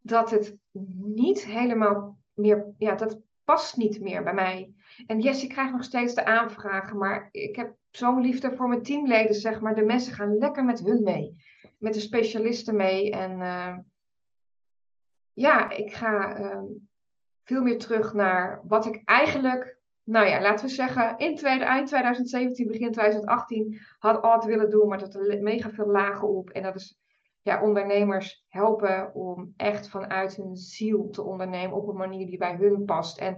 dat 0.00 0.31
het 0.31 0.57
niet 1.03 1.44
helemaal 1.44 2.18
meer, 2.35 2.74
ja, 2.79 2.94
dat 2.94 3.20
past 3.44 3.77
niet 3.77 4.00
meer 4.00 4.22
bij 4.22 4.35
mij. 4.35 4.74
En 5.07 5.20
yes, 5.20 5.42
ik 5.42 5.48
krijg 5.48 5.70
nog 5.70 5.85
steeds 5.85 6.14
de 6.14 6.24
aanvragen, 6.24 6.98
maar 6.98 7.29
ik 7.31 7.57
heb 7.57 7.74
zo'n 7.90 8.20
liefde 8.20 8.57
voor 8.57 8.68
mijn 8.68 8.83
teamleden, 8.83 9.35
zeg 9.35 9.61
maar. 9.61 9.74
De 9.74 9.85
mensen 9.85 10.14
gaan 10.14 10.38
lekker 10.38 10.64
met 10.64 10.81
hun 10.81 11.03
mee 11.03 11.37
met 11.85 11.94
de 11.94 12.01
specialisten 12.01 12.77
mee. 12.77 13.11
En 13.11 13.40
uh, 13.40 13.77
ja, 15.33 15.70
ik 15.70 15.92
ga 15.92 16.40
uh, 16.40 16.62
veel 17.44 17.62
meer 17.62 17.79
terug 17.79 18.12
naar 18.12 18.61
wat 18.64 18.87
ik 18.87 19.03
eigenlijk, 19.05 19.79
nou 20.03 20.27
ja, 20.27 20.40
laten 20.40 20.66
we 20.66 20.73
zeggen, 20.73 21.18
in 21.18 21.37
tweede, 21.37 21.64
eind 21.64 21.87
2017, 21.88 22.66
begin 22.66 22.92
2018 22.92 23.81
had 23.99 24.23
altijd 24.23 24.55
willen 24.55 24.70
doen, 24.70 24.88
maar 24.88 24.99
dat 24.99 25.14
er 25.14 25.42
mega 25.42 25.70
veel 25.70 25.87
lagen 25.87 26.29
op. 26.29 26.51
En 26.51 26.62
dat 26.62 26.75
is 26.75 26.99
ja, 27.42 27.62
ondernemers 27.62 28.44
helpen 28.49 29.14
om 29.14 29.53
echt 29.57 29.88
vanuit 29.88 30.37
hun 30.37 30.57
ziel 30.57 31.11
te 31.11 31.23
ondernemen 31.23 31.77
op 31.77 31.88
een 31.88 31.97
manier 31.97 32.27
die 32.27 32.38
bij 32.38 32.57
hun 32.57 32.85
past. 32.85 33.18
En 33.18 33.37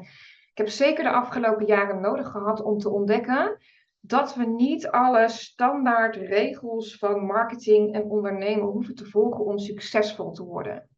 ik 0.50 0.58
heb 0.62 0.68
zeker 0.68 1.04
de 1.04 1.10
afgelopen 1.10 1.66
jaren 1.66 2.00
nodig 2.00 2.28
gehad 2.28 2.62
om 2.62 2.78
te 2.78 2.90
ontdekken 2.90 3.58
dat 4.06 4.34
we 4.34 4.44
niet 4.44 4.88
alle 4.88 5.28
standaard 5.28 6.16
regels 6.16 6.96
van 6.98 7.24
marketing 7.24 7.94
en 7.94 8.02
ondernemen 8.02 8.66
hoeven 8.66 8.94
te 8.94 9.06
volgen 9.06 9.44
om 9.44 9.58
succesvol 9.58 10.30
te 10.30 10.44
worden. 10.44 10.88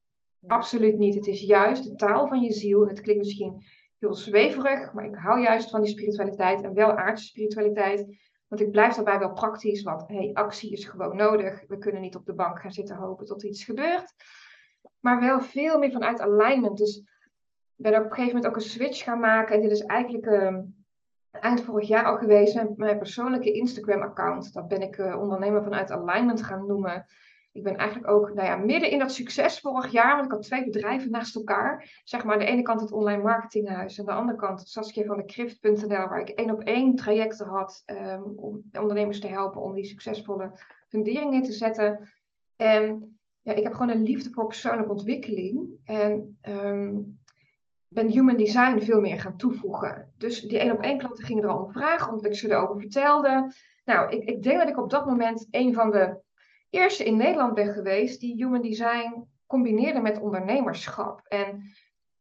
Absoluut 0.46 0.98
niet. 0.98 1.14
Het 1.14 1.26
is 1.26 1.40
juist 1.40 1.84
de 1.84 1.94
taal 1.94 2.26
van 2.26 2.40
je 2.40 2.52
ziel. 2.52 2.82
En 2.82 2.88
het 2.88 3.00
klinkt 3.00 3.22
misschien 3.22 3.64
heel 3.98 4.14
zweverig, 4.14 4.92
maar 4.92 5.04
ik 5.04 5.14
hou 5.14 5.40
juist 5.40 5.70
van 5.70 5.80
die 5.82 5.90
spiritualiteit 5.90 6.62
en 6.62 6.74
wel 6.74 6.96
aardse 6.96 7.24
spiritualiteit. 7.24 8.16
Want 8.48 8.62
ik 8.62 8.70
blijf 8.70 8.94
daarbij 8.94 9.18
wel 9.18 9.32
praktisch, 9.32 9.82
want 9.82 10.08
hey, 10.08 10.30
actie 10.32 10.72
is 10.72 10.84
gewoon 10.84 11.16
nodig. 11.16 11.64
We 11.66 11.78
kunnen 11.78 12.00
niet 12.00 12.16
op 12.16 12.26
de 12.26 12.34
bank 12.34 12.60
gaan 12.60 12.72
zitten 12.72 12.96
hopen 12.96 13.26
tot 13.26 13.42
iets 13.42 13.64
gebeurt. 13.64 14.14
Maar 15.00 15.20
wel 15.20 15.40
veel 15.40 15.78
meer 15.78 15.90
vanuit 15.90 16.20
alignment. 16.20 16.78
Dus 16.78 16.96
ik 17.76 17.84
ben 17.84 17.94
op 17.94 18.04
een 18.04 18.10
gegeven 18.10 18.26
moment 18.26 18.46
ook 18.46 18.56
een 18.56 18.68
switch 18.68 19.02
gaan 19.02 19.20
maken. 19.20 19.54
En 19.54 19.60
dit 19.60 19.70
is 19.70 19.82
eigenlijk 19.82 20.26
uh, 20.26 20.58
eind 21.30 21.60
vorig 21.60 21.88
jaar 21.88 22.04
al 22.04 22.16
geweest 22.16 22.54
met 22.54 22.76
mijn 22.76 22.98
persoonlijke 22.98 23.52
Instagram-account. 23.52 24.52
Dat 24.52 24.68
ben 24.68 24.82
ik 24.82 24.96
uh, 24.96 25.20
ondernemer 25.20 25.62
vanuit 25.62 25.90
Alignment 25.90 26.42
gaan 26.42 26.66
noemen. 26.66 27.06
Ik 27.52 27.62
ben 27.62 27.76
eigenlijk 27.76 28.10
ook 28.10 28.32
nou 28.34 28.48
ja, 28.48 28.56
midden 28.56 28.90
in 28.90 28.98
dat 28.98 29.12
succes 29.12 29.60
vorig 29.60 29.92
jaar, 29.92 30.12
want 30.14 30.24
ik 30.24 30.32
had 30.32 30.42
twee 30.42 30.64
bedrijven 30.64 31.10
naast 31.10 31.36
elkaar. 31.36 32.00
Zeg 32.04 32.24
maar 32.24 32.32
aan 32.32 32.38
de 32.38 32.44
ene 32.44 32.62
kant 32.62 32.80
het 32.80 32.92
online 32.92 33.22
marketinghuis 33.22 33.98
en 33.98 34.08
aan 34.08 34.14
de 34.14 34.20
andere 34.20 34.38
kant 34.38 34.68
Saskia 34.68 35.04
van 35.04 35.16
de 35.16 35.24
Krift.nl, 35.24 35.88
waar 35.88 36.20
ik 36.20 36.28
één 36.28 36.50
op 36.50 36.60
één 36.60 36.94
trajecten 36.94 37.46
had 37.46 37.82
um, 37.86 38.22
om 38.36 38.62
ondernemers 38.80 39.20
te 39.20 39.26
helpen 39.26 39.60
om 39.60 39.74
die 39.74 39.84
succesvolle 39.84 40.52
funderingen 40.88 41.42
te 41.42 41.52
zetten. 41.52 42.08
En 42.56 43.18
ja, 43.40 43.52
ik 43.52 43.62
heb 43.62 43.72
gewoon 43.72 43.90
een 43.90 44.02
liefde 44.02 44.30
voor 44.30 44.46
persoonlijke 44.46 44.90
ontwikkeling. 44.90 45.68
En 45.84 46.38
um, 46.48 47.18
ben 47.88 48.08
human 48.08 48.36
design 48.36 48.78
veel 48.78 49.00
meer 49.00 49.20
gaan 49.20 49.36
toevoegen. 49.36 50.12
Dus 50.18 50.40
die 50.40 50.58
één 50.58 50.72
op 50.72 50.82
één 50.82 50.98
klanten 50.98 51.24
gingen 51.24 51.42
er 51.42 51.50
al 51.50 51.64
om 51.64 51.72
vragen, 51.72 52.12
omdat 52.12 52.26
ik 52.26 52.38
ze 52.38 52.50
erover 52.50 52.80
vertelde. 52.80 53.52
Nou, 53.84 54.10
ik, 54.10 54.24
ik 54.24 54.42
denk 54.42 54.58
dat 54.58 54.68
ik 54.68 54.78
op 54.78 54.90
dat 54.90 55.06
moment 55.06 55.46
een 55.50 55.74
van 55.74 55.90
de 55.90 56.20
eerste 56.70 57.04
in 57.04 57.16
Nederland 57.16 57.54
ben 57.54 57.72
geweest 57.72 58.20
die 58.20 58.34
human 58.34 58.62
design 58.62 59.26
combineerde 59.46 60.00
met 60.00 60.20
ondernemerschap. 60.20 61.20
En 61.28 61.72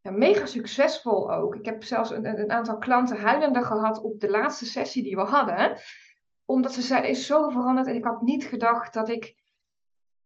mega 0.01 0.45
succesvol 0.45 1.33
ook. 1.33 1.55
Ik 1.55 1.65
heb 1.65 1.83
zelfs 1.83 2.11
een, 2.11 2.25
een, 2.25 2.51
aantal 2.51 2.77
klanten 2.77 3.17
huilende 3.17 3.63
gehad 3.63 4.01
op 4.01 4.19
de 4.19 4.29
laatste 4.29 4.65
sessie 4.65 5.03
die 5.03 5.15
we 5.15 5.21
hadden. 5.21 5.77
Omdat 6.45 6.73
ze 6.73 6.81
zeiden, 6.81 7.09
is 7.09 7.25
zo 7.25 7.49
veranderd. 7.49 7.87
En 7.87 7.95
ik 7.95 8.03
had 8.03 8.21
niet 8.21 8.45
gedacht 8.45 8.93
dat 8.93 9.09
ik 9.09 9.35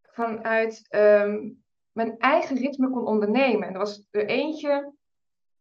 vanuit 0.02 0.88
um, 0.96 1.64
mijn 1.92 2.18
eigen 2.18 2.58
ritme 2.58 2.90
kon 2.90 3.06
ondernemen. 3.06 3.68
En 3.68 3.74
er 3.74 3.80
was 3.80 4.08
er 4.12 4.26
eentje 4.26 4.94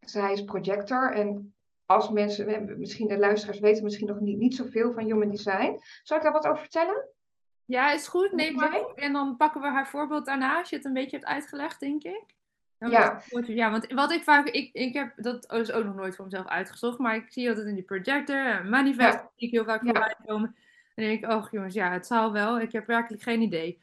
zij 0.00 0.32
is 0.32 0.44
projector 0.44 1.12
en 1.12 1.54
als 1.86 2.10
mensen, 2.10 2.78
misschien 2.78 3.08
de 3.08 3.18
luisteraars 3.18 3.58
weten 3.58 3.84
misschien 3.84 4.06
nog 4.06 4.20
niet, 4.20 4.38
niet 4.38 4.54
zoveel 4.54 4.92
van 4.92 5.04
Human 5.04 5.30
Design. 5.30 5.78
Zal 6.02 6.16
ik 6.16 6.22
daar 6.22 6.32
wat 6.32 6.46
over 6.46 6.60
vertellen? 6.60 7.08
Ja, 7.64 7.92
is 7.92 8.08
goed. 8.08 8.32
Neem 8.32 8.54
maar 8.54 8.80
op. 8.80 8.98
En 8.98 9.12
dan 9.12 9.36
pakken 9.36 9.60
we 9.60 9.66
haar 9.66 9.88
voorbeeld 9.88 10.26
daarna, 10.26 10.58
als 10.58 10.70
je 10.70 10.76
het 10.76 10.84
een 10.84 10.92
beetje 10.92 11.16
hebt 11.16 11.28
uitgelegd, 11.28 11.80
denk 11.80 12.02
ik. 12.02 12.24
ja. 12.78 13.22
ja, 13.46 13.70
want 13.70 13.92
wat 13.92 14.12
ik 14.12 14.22
vaak, 14.22 14.48
ik, 14.48 14.72
ik 14.72 14.94
heb 14.94 15.12
dat 15.16 15.52
is 15.52 15.72
ook 15.72 15.84
nog 15.84 15.94
nooit 15.94 16.16
voor 16.16 16.24
mezelf 16.24 16.46
uitgezocht, 16.46 16.98
maar 16.98 17.14
ik 17.14 17.32
zie 17.32 17.48
altijd 17.48 17.66
in 17.66 17.74
die 17.74 17.84
projector, 17.84 18.64
manifest, 18.64 19.18
ja. 19.18 19.30
die 19.36 19.46
ik 19.46 19.54
heel 19.54 19.64
vaak 19.64 19.82
voorbij 19.82 20.14
komen. 20.26 20.56
Dan 20.94 21.04
denk 21.04 21.24
ik, 21.24 21.30
oh 21.30 21.46
jongens, 21.50 21.74
ja, 21.74 21.92
het 21.92 22.06
zal 22.06 22.32
wel. 22.32 22.60
Ik 22.60 22.72
heb 22.72 22.86
werkelijk 22.86 23.22
geen 23.22 23.40
idee. 23.40 23.78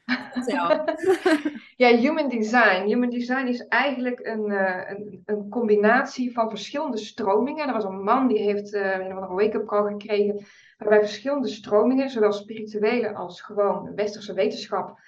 ja, 1.76 1.96
human 1.96 2.28
design. 2.28 2.84
Human 2.86 3.10
design 3.10 3.46
is 3.46 3.66
eigenlijk 3.66 4.20
een, 4.26 4.50
uh, 4.50 4.90
een, 4.90 5.22
een, 5.26 5.48
combinatie 5.48 6.32
van 6.32 6.48
verschillende 6.48 6.98
stromingen. 6.98 7.66
Er 7.66 7.72
was 7.72 7.84
een 7.84 8.02
man 8.02 8.28
die 8.28 8.38
heeft 8.38 8.74
uh, 8.74 8.98
een 8.98 9.14
wake-up 9.14 9.66
call 9.66 9.90
gekregen. 9.90 10.44
Waarbij 10.78 10.98
verschillende 10.98 11.48
stromingen, 11.48 12.10
zowel 12.10 12.32
spirituele 12.32 13.14
als 13.14 13.40
gewoon 13.40 13.94
westerse 13.94 14.32
wetenschap. 14.32 14.98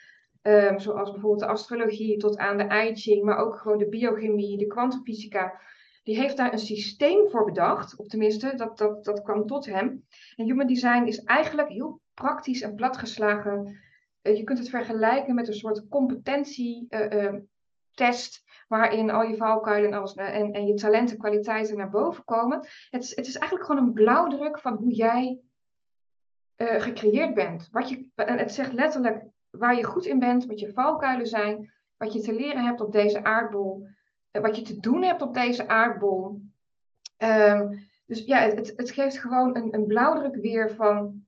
Um, 0.42 0.78
zoals 0.78 1.10
bijvoorbeeld 1.10 1.40
de 1.40 1.46
astrologie 1.46 2.16
tot 2.16 2.38
aan 2.38 2.56
de 2.56 2.88
I 2.88 2.94
Ching, 2.94 3.24
maar 3.24 3.38
ook 3.38 3.56
gewoon 3.56 3.78
de 3.78 3.88
biochemie, 3.88 4.58
de 4.58 4.66
kwantumfysica 4.66 5.60
die 6.02 6.16
heeft 6.16 6.36
daar 6.36 6.52
een 6.52 6.58
systeem 6.58 7.28
voor 7.30 7.44
bedacht, 7.44 7.96
of 7.96 8.06
tenminste, 8.06 8.54
dat, 8.54 8.78
dat, 8.78 9.04
dat 9.04 9.22
kwam 9.22 9.46
tot 9.46 9.66
hem. 9.66 10.06
En 10.36 10.44
human 10.44 10.66
design 10.66 11.04
is 11.04 11.24
eigenlijk 11.24 11.68
heel 11.68 12.00
praktisch 12.14 12.60
en 12.60 12.74
platgeslagen. 12.74 13.78
Uh, 14.22 14.36
je 14.36 14.44
kunt 14.44 14.58
het 14.58 14.68
vergelijken 14.68 15.34
met 15.34 15.48
een 15.48 15.54
soort 15.54 15.88
competentietest, 15.88 16.88
uh, 17.98 18.08
uh, 18.08 18.68
waarin 18.68 19.10
al 19.10 19.22
je 19.22 19.36
valkuilen 19.36 19.90
en, 19.90 19.98
alles, 19.98 20.14
en, 20.14 20.52
en 20.52 20.66
je 20.66 20.74
talenten, 20.74 21.18
kwaliteiten 21.18 21.76
naar 21.76 21.90
boven 21.90 22.24
komen. 22.24 22.66
Het 22.90 23.02
is, 23.02 23.16
het 23.16 23.26
is 23.26 23.36
eigenlijk 23.36 23.66
gewoon 23.66 23.86
een 23.86 23.92
blauwdruk 23.92 24.58
van 24.58 24.74
hoe 24.74 24.92
jij 24.92 25.40
eh, 26.56 26.80
gecreëerd 26.80 27.34
bent. 27.34 27.68
Wat 27.70 27.88
je, 27.88 28.06
het 28.14 28.52
zegt 28.52 28.72
letterlijk 28.72 29.24
waar 29.50 29.76
je 29.76 29.84
goed 29.84 30.06
in 30.06 30.18
bent, 30.18 30.46
wat 30.46 30.60
je 30.60 30.72
valkuilen 30.72 31.26
zijn, 31.26 31.72
wat 31.96 32.12
je 32.12 32.20
te 32.20 32.34
leren 32.34 32.64
hebt 32.64 32.80
op 32.80 32.92
deze 32.92 33.24
aardbol 33.24 33.86
wat 34.30 34.56
je 34.56 34.62
te 34.62 34.80
doen 34.80 35.02
hebt 35.02 35.22
op 35.22 35.34
deze 35.34 35.68
aardbol. 35.68 36.40
Ehm, 37.16 37.76
dus 38.06 38.24
ja, 38.24 38.40
het, 38.40 38.72
het 38.76 38.90
geeft 38.90 39.18
gewoon 39.18 39.56
een, 39.56 39.74
een 39.74 39.86
blauwdruk 39.86 40.36
weer 40.36 40.74
van 40.74 41.24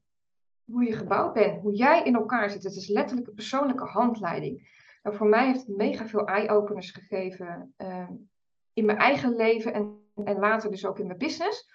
hoe 0.64 0.84
je 0.84 0.92
gebouwd 0.92 1.32
bent, 1.32 1.60
hoe 1.60 1.74
jij 1.74 2.02
in 2.02 2.14
elkaar 2.14 2.50
zit. 2.50 2.62
Het 2.62 2.76
is 2.76 2.88
letterlijk 2.88 3.28
een 3.28 3.34
persoonlijke 3.34 3.84
handleiding. 3.84 4.80
Nou, 5.02 5.16
voor 5.16 5.26
mij 5.26 5.46
heeft 5.46 5.66
het 5.66 5.76
mega 5.76 6.06
veel 6.06 6.26
eye-openers 6.26 6.90
gegeven 6.90 7.74
ehm, 7.76 8.12
in 8.72 8.84
mijn 8.84 8.98
eigen 8.98 9.36
leven 9.36 9.72
en, 9.72 9.98
en 10.24 10.38
later 10.38 10.70
dus 10.70 10.86
ook 10.86 10.98
in 10.98 11.06
mijn 11.06 11.18
business. 11.18 11.70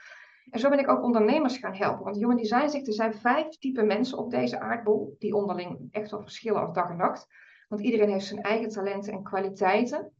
En 0.49 0.59
zo 0.59 0.69
ben 0.69 0.79
ik 0.79 0.89
ook 0.89 1.03
ondernemers 1.03 1.57
gaan 1.57 1.75
helpen. 1.75 2.03
Want 2.03 2.17
Human 2.17 2.37
Design 2.37 2.67
zegt, 2.67 2.87
er 2.87 2.93
zijn 2.93 3.13
vijf 3.13 3.47
typen 3.47 3.87
mensen 3.87 4.17
op 4.17 4.31
deze 4.31 4.59
aardbol, 4.59 5.15
die 5.19 5.35
onderling 5.35 5.87
echt 5.91 6.11
wel 6.11 6.21
verschillen 6.21 6.61
als 6.61 6.73
dag 6.73 6.89
en 6.89 6.97
nacht. 6.97 7.27
Want 7.67 7.81
iedereen 7.81 8.09
heeft 8.09 8.25
zijn 8.25 8.41
eigen 8.41 8.69
talenten 8.69 9.13
en 9.13 9.23
kwaliteiten. 9.23 10.11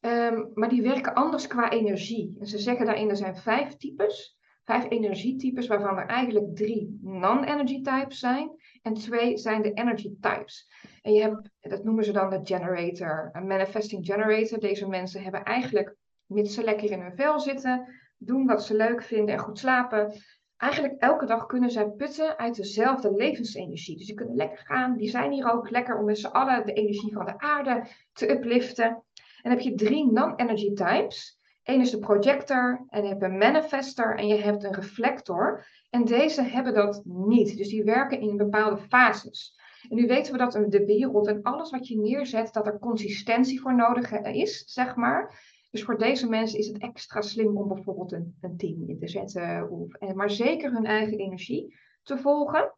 Ehm, 0.00 0.44
maar 0.54 0.68
die 0.68 0.82
werken 0.82 1.14
anders 1.14 1.46
qua 1.46 1.70
energie. 1.70 2.36
En 2.40 2.46
ze 2.46 2.58
zeggen 2.58 2.86
daarin, 2.86 3.10
er 3.10 3.16
zijn 3.16 3.36
vijf 3.36 3.76
types. 3.76 4.36
Vijf 4.64 4.90
energietypes, 4.90 5.66
waarvan 5.66 5.98
er 5.98 6.06
eigenlijk 6.06 6.56
drie 6.56 6.98
non-energy 7.02 7.82
types 7.82 8.18
zijn. 8.18 8.50
En 8.82 8.94
twee 8.94 9.36
zijn 9.36 9.62
de 9.62 9.72
energy 9.72 10.10
types. 10.20 10.70
En 11.02 11.12
je 11.12 11.20
hebt, 11.20 11.50
dat 11.60 11.84
noemen 11.84 12.04
ze 12.04 12.12
dan 12.12 12.30
de 12.30 12.40
generator, 12.42 13.30
een 13.32 13.46
manifesting 13.46 14.06
generator. 14.06 14.58
Deze 14.58 14.88
mensen 14.88 15.22
hebben 15.22 15.44
eigenlijk, 15.44 15.96
mits 16.26 16.54
ze 16.54 16.64
lekker 16.64 16.90
in 16.90 17.00
hun 17.00 17.16
vel 17.16 17.40
zitten, 17.40 17.86
doen 18.18 18.46
wat 18.46 18.64
ze 18.64 18.76
leuk 18.76 19.02
vinden 19.02 19.34
en 19.34 19.40
goed 19.40 19.58
slapen. 19.58 20.12
Eigenlijk 20.56 20.94
elke 21.00 21.26
dag 21.26 21.46
kunnen 21.46 21.70
zij 21.70 21.90
putten 21.90 22.38
uit 22.38 22.56
dezelfde 22.56 23.14
levensenergie. 23.14 23.96
Dus 23.96 24.06
die 24.06 24.14
kunnen 24.14 24.36
lekker 24.36 24.58
gaan. 24.58 24.96
Die 24.96 25.08
zijn 25.08 25.32
hier 25.32 25.52
ook 25.52 25.70
lekker 25.70 25.98
om 25.98 26.04
met 26.04 26.18
z'n 26.18 26.26
allen 26.26 26.66
de 26.66 26.72
energie 26.72 27.12
van 27.12 27.24
de 27.24 27.38
aarde 27.38 27.86
te 28.12 28.30
upliften. 28.30 29.02
En 29.42 29.50
heb 29.50 29.60
je 29.60 29.74
drie 29.74 30.12
non-energy 30.12 30.72
types. 30.72 31.38
Eén 31.62 31.80
is 31.80 31.90
de 31.90 31.98
projector 31.98 32.86
en 32.88 33.02
je 33.02 33.08
hebt 33.08 33.22
een 33.22 33.38
manifester 33.38 34.16
en 34.16 34.26
je 34.26 34.36
hebt 34.36 34.64
een 34.64 34.74
reflector. 34.74 35.66
En 35.90 36.04
deze 36.04 36.42
hebben 36.42 36.74
dat 36.74 37.02
niet. 37.04 37.56
Dus 37.56 37.68
die 37.68 37.84
werken 37.84 38.20
in 38.20 38.36
bepaalde 38.36 38.78
fases. 38.78 39.56
En 39.88 39.96
nu 39.96 40.06
weten 40.06 40.32
we 40.32 40.38
dat 40.38 40.52
de 40.52 40.84
wereld 40.84 41.26
en 41.26 41.42
alles 41.42 41.70
wat 41.70 41.88
je 41.88 41.98
neerzet, 41.98 42.52
dat 42.52 42.66
er 42.66 42.78
consistentie 42.78 43.60
voor 43.60 43.74
nodig 43.74 44.12
is, 44.20 44.62
zeg 44.66 44.96
maar. 44.96 45.56
Dus 45.70 45.82
voor 45.82 45.98
deze 45.98 46.28
mensen 46.28 46.58
is 46.58 46.66
het 46.66 46.78
extra 46.78 47.20
slim 47.20 47.56
om 47.56 47.68
bijvoorbeeld 47.68 48.12
een, 48.12 48.36
een 48.40 48.56
team 48.56 48.88
in 48.88 48.98
te 48.98 49.08
zetten, 49.08 49.70
of, 49.70 50.14
maar 50.14 50.30
zeker 50.30 50.72
hun 50.72 50.84
eigen 50.84 51.18
energie 51.18 51.78
te 52.02 52.18
volgen. 52.18 52.72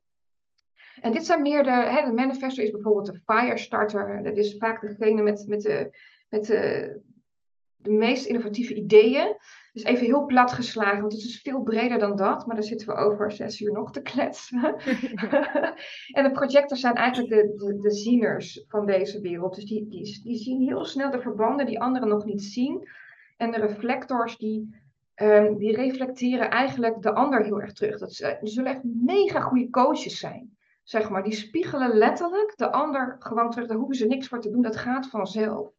En 1.00 1.12
dit 1.12 1.24
zijn 1.24 1.42
meer 1.42 1.62
de, 1.62 1.70
hè, 1.70 2.04
de 2.04 2.12
manifestor 2.12 2.64
is 2.64 2.70
bijvoorbeeld 2.70 3.06
de 3.06 3.20
firestarter. 3.24 4.22
Dat 4.22 4.36
is 4.36 4.56
vaak 4.58 4.80
degene 4.80 5.22
met, 5.22 5.44
met 5.48 5.62
de 5.62 5.90
met 6.30 6.46
de, 6.46 7.00
de 7.76 7.90
meest 7.90 8.26
innovatieve 8.26 8.74
ideeën. 8.74 9.36
Dus 9.72 9.84
even 9.84 10.06
heel 10.06 10.26
plat 10.26 10.52
geslagen, 10.52 11.00
want 11.00 11.12
het 11.12 11.22
is 11.22 11.40
veel 11.40 11.62
breder 11.62 11.98
dan 11.98 12.16
dat. 12.16 12.46
Maar 12.46 12.54
daar 12.54 12.64
zitten 12.64 12.88
we 12.88 12.94
over 12.94 13.32
zes 13.32 13.60
uur 13.60 13.72
nog 13.72 13.92
te 13.92 14.02
kletsen. 14.02 14.62
en 16.16 16.24
de 16.24 16.30
projectors 16.32 16.80
zijn 16.80 16.94
eigenlijk 16.94 17.28
de, 17.28 17.54
de, 17.56 17.78
de 17.80 17.90
zieners 17.90 18.64
van 18.68 18.86
deze 18.86 19.20
wereld. 19.20 19.54
Dus 19.54 19.64
die, 19.64 19.88
die, 19.88 20.20
die 20.22 20.36
zien 20.36 20.60
heel 20.60 20.84
snel 20.84 21.10
de 21.10 21.20
verbanden 21.20 21.66
die 21.66 21.80
anderen 21.80 22.08
nog 22.08 22.24
niet 22.24 22.42
zien. 22.42 22.88
En 23.36 23.50
de 23.50 23.58
reflectors 23.58 24.36
die, 24.36 24.74
um, 25.16 25.58
die 25.58 25.76
reflecteren 25.76 26.50
eigenlijk 26.50 27.02
de 27.02 27.14
ander 27.14 27.44
heel 27.44 27.60
erg 27.60 27.72
terug. 27.72 27.98
Dat 27.98 28.12
ze, 28.12 28.36
die 28.40 28.50
zullen 28.50 28.70
echt 28.70 28.84
mega 28.84 29.40
goede 29.40 29.70
coaches 29.70 30.18
zijn. 30.18 30.56
Zeg 30.82 31.10
maar, 31.10 31.22
die 31.22 31.34
spiegelen 31.34 31.96
letterlijk 31.96 32.52
de 32.56 32.72
ander 32.72 33.16
gewoon 33.18 33.50
terug. 33.50 33.68
Daar 33.68 33.76
hoeven 33.76 33.96
ze 33.96 34.06
niks 34.06 34.28
voor 34.28 34.40
te 34.40 34.50
doen, 34.50 34.62
dat 34.62 34.76
gaat 34.76 35.08
vanzelf. 35.08 35.72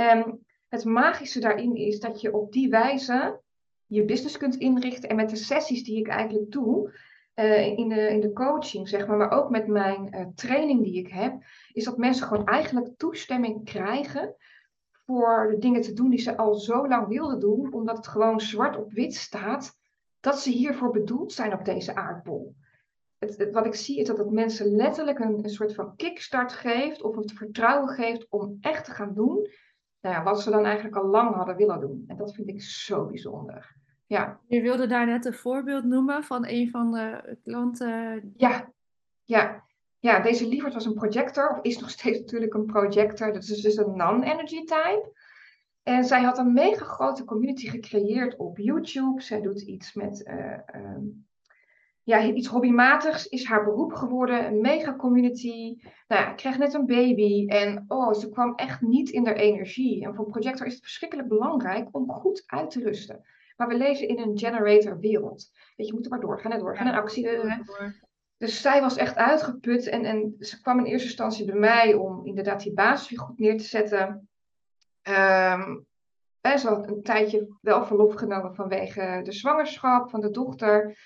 En 0.00 0.46
het 0.68 0.84
magische 0.84 1.40
daarin 1.40 1.74
is 1.74 2.00
dat 2.00 2.20
je 2.20 2.34
op 2.34 2.52
die 2.52 2.68
wijze 2.68 3.40
je 3.86 4.04
business 4.04 4.36
kunt 4.36 4.56
inrichten. 4.56 5.08
En 5.08 5.16
met 5.16 5.30
de 5.30 5.36
sessies 5.36 5.84
die 5.84 5.98
ik 5.98 6.08
eigenlijk 6.08 6.50
doe, 6.50 6.94
uh, 7.34 7.66
in, 7.66 7.88
de, 7.88 8.08
in 8.08 8.20
de 8.20 8.32
coaching, 8.32 8.88
zeg 8.88 9.06
maar, 9.06 9.16
maar 9.16 9.30
ook 9.30 9.50
met 9.50 9.66
mijn 9.66 10.14
uh, 10.14 10.26
training 10.34 10.82
die 10.82 10.98
ik 10.98 11.08
heb, 11.08 11.42
is 11.72 11.84
dat 11.84 11.98
mensen 11.98 12.26
gewoon 12.26 12.46
eigenlijk 12.46 12.88
toestemming 12.96 13.64
krijgen 13.64 14.34
voor 15.06 15.48
de 15.50 15.58
dingen 15.58 15.80
te 15.80 15.92
doen 15.92 16.10
die 16.10 16.20
ze 16.20 16.36
al 16.36 16.54
zo 16.54 16.88
lang 16.88 17.08
wilden 17.08 17.40
doen, 17.40 17.72
omdat 17.72 17.96
het 17.96 18.06
gewoon 18.06 18.40
zwart 18.40 18.76
op 18.76 18.92
wit 18.92 19.14
staat 19.14 19.78
dat 20.20 20.38
ze 20.38 20.50
hiervoor 20.50 20.90
bedoeld 20.90 21.32
zijn 21.32 21.52
op 21.52 21.64
deze 21.64 21.94
aardbol. 21.94 22.54
Het, 23.18 23.50
wat 23.52 23.66
ik 23.66 23.74
zie 23.74 23.98
is 23.98 24.06
dat 24.06 24.18
het 24.18 24.30
mensen 24.30 24.76
letterlijk 24.76 25.18
een, 25.18 25.44
een 25.44 25.50
soort 25.50 25.74
van 25.74 25.96
kickstart 25.96 26.52
geeft 26.52 27.02
of 27.02 27.16
het 27.16 27.32
vertrouwen 27.32 27.88
geeft 27.88 28.26
om 28.28 28.58
echt 28.60 28.84
te 28.84 28.90
gaan 28.90 29.14
doen 29.14 29.48
nou 30.00 30.14
ja, 30.14 30.22
wat 30.22 30.42
ze 30.42 30.50
dan 30.50 30.64
eigenlijk 30.64 30.96
al 30.96 31.06
lang 31.06 31.34
hadden 31.34 31.56
willen 31.56 31.80
doen. 31.80 32.04
En 32.06 32.16
dat 32.16 32.34
vind 32.34 32.48
ik 32.48 32.62
zo 32.62 33.06
bijzonder. 33.06 33.76
Ja. 34.06 34.40
Je 34.46 34.60
wilde 34.60 34.86
daar 34.86 35.06
net 35.06 35.24
een 35.24 35.34
voorbeeld 35.34 35.84
noemen 35.84 36.24
van 36.24 36.46
een 36.46 36.70
van 36.70 36.92
de 36.92 37.36
klanten. 37.42 38.32
Ja, 38.36 38.72
ja. 39.24 39.64
ja 39.98 40.20
deze 40.20 40.48
Lievert 40.48 40.74
was 40.74 40.84
een 40.84 40.94
projector, 40.94 41.50
of 41.50 41.62
is 41.62 41.78
nog 41.78 41.90
steeds 41.90 42.18
natuurlijk 42.18 42.54
een 42.54 42.66
projector. 42.66 43.32
Dat 43.32 43.42
is 43.42 43.60
dus 43.60 43.76
een 43.76 43.96
non-energy 43.96 44.58
type. 44.58 45.12
En 45.82 46.04
zij 46.04 46.22
had 46.22 46.38
een 46.38 46.52
mega 46.52 46.84
grote 46.84 47.24
community 47.24 47.68
gecreëerd 47.68 48.36
op 48.36 48.58
YouTube. 48.58 49.22
Zij 49.22 49.40
doet 49.40 49.60
iets 49.60 49.94
met 49.94 50.26
uh, 50.26 50.96
ja, 52.10 52.24
iets 52.24 52.48
hobbymatigs 52.48 53.28
is 53.28 53.44
haar 53.44 53.64
beroep 53.64 53.92
geworden. 53.92 54.46
Een 54.46 54.60
mega 54.60 54.96
community. 54.96 55.76
Nou 56.08 56.22
ja, 56.22 56.30
ik 56.30 56.36
kreeg 56.36 56.58
net 56.58 56.74
een 56.74 56.86
baby. 56.86 57.46
En 57.46 57.84
oh, 57.88 58.12
ze 58.12 58.30
kwam 58.30 58.54
echt 58.54 58.80
niet 58.80 59.10
in 59.10 59.26
haar 59.26 59.36
energie. 59.36 60.04
En 60.04 60.14
voor 60.14 60.24
een 60.24 60.30
projector 60.30 60.66
is 60.66 60.72
het 60.72 60.82
verschrikkelijk 60.82 61.28
belangrijk 61.28 61.88
om 61.92 62.10
goed 62.10 62.42
uit 62.46 62.70
te 62.70 62.80
rusten. 62.80 63.24
Maar 63.56 63.68
we 63.68 63.76
leven 63.76 64.08
in 64.08 64.18
een 64.18 64.38
generator 64.38 64.98
wereld. 64.98 65.50
Weet 65.76 65.86
je, 65.86 65.92
moeten 65.92 66.10
maar 66.10 66.20
doorgaan 66.20 66.52
en 66.52 66.58
doorgaan 66.58 66.86
en 66.86 66.94
actie. 66.94 67.28
Dus 68.36 68.60
zij 68.60 68.80
was 68.80 68.96
echt 68.96 69.16
uitgeput. 69.16 69.86
En, 69.86 70.04
en 70.04 70.34
ze 70.38 70.60
kwam 70.60 70.78
in 70.78 70.84
eerste 70.84 71.08
instantie 71.08 71.44
bij 71.44 71.58
mij 71.58 71.94
om 71.94 72.26
inderdaad 72.26 72.62
die 72.62 72.72
basis 72.72 73.08
weer 73.10 73.18
goed 73.20 73.38
neer 73.38 73.58
te 73.58 73.64
zetten. 73.64 74.28
Um, 75.08 75.86
en 76.40 76.58
ze 76.58 76.68
had 76.68 76.88
een 76.88 77.02
tijdje 77.02 77.56
wel 77.60 77.84
verlof 77.84 78.14
genomen 78.14 78.54
vanwege 78.54 79.20
de 79.22 79.32
zwangerschap 79.32 80.10
van 80.10 80.20
de 80.20 80.30
dochter. 80.30 80.98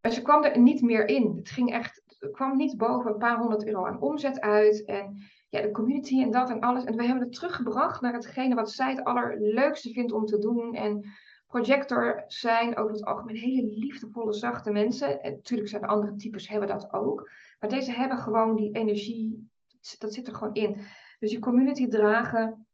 Maar 0.00 0.12
ze 0.12 0.22
kwam 0.22 0.44
er 0.44 0.58
niet 0.58 0.82
meer 0.82 1.08
in. 1.08 1.36
Het 1.36 1.50
ging 1.50 1.72
echt, 1.72 2.02
het 2.18 2.30
kwam 2.30 2.56
niet 2.56 2.76
boven 2.76 3.10
een 3.10 3.18
paar 3.18 3.38
honderd 3.38 3.66
euro 3.66 3.86
aan 3.86 4.00
omzet 4.00 4.40
uit. 4.40 4.84
En 4.84 5.16
ja, 5.48 5.60
de 5.60 5.70
community 5.70 6.22
en 6.22 6.30
dat 6.30 6.50
en 6.50 6.60
alles. 6.60 6.84
En 6.84 6.96
we 6.96 7.04
hebben 7.04 7.22
het 7.22 7.32
teruggebracht 7.32 8.00
naar 8.00 8.12
hetgene 8.12 8.54
wat 8.54 8.70
zij 8.70 8.90
het 8.90 9.04
allerleukste 9.04 9.92
vindt 9.92 10.12
om 10.12 10.26
te 10.26 10.38
doen. 10.38 10.74
En 10.74 11.04
projector 11.46 12.24
zijn 12.26 12.76
over 12.76 12.92
het 12.92 13.04
algemeen 13.04 13.36
hele 13.36 13.78
liefdevolle, 13.78 14.32
zachte 14.32 14.70
mensen. 14.70 15.22
En 15.22 15.32
natuurlijk 15.32 15.68
zijn 15.68 15.82
de 15.82 15.88
andere 15.88 16.16
types 16.16 16.48
hebben 16.48 16.68
dat 16.68 16.92
ook. 16.92 17.30
Maar 17.60 17.70
deze 17.70 17.92
hebben 17.92 18.18
gewoon 18.18 18.56
die 18.56 18.72
energie, 18.72 19.50
dat 19.98 20.14
zit 20.14 20.26
er 20.26 20.34
gewoon 20.34 20.54
in. 20.54 20.76
Dus 21.18 21.30
die 21.30 21.38
community 21.38 21.88
dragen 21.88 22.66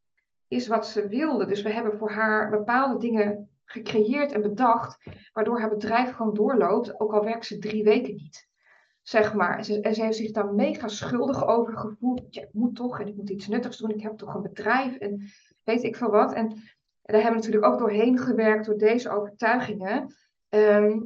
is 0.48 0.66
wat 0.66 0.86
ze 0.86 1.08
wilde. 1.08 1.46
Dus 1.46 1.62
we 1.62 1.72
hebben 1.72 1.98
voor 1.98 2.10
haar 2.10 2.50
bepaalde 2.50 2.98
dingen 2.98 3.50
gecreëerd 3.66 4.32
en 4.32 4.42
bedacht, 4.42 4.98
waardoor 5.32 5.60
haar 5.60 5.68
bedrijf 5.68 6.12
gewoon 6.12 6.34
doorloopt, 6.34 7.00
ook 7.00 7.12
al 7.12 7.24
werkt 7.24 7.46
ze 7.46 7.58
drie 7.58 7.84
weken 7.84 8.14
niet. 8.14 8.48
Zeg 9.02 9.34
maar. 9.34 9.56
En 9.58 9.64
ze, 9.64 9.78
heeft 9.82 10.16
zich 10.16 10.30
daar 10.30 10.54
mega 10.54 10.88
schuldig 10.88 11.46
over 11.46 11.76
gevoeld. 11.76 12.34
Ja, 12.34 12.42
ik 12.42 12.52
moet 12.52 12.76
toch 12.76 13.00
en 13.00 13.06
ik 13.06 13.16
moet 13.16 13.30
iets 13.30 13.46
nuttigs 13.46 13.76
doen. 13.76 13.90
Ik 13.90 14.02
heb 14.02 14.16
toch 14.16 14.34
een 14.34 14.42
bedrijf 14.42 14.96
en 14.96 15.22
weet 15.64 15.82
ik 15.82 15.96
veel 15.96 16.10
wat. 16.10 16.32
En, 16.32 16.48
daar 17.02 17.22
hebben 17.22 17.40
we 17.40 17.46
natuurlijk 17.46 17.72
ook 17.72 17.78
doorheen 17.78 18.18
gewerkt 18.18 18.66
door 18.66 18.78
deze 18.78 19.10
overtuigingen. 19.10 20.14
Ehm, 20.48 21.00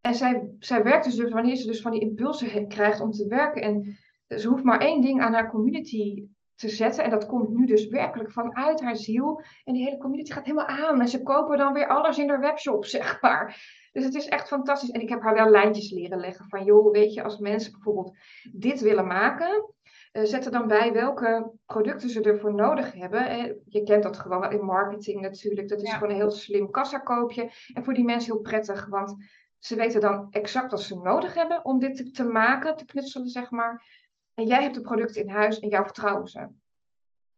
En 0.00 0.14
zij, 0.14 0.50
zij 0.58 0.82
werkt 0.82 1.04
dus, 1.04 1.14
dus 1.14 1.32
wanneer 1.32 1.56
ze 1.56 1.66
dus 1.66 1.80
van 1.80 1.92
die 1.92 2.00
impulsen 2.00 2.68
krijgt 2.68 3.00
om 3.00 3.10
te 3.10 3.26
werken. 3.26 3.62
En 3.62 3.96
ze 4.38 4.48
hoeft 4.48 4.64
maar 4.64 4.80
één 4.80 5.00
ding 5.00 5.20
aan 5.20 5.32
haar 5.32 5.50
community 5.50 6.28
te 6.58 6.68
zetten. 6.68 7.04
En 7.04 7.10
dat 7.10 7.26
komt 7.26 7.48
nu 7.48 7.66
dus 7.66 7.86
werkelijk 7.86 8.32
vanuit 8.32 8.80
haar 8.80 8.96
ziel. 8.96 9.42
En 9.64 9.72
die 9.72 9.84
hele 9.84 9.98
community 9.98 10.32
gaat 10.32 10.44
helemaal 10.44 10.66
aan. 10.66 11.00
En 11.00 11.08
ze 11.08 11.22
kopen 11.22 11.58
dan 11.58 11.72
weer 11.72 11.86
alles 11.86 12.18
in 12.18 12.28
haar 12.28 12.40
webshop, 12.40 12.84
zeg 12.96 13.20
maar. 13.20 13.76
Dus 13.92 14.04
het 14.04 14.14
is 14.14 14.26
echt 14.26 14.48
fantastisch. 14.48 14.90
En 14.90 15.00
ik 15.00 15.08
heb 15.08 15.22
haar 15.22 15.34
wel 15.34 15.50
lijntjes 15.50 15.90
leren 15.90 16.20
leggen 16.20 16.48
van, 16.48 16.64
joh, 16.64 16.92
weet 16.92 17.14
je, 17.14 17.22
als 17.22 17.38
mensen 17.38 17.72
bijvoorbeeld 17.72 18.16
dit 18.52 18.80
willen 18.80 19.06
maken, 19.06 19.74
uh, 20.12 20.24
zet 20.24 20.44
er 20.44 20.52
dan 20.52 20.68
bij 20.68 20.92
welke 20.92 21.52
producten 21.66 22.10
ze 22.10 22.20
ervoor 22.20 22.54
nodig 22.54 22.92
hebben. 22.92 23.56
je 23.64 23.82
kent 23.82 24.02
dat 24.02 24.18
gewoon 24.18 24.40
wel 24.40 24.50
in 24.50 24.64
marketing 24.64 25.20
natuurlijk. 25.20 25.68
Dat 25.68 25.82
is 25.82 25.92
gewoon 25.92 26.10
een 26.10 26.16
heel 26.16 26.30
slim 26.30 26.70
kassakoopje. 26.70 27.50
En 27.74 27.84
voor 27.84 27.94
die 27.94 28.04
mensen 28.04 28.32
heel 28.32 28.42
prettig, 28.42 28.86
want 28.86 29.16
ze 29.58 29.76
weten 29.76 30.00
dan 30.00 30.26
exact 30.30 30.70
wat 30.70 30.82
ze 30.82 30.96
nodig 30.96 31.34
hebben 31.34 31.64
om 31.64 31.78
dit 31.78 31.96
te, 31.96 32.10
te 32.10 32.24
maken, 32.24 32.76
te 32.76 32.84
knutselen, 32.84 33.28
zeg 33.28 33.50
maar. 33.50 33.97
En 34.38 34.46
jij 34.46 34.62
hebt 34.62 34.74
de 34.74 34.80
producten 34.80 35.22
in 35.22 35.28
huis 35.28 35.60
en 35.60 35.68
jou 35.68 35.84
vertrouwen 35.84 36.28
ze. 36.28 36.48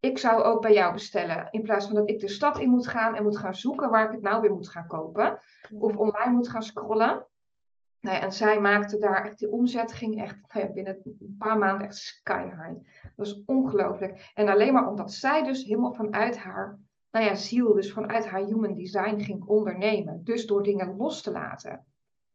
Ik 0.00 0.18
zou 0.18 0.42
ook 0.42 0.62
bij 0.62 0.72
jou 0.72 0.92
bestellen. 0.92 1.48
In 1.50 1.62
plaats 1.62 1.86
van 1.86 1.94
dat 1.94 2.08
ik 2.08 2.20
de 2.20 2.28
stad 2.28 2.58
in 2.58 2.70
moet 2.70 2.86
gaan 2.86 3.14
en 3.14 3.22
moet 3.22 3.38
gaan 3.38 3.54
zoeken 3.54 3.90
waar 3.90 4.04
ik 4.04 4.10
het 4.10 4.22
nou 4.22 4.40
weer 4.40 4.52
moet 4.52 4.68
gaan 4.68 4.86
kopen. 4.86 5.38
Of 5.78 5.96
online 5.96 6.32
moet 6.32 6.48
gaan 6.48 6.62
scrollen. 6.62 7.26
Nou 8.00 8.16
ja, 8.16 8.22
en 8.22 8.32
zij 8.32 8.60
maakte 8.60 8.98
daar 8.98 9.24
echt, 9.24 9.38
die 9.38 9.50
omzet 9.50 9.92
ging 9.92 10.22
echt 10.22 10.36
nou 10.52 10.66
ja, 10.66 10.72
binnen 10.72 11.00
een 11.04 11.36
paar 11.38 11.58
maanden 11.58 11.86
echt 11.86 11.96
sky 11.96 12.42
high. 12.44 12.74
Dat 13.02 13.12
was 13.14 13.42
ongelooflijk. 13.46 14.30
En 14.34 14.48
alleen 14.48 14.72
maar 14.72 14.88
omdat 14.88 15.12
zij 15.12 15.42
dus 15.42 15.64
helemaal 15.64 15.92
vanuit 15.92 16.38
haar 16.38 16.78
nou 17.10 17.24
ja, 17.24 17.34
ziel, 17.34 17.74
dus 17.74 17.92
vanuit 17.92 18.26
haar 18.26 18.44
human 18.44 18.74
design 18.74 19.20
ging 19.20 19.44
ondernemen. 19.44 20.24
Dus 20.24 20.46
door 20.46 20.62
dingen 20.62 20.96
los 20.96 21.22
te 21.22 21.30
laten. 21.30 21.86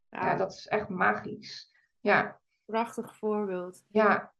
Ja, 0.09 0.25
ja 0.25 0.35
dat 0.35 0.51
is 0.51 0.67
echt 0.67 0.89
magisch. 0.89 1.73
Ja. 1.99 2.39
Prachtig 2.65 3.15
voorbeeld. 3.15 3.83
Ja, 3.87 4.33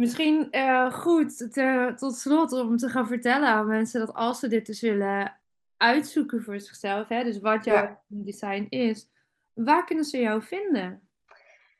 Misschien 0.00 0.48
uh, 0.50 0.92
goed 0.92 1.52
te, 1.52 1.92
tot 1.96 2.14
slot 2.14 2.52
om 2.52 2.76
te 2.76 2.88
gaan 2.88 3.06
vertellen 3.06 3.48
aan 3.48 3.66
mensen 3.66 4.00
dat 4.00 4.14
als 4.14 4.38
ze 4.38 4.48
dit 4.48 4.66
dus 4.66 4.80
willen 4.80 5.40
uitzoeken 5.76 6.42
voor 6.42 6.60
zichzelf, 6.60 7.08
hè, 7.08 7.24
dus 7.24 7.40
wat 7.40 7.64
jouw 7.64 8.00
design 8.06 8.66
is, 8.68 9.08
waar 9.52 9.84
kunnen 9.84 10.04
ze 10.04 10.18
jou 10.18 10.42
vinden? 10.42 11.08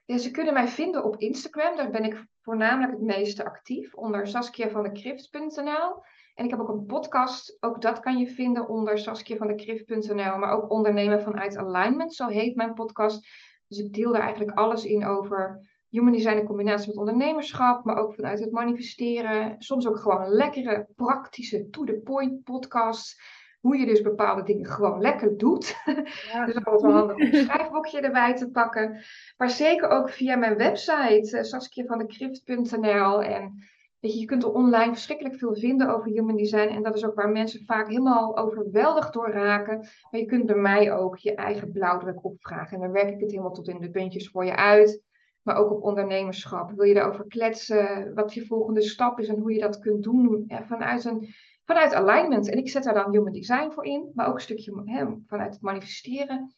Ja, 0.04 0.18
ze 0.18 0.30
kunnen 0.30 0.54
mij 0.54 0.68
vinden 0.68 1.04
op 1.04 1.16
Instagram. 1.16 1.76
Daar 1.76 1.90
ben 1.90 2.04
ik 2.04 2.24
voornamelijk 2.42 2.92
het 2.92 3.00
meeste 3.00 3.44
actief 3.44 3.94
onder 3.94 4.26
saskiavandekrift.nl. 4.26 6.02
En 6.34 6.44
ik 6.44 6.50
heb 6.50 6.60
ook 6.60 6.68
een 6.68 6.86
podcast. 6.86 7.56
Ook 7.60 7.82
dat 7.82 8.00
kan 8.00 8.18
je 8.18 8.26
vinden 8.26 8.68
onder 8.68 8.98
saskiavandekrift.nl. 8.98 10.38
Maar 10.38 10.52
ook 10.52 10.70
ondernemen 10.70 11.22
vanuit 11.22 11.56
alignment, 11.56 12.14
zo 12.14 12.26
heet 12.26 12.56
mijn 12.56 12.74
podcast. 12.74 13.28
Dus 13.66 13.78
ik 13.78 13.92
deel 13.92 14.12
daar 14.12 14.22
eigenlijk 14.22 14.58
alles 14.58 14.84
in 14.84 15.06
over 15.06 15.68
Human 15.90 16.12
design 16.12 16.36
in 16.36 16.44
combinatie 16.44 16.88
met 16.88 16.96
ondernemerschap, 16.96 17.84
maar 17.84 17.96
ook 17.96 18.14
vanuit 18.14 18.40
het 18.40 18.50
manifesteren. 18.50 19.54
Soms 19.58 19.86
ook 19.86 19.98
gewoon 19.98 20.28
lekkere, 20.28 20.86
praktische, 20.96 21.68
to-the-point 21.70 22.44
podcasts. 22.44 23.38
Hoe 23.60 23.76
je 23.78 23.86
dus 23.86 24.02
bepaalde 24.02 24.42
dingen 24.42 24.66
gewoon 24.66 25.00
lekker 25.00 25.36
doet. 25.36 25.74
Ja. 26.32 26.46
dus 26.46 26.64
altijd 26.64 26.80
wel 26.82 26.92
handig 26.92 27.16
om 27.16 27.22
een 27.22 27.44
schrijfboekje 27.44 28.00
erbij 28.00 28.34
te 28.34 28.50
pakken. 28.50 29.02
Maar 29.36 29.50
zeker 29.50 29.88
ook 29.88 30.10
via 30.10 30.36
mijn 30.36 30.56
website, 30.56 31.36
uh, 31.36 31.42
saskiavandekrift.nl. 31.42 33.22
En 33.22 33.64
weet 34.00 34.12
je, 34.12 34.20
je 34.20 34.26
kunt 34.26 34.42
er 34.42 34.52
online 34.52 34.92
verschrikkelijk 34.92 35.36
veel 35.36 35.54
vinden 35.54 35.88
over 35.88 36.10
human 36.10 36.36
design. 36.36 36.68
En 36.68 36.82
dat 36.82 36.96
is 36.96 37.04
ook 37.04 37.14
waar 37.14 37.30
mensen 37.30 37.64
vaak 37.66 37.88
helemaal 37.88 38.36
overweldigd 38.36 39.12
door 39.12 39.30
raken. 39.30 39.78
Maar 40.10 40.20
je 40.20 40.26
kunt 40.26 40.46
bij 40.46 40.56
mij 40.56 40.92
ook 40.92 41.16
je 41.16 41.34
eigen 41.34 41.72
blauwdruk 41.72 42.24
opvragen. 42.24 42.74
En 42.76 42.82
dan 42.82 42.92
werk 42.92 43.10
ik 43.10 43.20
het 43.20 43.30
helemaal 43.30 43.52
tot 43.52 43.68
in 43.68 43.80
de 43.80 43.90
puntjes 43.90 44.28
voor 44.28 44.44
je 44.44 44.56
uit 44.56 45.08
maar 45.42 45.56
ook 45.56 45.70
op 45.70 45.82
ondernemerschap. 45.82 46.70
Wil 46.70 46.84
je 46.84 46.94
daarover 46.94 47.26
kletsen, 47.26 48.14
wat 48.14 48.34
je 48.34 48.46
volgende 48.46 48.82
stap 48.82 49.18
is 49.18 49.28
en 49.28 49.38
hoe 49.38 49.52
je 49.52 49.60
dat 49.60 49.78
kunt 49.78 50.02
doen 50.02 50.44
vanuit, 50.48 51.04
een, 51.04 51.34
vanuit 51.64 51.94
alignment. 51.94 52.50
En 52.50 52.58
ik 52.58 52.68
zet 52.68 52.82
daar 52.82 52.94
dan 52.94 53.10
human 53.10 53.32
design 53.32 53.70
voor 53.70 53.84
in, 53.84 54.10
maar 54.14 54.28
ook 54.28 54.34
een 54.34 54.40
stukje 54.40 54.82
hè, 54.84 55.06
vanuit 55.26 55.52
het 55.52 55.62
manifesteren. 55.62 56.54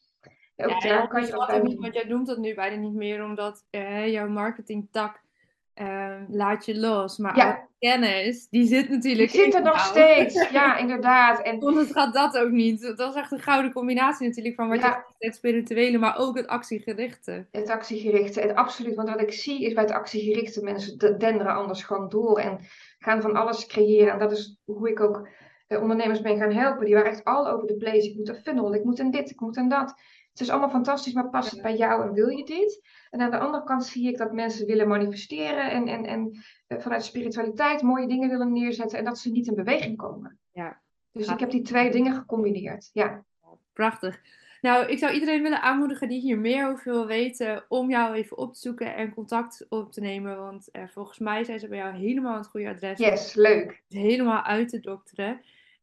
Ook 0.57 0.83
ja, 0.83 0.89
daar 0.89 1.09
kan 1.09 1.27
je 1.27 1.37
ook 1.37 1.63
niet, 1.63 1.81
want 1.81 1.95
jij 1.95 2.05
noemt 2.05 2.27
dat 2.27 2.39
nu 2.39 2.55
bijna 2.55 2.77
niet 2.77 2.95
meer, 2.95 3.25
omdat 3.25 3.67
uh, 3.71 4.13
jouw 4.13 4.29
marketingtak 4.29 5.21
uh, 5.75 6.23
laat 6.29 6.65
je 6.65 6.79
los. 6.79 7.19
Maar 7.19 7.37
ja. 7.37 7.69
Kennis, 7.89 8.49
die 8.49 8.67
zit 8.67 8.89
natuurlijk. 8.89 9.33
Die 9.33 9.43
zit 9.43 9.55
er 9.55 9.63
nog 9.63 9.79
steeds, 9.79 10.51
ja, 10.51 10.77
inderdaad. 10.77 11.43
En 11.43 11.61
anders 11.67 11.91
gaat 11.91 12.15
dat 12.15 12.39
ook 12.39 12.51
niet. 12.51 12.97
Dat 12.97 13.11
is 13.11 13.21
echt 13.21 13.33
een 13.33 13.41
gouden 13.41 13.73
combinatie 13.73 14.27
natuurlijk 14.27 14.55
van 14.55 14.69
wat 14.69 14.81
je 14.81 15.03
het 15.19 15.35
spirituele, 15.35 15.99
maar 15.99 16.19
ook 16.19 16.37
het 16.37 16.47
actiegerichte. 16.47 17.47
Het 17.51 17.69
actiegerichte, 17.69 18.41
en 18.41 18.55
absoluut. 18.55 18.95
Want 18.95 19.09
wat 19.09 19.21
ik 19.21 19.33
zie 19.33 19.65
is 19.65 19.73
bij 19.73 19.83
het 19.83 19.93
actiegerichte 19.93 20.63
mensen 20.63 20.99
denderen 21.19 21.55
anders 21.55 21.83
gewoon 21.83 22.09
door 22.09 22.39
en 22.39 22.59
gaan 22.99 23.23
van 23.23 23.37
alles 23.37 23.67
creëren. 23.67 24.13
En 24.13 24.19
dat 24.19 24.33
is 24.33 24.61
hoe 24.65 24.91
ik 24.91 25.01
ook 25.01 25.29
eh, 25.67 25.81
ondernemers 25.81 26.21
ben 26.21 26.39
gaan 26.39 26.53
helpen. 26.53 26.85
Die 26.85 26.95
waren 26.95 27.11
echt 27.11 27.25
al 27.25 27.49
over 27.49 27.67
de 27.67 27.77
place. 27.77 28.09
Ik 28.09 28.17
moet 28.17 28.29
een 28.29 28.43
funnel, 28.43 28.75
ik 28.75 28.85
moet 28.85 28.99
een 28.99 29.11
dit, 29.11 29.31
ik 29.31 29.41
moet 29.41 29.57
een 29.57 29.69
dat. 29.69 29.95
Het 30.33 30.41
is 30.41 30.51
allemaal 30.51 30.71
fantastisch, 30.71 31.13
maar 31.13 31.31
past 31.31 31.51
het 31.51 31.63
bij 31.63 31.77
jou 31.77 32.03
en 32.03 32.13
wil 32.13 32.29
je 32.29 32.45
dit? 32.45 32.83
En 33.11 33.21
aan 33.21 33.31
de 33.31 33.39
andere 33.39 33.65
kant 33.65 33.85
zie 33.85 34.09
ik 34.09 34.19
dat 34.19 34.33
mensen 34.33 34.67
willen 34.67 34.89
manifesteren 34.89 35.71
en, 35.71 35.89
en, 35.89 36.05
en 36.05 36.43
eh, 36.67 36.79
vanuit 36.79 37.05
spiritualiteit 37.05 37.83
mooie 37.83 38.09
dingen 38.09 38.29
willen 38.29 38.53
neerzetten 38.53 38.99
en 38.99 39.05
dat 39.05 39.19
ze 39.19 39.31
niet 39.31 39.47
in 39.47 39.55
beweging 39.55 39.97
komen. 39.97 40.39
Ja. 40.53 40.81
Dus 41.13 41.29
ik 41.29 41.39
heb 41.39 41.51
die 41.51 41.63
twee 41.63 41.91
dingen 41.91 42.15
gecombineerd. 42.15 42.91
Ja. 42.93 43.25
Prachtig. 43.73 44.21
Nou, 44.61 44.87
ik 44.87 44.99
zou 44.99 45.13
iedereen 45.13 45.43
willen 45.43 45.63
aanmoedigen 45.63 46.09
die 46.09 46.21
hier 46.21 46.39
meer 46.39 46.69
over 46.69 46.93
wil 46.93 47.07
weten, 47.07 47.65
om 47.69 47.91
jou 47.91 48.15
even 48.15 48.37
op 48.37 48.55
te 48.55 48.61
zoeken 48.61 48.95
en 48.95 49.15
contact 49.15 49.67
op 49.69 49.93
te 49.93 50.01
nemen. 50.01 50.37
Want 50.37 50.71
eh, 50.71 50.83
volgens 50.89 51.19
mij 51.19 51.45
zijn 51.45 51.61
ze 51.61 51.69
bij 51.69 51.79
jou 51.79 51.95
helemaal 51.95 52.37
het 52.37 52.47
goede 52.47 52.69
adres. 52.69 52.99
Yes, 52.99 53.35
leuk. 53.35 53.83
Helemaal 53.89 54.43
uit 54.43 54.69
te 54.69 54.81
dokteren. 54.81 55.41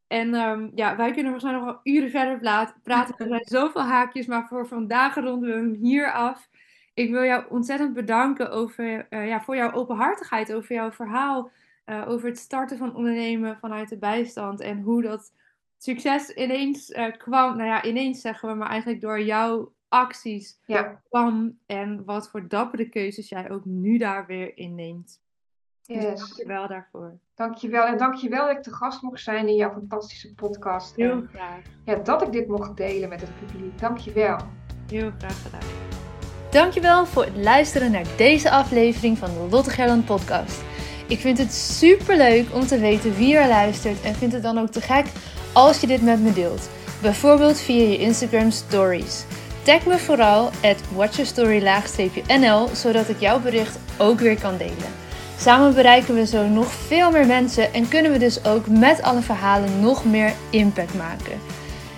En 0.10 0.34
um, 0.34 0.72
ja, 0.76 0.95
wij 0.95 1.12
kunnen 1.12 1.32
waarschijnlijk 1.32 1.66
nog 1.66 1.74
wel 1.74 1.93
uren 1.93 2.10
verder 2.10 2.39
praten. 2.84 3.16
Er 3.18 3.28
zijn 3.28 3.45
zoveel 3.45 3.82
haakjes, 3.82 4.26
maar 4.26 4.47
voor 4.47 4.68
vandaag 4.68 5.16
ronden 5.16 5.49
we 5.49 5.55
hem 5.55 5.74
hier 5.74 6.12
af. 6.12 6.49
Ik 6.93 7.12
wil 7.12 7.24
jou 7.24 7.45
ontzettend 7.49 7.93
bedanken 7.93 8.51
over, 8.51 9.07
uh, 9.10 9.28
ja, 9.28 9.41
voor 9.41 9.55
jouw 9.55 9.72
openhartigheid, 9.72 10.53
over 10.53 10.76
jouw 10.76 10.91
verhaal, 10.91 11.51
uh, 11.86 12.07
over 12.07 12.28
het 12.28 12.38
starten 12.38 12.78
van 12.78 12.95
ondernemen 12.95 13.57
vanuit 13.57 13.89
de 13.89 13.97
bijstand 13.97 14.60
en 14.60 14.82
hoe 14.82 15.01
dat 15.01 15.34
succes 15.78 16.30
ineens 16.30 16.89
uh, 16.89 17.18
kwam. 17.18 17.57
Nou 17.57 17.70
ja, 17.70 17.84
ineens 17.84 18.22
zeggen 18.22 18.49
we, 18.49 18.55
maar 18.55 18.70
eigenlijk 18.70 19.01
door 19.01 19.22
jouw 19.22 19.74
acties 19.88 20.60
ja. 20.66 21.01
kwam 21.10 21.60
en 21.66 22.05
wat 22.05 22.30
voor 22.30 22.47
dappere 22.47 22.89
keuzes 22.89 23.30
jij 23.30 23.49
ook 23.49 23.66
nu 23.66 23.97
daar 23.97 24.26
weer 24.26 24.57
inneemt. 24.57 25.22
Dus 25.86 25.95
yes. 25.95 26.05
Dus 26.05 26.20
dankjewel 26.20 26.68
daarvoor. 26.68 27.20
Dankjewel. 27.39 27.85
En 27.85 27.97
dankjewel 27.97 28.47
dat 28.47 28.57
ik 28.57 28.63
te 28.63 28.73
gast 28.73 29.01
mocht 29.01 29.21
zijn 29.21 29.47
in 29.47 29.55
jouw 29.55 29.71
fantastische 29.71 30.33
podcast. 30.33 30.95
Heel 30.95 31.11
en, 31.11 31.29
graag. 31.33 31.59
Ja, 31.85 31.95
dat 31.95 32.21
ik 32.21 32.31
dit 32.31 32.47
mocht 32.47 32.77
delen 32.77 33.09
met 33.09 33.21
het 33.21 33.29
publiek. 33.39 33.79
Dankjewel. 33.79 34.37
Heel 34.87 35.11
graag 35.17 35.41
gedaan. 35.41 35.67
Dankjewel 36.51 37.05
voor 37.05 37.23
het 37.23 37.37
luisteren 37.37 37.91
naar 37.91 38.05
deze 38.17 38.51
aflevering 38.51 39.17
van 39.17 39.29
de 39.29 39.47
Lotte 39.49 39.69
Gerland 39.69 40.05
podcast. 40.05 40.61
Ik 41.07 41.19
vind 41.19 41.37
het 41.37 41.53
super 41.53 42.17
leuk 42.17 42.53
om 42.53 42.61
te 42.61 42.79
weten 42.79 43.15
wie 43.15 43.35
er 43.35 43.47
luistert 43.47 44.01
en 44.01 44.15
vind 44.15 44.31
het 44.31 44.43
dan 44.43 44.57
ook 44.57 44.69
te 44.69 44.81
gek 44.81 45.05
als 45.53 45.81
je 45.81 45.87
dit 45.87 46.01
met 46.01 46.19
me 46.19 46.33
deelt. 46.33 46.69
Bijvoorbeeld 47.01 47.59
via 47.59 47.87
je 47.87 47.97
Instagram 47.97 48.51
stories. 48.51 49.25
Tag 49.63 49.85
me 49.85 49.97
vooral 49.97 50.45
at 50.45 50.91
watchyourstory-nl 50.95 52.67
zodat 52.67 53.09
ik 53.09 53.19
jouw 53.19 53.39
bericht 53.39 53.79
ook 53.97 54.19
weer 54.19 54.39
kan 54.39 54.57
delen. 54.57 55.07
Samen 55.41 55.73
bereiken 55.73 56.15
we 56.15 56.25
zo 56.25 56.47
nog 56.47 56.71
veel 56.87 57.11
meer 57.11 57.25
mensen 57.25 57.73
en 57.73 57.87
kunnen 57.87 58.11
we 58.11 58.17
dus 58.17 58.45
ook 58.45 58.67
met 58.67 59.01
alle 59.01 59.21
verhalen 59.21 59.79
nog 59.79 60.05
meer 60.05 60.33
impact 60.49 60.93
maken. 60.93 61.39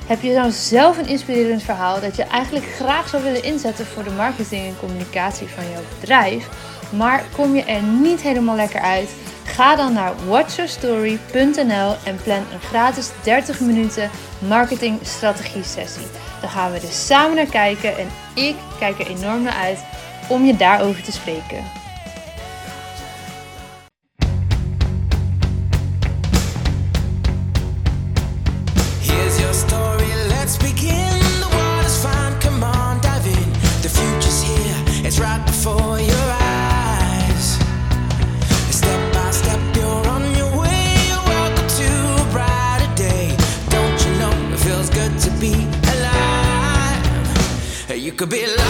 Heb 0.05 0.21
je 0.21 0.33
nou 0.33 0.51
zelf 0.51 0.97
een 0.97 1.07
inspirerend 1.07 1.63
verhaal 1.63 2.01
dat 2.01 2.15
je 2.15 2.23
eigenlijk 2.23 2.65
graag 2.65 3.09
zou 3.09 3.23
willen 3.23 3.43
inzetten 3.43 3.85
voor 3.85 4.03
de 4.03 4.11
marketing 4.11 4.65
en 4.65 4.79
communicatie 4.79 5.47
van 5.47 5.63
jouw 5.71 5.81
bedrijf, 5.99 6.49
maar 6.89 7.23
kom 7.35 7.55
je 7.55 7.63
er 7.63 7.83
niet 7.83 8.21
helemaal 8.21 8.55
lekker 8.55 8.81
uit? 8.81 9.09
Ga 9.43 9.75
dan 9.75 9.93
naar 9.93 10.13
watchyourstory.nl 10.27 11.95
en 12.05 12.19
plan 12.23 12.43
een 12.53 12.61
gratis 12.61 13.09
30 13.23 13.59
minuten 13.59 14.09
marketing 14.39 14.99
strategie 15.03 15.63
sessie. 15.63 16.07
Dan 16.41 16.49
gaan 16.49 16.71
we 16.71 16.79
dus 16.79 17.05
samen 17.05 17.35
naar 17.35 17.45
kijken 17.45 17.97
en 17.97 18.07
ik 18.33 18.55
kijk 18.79 18.99
er 18.99 19.07
enorm 19.07 19.41
naar 19.41 19.57
uit 19.63 19.79
om 20.27 20.45
je 20.45 20.57
daarover 20.57 21.03
te 21.03 21.11
spreken. 21.11 21.80
could 48.22 48.30
be 48.30 48.61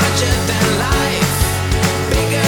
larger 0.00 0.34
than 0.46 0.78
life, 0.78 2.10
bigger. 2.10 2.47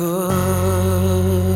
可 0.00 1.49